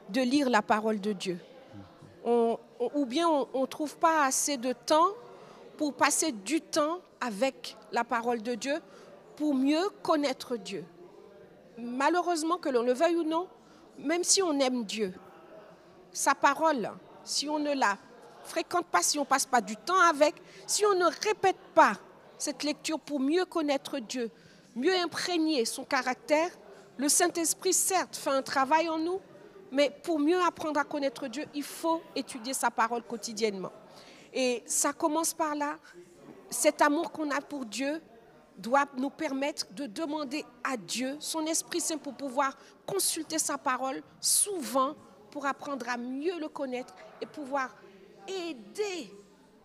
de 0.09 0.21
lire 0.21 0.49
la 0.49 0.61
parole 0.61 0.99
de 0.99 1.13
Dieu. 1.13 1.39
ou 2.25 3.05
bien 3.05 3.27
on 3.27 3.61
ne 3.61 3.65
trouve 3.65 3.97
pas 3.97 4.25
assez 4.25 4.57
de 4.57 4.73
temps 4.73 5.09
pour 5.77 5.93
passer 5.93 6.31
du 6.31 6.61
temps 6.61 6.99
avec 7.21 7.75
la 7.91 8.03
parole 8.03 8.41
de 8.41 8.55
Dieu 8.55 8.79
pour 9.35 9.53
mieux 9.53 9.89
connaître 10.01 10.55
Dieu. 10.57 10.85
Malheureusement, 11.77 12.57
que 12.57 12.69
l'on 12.69 12.83
le 12.83 12.93
veuille 12.93 13.17
ou 13.17 13.23
non, 13.23 13.47
même 13.97 14.23
si 14.23 14.41
on 14.41 14.57
aime 14.59 14.85
Dieu, 14.85 15.13
sa 16.11 16.33
parole, 16.33 16.91
si 17.23 17.49
on 17.49 17.59
ne 17.59 17.73
la 17.73 17.97
fréquente 18.43 18.85
pas, 18.85 19.01
si 19.01 19.17
on 19.17 19.23
ne 19.23 19.27
passe 19.27 19.45
pas 19.45 19.61
du 19.61 19.75
temps 19.75 19.99
avec, 19.99 20.35
si 20.65 20.85
on 20.85 20.95
ne 20.95 21.05
répète 21.05 21.57
pas 21.73 21.93
cette 22.37 22.63
lecture 22.63 22.99
pour 22.99 23.19
mieux 23.19 23.45
connaître 23.45 23.99
Dieu, 23.99 24.31
mieux 24.75 24.95
imprégner 24.95 25.65
son 25.65 25.83
caractère. 25.83 26.49
Le 26.97 27.09
Saint-Esprit, 27.09 27.73
certes, 27.73 28.15
fait 28.15 28.29
un 28.29 28.41
travail 28.41 28.89
en 28.89 28.97
nous, 28.97 29.19
mais 29.71 29.91
pour 30.03 30.19
mieux 30.19 30.39
apprendre 30.41 30.79
à 30.79 30.83
connaître 30.83 31.27
Dieu, 31.27 31.45
il 31.53 31.63
faut 31.63 32.01
étudier 32.15 32.53
sa 32.53 32.71
parole 32.71 33.03
quotidiennement. 33.03 33.71
Et 34.33 34.63
ça 34.65 34.93
commence 34.93 35.33
par 35.33 35.55
là. 35.55 35.77
Cet 36.49 36.81
amour 36.81 37.11
qu'on 37.11 37.31
a 37.31 37.41
pour 37.41 37.65
Dieu 37.65 38.01
doit 38.57 38.85
nous 38.97 39.09
permettre 39.09 39.65
de 39.73 39.85
demander 39.85 40.45
à 40.63 40.77
Dieu 40.77 41.17
son 41.19 41.45
Esprit 41.45 41.81
Saint 41.81 41.97
pour 41.97 42.13
pouvoir 42.13 42.57
consulter 42.85 43.39
sa 43.39 43.57
parole 43.57 44.01
souvent 44.21 44.95
pour 45.31 45.45
apprendre 45.45 45.89
à 45.89 45.97
mieux 45.97 46.39
le 46.39 46.47
connaître 46.47 46.93
et 47.21 47.25
pouvoir 47.25 47.75
aider 48.27 49.11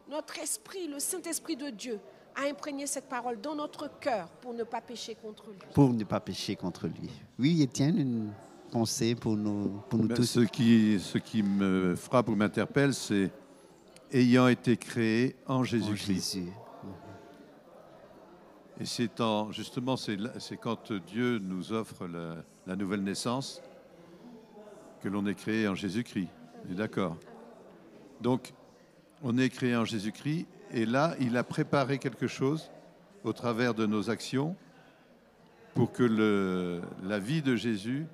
notre 0.08 0.38
esprit, 0.40 0.88
le 0.88 0.98
Saint-Esprit 0.98 1.54
de 1.54 1.70
Dieu, 1.70 2.00
à 2.36 2.42
imprégner 2.48 2.86
cette 2.86 3.08
parole 3.08 3.40
dans 3.40 3.54
notre 3.54 3.90
cœur 4.00 4.28
pour 4.40 4.54
ne 4.54 4.64
pas 4.64 4.80
pécher 4.80 5.14
contre 5.14 5.50
lui. 5.50 5.58
Pour 5.74 5.92
ne 5.92 6.04
pas 6.04 6.20
pécher 6.20 6.56
contre 6.56 6.86
lui. 6.86 7.10
Oui, 7.38 7.62
Étienne, 7.62 7.98
une 7.98 8.32
pensée 8.70 9.14
pour 9.14 9.36
nous, 9.36 9.80
pour 9.88 9.98
nous 9.98 10.08
ben, 10.08 10.16
tous. 10.16 10.24
Ce 10.24 10.40
qui, 10.40 10.98
ce 11.00 11.18
qui 11.18 11.42
me 11.42 11.96
frappe 11.96 12.28
ou 12.28 12.34
m'interpelle, 12.34 12.94
c'est 12.94 13.30
ayant 14.12 14.48
été 14.48 14.76
créé 14.76 15.36
en 15.46 15.64
Jésus-Christ. 15.64 16.34
Jésus. 16.34 16.52
Et 18.80 18.86
c'est 18.86 19.10
justement, 19.50 19.96
c'est 19.96 20.56
quand 20.56 20.92
Dieu 20.92 21.38
nous 21.38 21.72
offre 21.72 22.06
la, 22.06 22.36
la 22.66 22.76
nouvelle 22.76 23.02
naissance 23.02 23.60
que 25.02 25.08
l'on 25.08 25.26
est 25.26 25.34
créé 25.34 25.68
en 25.68 25.74
Jésus-Christ. 25.74 26.28
D'accord. 26.64 27.16
Donc, 28.20 28.52
on 29.22 29.36
est 29.36 29.50
créé 29.50 29.76
en 29.76 29.84
Jésus-Christ, 29.84 30.46
et 30.72 30.86
là, 30.86 31.14
il 31.20 31.36
a 31.36 31.44
préparé 31.44 31.98
quelque 31.98 32.26
chose 32.26 32.70
au 33.24 33.32
travers 33.32 33.74
de 33.74 33.86
nos 33.86 34.10
actions 34.10 34.56
pour 35.74 35.92
que 35.92 36.80
la 37.02 37.18
vie 37.18 37.42
de 37.42 37.56
Jésus 37.56 38.06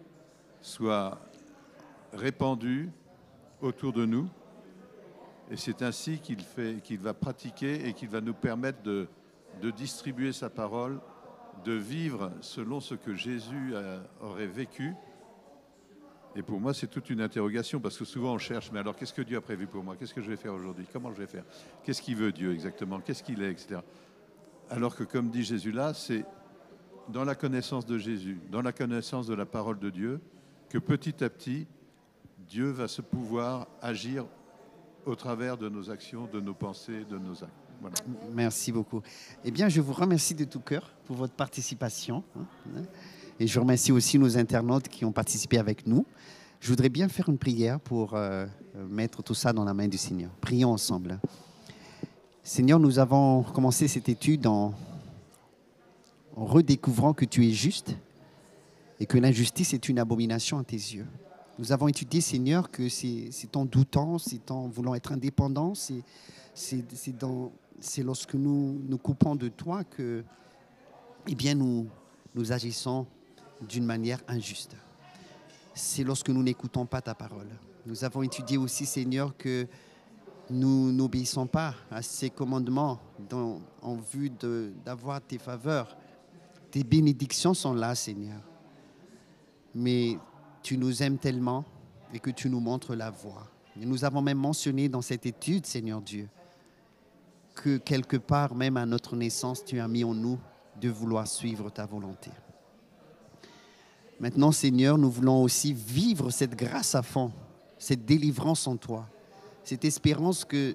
soit 0.60 1.18
répandue 2.12 2.90
autour 3.60 3.92
de 3.92 4.04
nous. 4.04 4.28
Et 5.50 5.56
c'est 5.56 5.82
ainsi 5.82 6.18
qu'il 6.18 6.98
va 6.98 7.14
pratiquer 7.14 7.86
et 7.88 7.92
qu'il 7.92 8.08
va 8.08 8.20
nous 8.20 8.34
permettre 8.34 8.82
de 8.82 9.08
distribuer 9.70 10.32
sa 10.32 10.50
parole, 10.50 11.00
de 11.64 11.72
vivre 11.72 12.32
selon 12.40 12.80
ce 12.80 12.94
que 12.94 13.14
Jésus 13.14 13.74
aurait 14.20 14.46
vécu. 14.46 14.94
Et 16.36 16.42
pour 16.42 16.60
moi, 16.60 16.74
c'est 16.74 16.86
toute 16.86 17.08
une 17.08 17.22
interrogation, 17.22 17.80
parce 17.80 17.96
que 17.96 18.04
souvent 18.04 18.34
on 18.34 18.38
cherche, 18.38 18.70
mais 18.70 18.78
alors 18.78 18.94
qu'est-ce 18.94 19.14
que 19.14 19.22
Dieu 19.22 19.38
a 19.38 19.40
prévu 19.40 19.66
pour 19.66 19.82
moi? 19.82 19.96
Qu'est-ce 19.96 20.12
que 20.12 20.20
je 20.20 20.28
vais 20.28 20.36
faire 20.36 20.52
aujourd'hui? 20.52 20.86
Comment 20.92 21.10
je 21.10 21.18
vais 21.18 21.26
faire? 21.26 21.44
Qu'est-ce 21.82 22.02
qu'il 22.02 22.16
veut 22.16 22.30
Dieu 22.30 22.52
exactement? 22.52 23.00
Qu'est-ce 23.00 23.22
qu'il 23.22 23.42
est, 23.42 23.50
etc. 23.50 23.80
Alors 24.68 24.94
que, 24.94 25.04
comme 25.04 25.30
dit 25.30 25.44
Jésus 25.44 25.72
là, 25.72 25.94
c'est 25.94 26.26
dans 27.08 27.24
la 27.24 27.34
connaissance 27.34 27.86
de 27.86 27.96
Jésus, 27.96 28.38
dans 28.50 28.60
la 28.60 28.72
connaissance 28.72 29.26
de 29.26 29.34
la 29.34 29.46
parole 29.46 29.78
de 29.78 29.88
Dieu, 29.88 30.20
que 30.68 30.76
petit 30.76 31.24
à 31.24 31.30
petit, 31.30 31.66
Dieu 32.48 32.70
va 32.70 32.86
se 32.86 33.00
pouvoir 33.00 33.68
agir 33.80 34.26
au 35.06 35.14
travers 35.14 35.56
de 35.56 35.68
nos 35.70 35.90
actions, 35.90 36.26
de 36.26 36.40
nos 36.40 36.54
pensées, 36.54 37.04
de 37.08 37.16
nos 37.16 37.44
actes. 37.44 37.54
Merci 38.32 38.72
beaucoup. 38.72 39.02
Eh 39.44 39.50
bien, 39.50 39.68
je 39.68 39.80
vous 39.80 39.92
remercie 39.92 40.34
de 40.34 40.44
tout 40.44 40.60
cœur 40.60 40.92
pour 41.04 41.16
votre 41.16 41.34
participation. 41.34 42.24
Et 43.38 43.46
je 43.46 43.60
remercie 43.60 43.92
aussi 43.92 44.18
nos 44.18 44.38
internautes 44.38 44.88
qui 44.88 45.04
ont 45.04 45.12
participé 45.12 45.58
avec 45.58 45.86
nous. 45.86 46.06
Je 46.58 46.68
voudrais 46.68 46.88
bien 46.88 47.06
faire 47.08 47.28
une 47.28 47.36
prière 47.36 47.78
pour 47.78 48.14
euh, 48.14 48.46
mettre 48.88 49.22
tout 49.22 49.34
ça 49.34 49.52
dans 49.52 49.64
la 49.64 49.74
main 49.74 49.88
du 49.88 49.98
Seigneur. 49.98 50.30
Prions 50.40 50.70
ensemble. 50.70 51.20
Seigneur, 52.42 52.78
nous 52.78 52.98
avons 52.98 53.42
commencé 53.42 53.88
cette 53.88 54.08
étude 54.08 54.46
en, 54.46 54.72
redécouvrant 56.34 57.12
que 57.12 57.24
tu 57.24 57.46
es 57.46 57.52
juste 57.52 57.94
et 59.00 59.06
que 59.06 59.18
l'injustice 59.18 59.74
est 59.74 59.88
une 59.88 59.98
abomination 59.98 60.58
à 60.58 60.64
tes 60.64 60.76
yeux. 60.76 61.06
Nous 61.58 61.72
avons 61.72 61.88
étudié, 61.88 62.20
Seigneur, 62.20 62.70
que 62.70 62.88
c'est 62.88 63.56
en 63.56 63.64
doutant, 63.64 64.18
c'est 64.18 64.50
en 64.50 64.68
voulant 64.68 64.94
être 64.94 65.12
indépendant, 65.12 65.74
c'est 65.74 66.02
lorsque 68.02 68.34
nous 68.34 68.80
nous 68.86 68.98
coupons 68.98 69.34
de 69.34 69.48
toi 69.48 69.84
que 69.84 70.24
eh 71.26 71.34
bien, 71.34 71.54
nous 71.54 71.88
agissons 72.52 73.06
d'une 73.60 73.84
manière 73.84 74.20
injuste. 74.28 74.76
C'est 75.74 76.04
lorsque 76.04 76.28
nous 76.30 76.42
n'écoutons 76.42 76.86
pas 76.86 77.00
ta 77.00 77.14
parole. 77.14 77.48
Nous 77.84 78.04
avons 78.04 78.22
étudié 78.22 78.56
aussi, 78.56 78.86
Seigneur, 78.86 79.36
que 79.36 79.66
nous 80.50 80.92
n'obéissons 80.92 81.46
pas 81.46 81.74
à 81.90 82.02
ces 82.02 82.30
commandements 82.30 83.00
en 83.82 83.96
vue 83.96 84.30
d'avoir 84.84 85.20
tes 85.20 85.38
faveurs. 85.38 85.96
Tes 86.70 86.84
bénédictions 86.84 87.54
sont 87.54 87.74
là, 87.74 87.94
Seigneur. 87.94 88.40
Mais 89.74 90.18
tu 90.62 90.78
nous 90.78 91.02
aimes 91.02 91.18
tellement 91.18 91.64
et 92.12 92.18
que 92.18 92.30
tu 92.30 92.48
nous 92.48 92.60
montres 92.60 92.94
la 92.94 93.10
voie. 93.10 93.46
Nous 93.76 94.04
avons 94.04 94.22
même 94.22 94.38
mentionné 94.38 94.88
dans 94.88 95.02
cette 95.02 95.26
étude, 95.26 95.66
Seigneur 95.66 96.00
Dieu, 96.00 96.28
que 97.54 97.76
quelque 97.76 98.16
part, 98.16 98.54
même 98.54 98.76
à 98.76 98.86
notre 98.86 99.16
naissance, 99.16 99.64
tu 99.64 99.80
as 99.80 99.88
mis 99.88 100.04
en 100.04 100.14
nous 100.14 100.38
de 100.80 100.88
vouloir 100.88 101.26
suivre 101.26 101.70
ta 101.70 101.86
volonté. 101.86 102.30
Maintenant, 104.18 104.50
Seigneur, 104.50 104.96
nous 104.96 105.10
voulons 105.10 105.42
aussi 105.42 105.72
vivre 105.72 106.30
cette 106.30 106.56
grâce 106.56 106.94
à 106.94 107.02
fond, 107.02 107.32
cette 107.78 108.06
délivrance 108.06 108.66
en 108.66 108.76
toi, 108.76 109.06
cette 109.62 109.84
espérance 109.84 110.44
que 110.44 110.74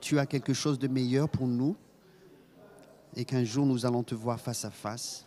tu 0.00 0.18
as 0.18 0.26
quelque 0.26 0.52
chose 0.52 0.78
de 0.78 0.88
meilleur 0.88 1.28
pour 1.28 1.46
nous 1.46 1.76
et 3.14 3.24
qu'un 3.24 3.44
jour 3.44 3.66
nous 3.66 3.86
allons 3.86 4.02
te 4.02 4.14
voir 4.14 4.40
face 4.40 4.64
à 4.64 4.70
face. 4.70 5.26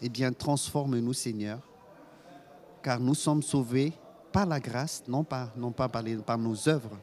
Eh 0.00 0.08
bien, 0.08 0.32
transforme-nous, 0.32 1.12
Seigneur, 1.12 1.60
car 2.82 3.00
nous 3.00 3.14
sommes 3.14 3.42
sauvés 3.42 3.92
par 4.32 4.46
la 4.46 4.60
grâce, 4.60 5.02
non 5.08 5.24
pas, 5.24 5.52
par, 5.76 6.04
par 6.26 6.38
nos 6.38 6.68
œuvres, 6.68 6.98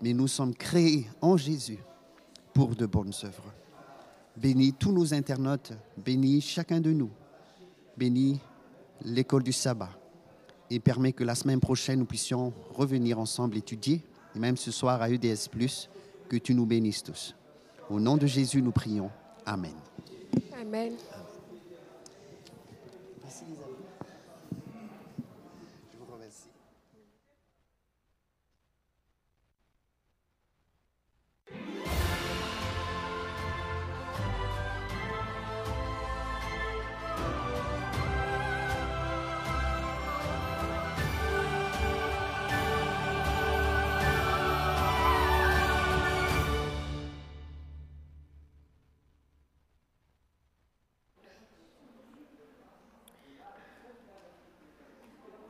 mais 0.00 0.12
nous 0.12 0.28
sommes 0.28 0.54
créés 0.54 1.08
en 1.20 1.36
Jésus 1.36 1.78
pour 2.52 2.74
de 2.74 2.86
bonnes 2.86 3.12
œuvres. 3.24 3.52
Bénis 4.36 4.72
tous 4.72 4.92
nos 4.92 5.14
internautes, 5.14 5.72
bénis 5.96 6.40
chacun 6.40 6.80
de 6.80 6.90
nous, 6.90 7.10
bénis 7.96 8.40
l'école 9.02 9.42
du 9.42 9.52
sabbat 9.52 9.90
et 10.70 10.80
permets 10.80 11.12
que 11.12 11.24
la 11.24 11.34
semaine 11.34 11.60
prochaine 11.60 12.00
nous 12.00 12.04
puissions 12.04 12.52
revenir 12.70 13.18
ensemble 13.18 13.56
étudier, 13.56 14.02
et 14.34 14.38
même 14.38 14.56
ce 14.56 14.70
soir 14.70 15.00
à 15.02 15.10
EDS, 15.10 15.48
que 16.28 16.36
tu 16.36 16.54
nous 16.54 16.66
bénisses 16.66 17.02
tous. 17.02 17.34
Au 17.90 18.00
nom 18.00 18.16
de 18.16 18.26
Jésus, 18.26 18.62
nous 18.62 18.72
prions. 18.72 19.10
Amen. 19.44 19.74
Amen. 20.60 20.94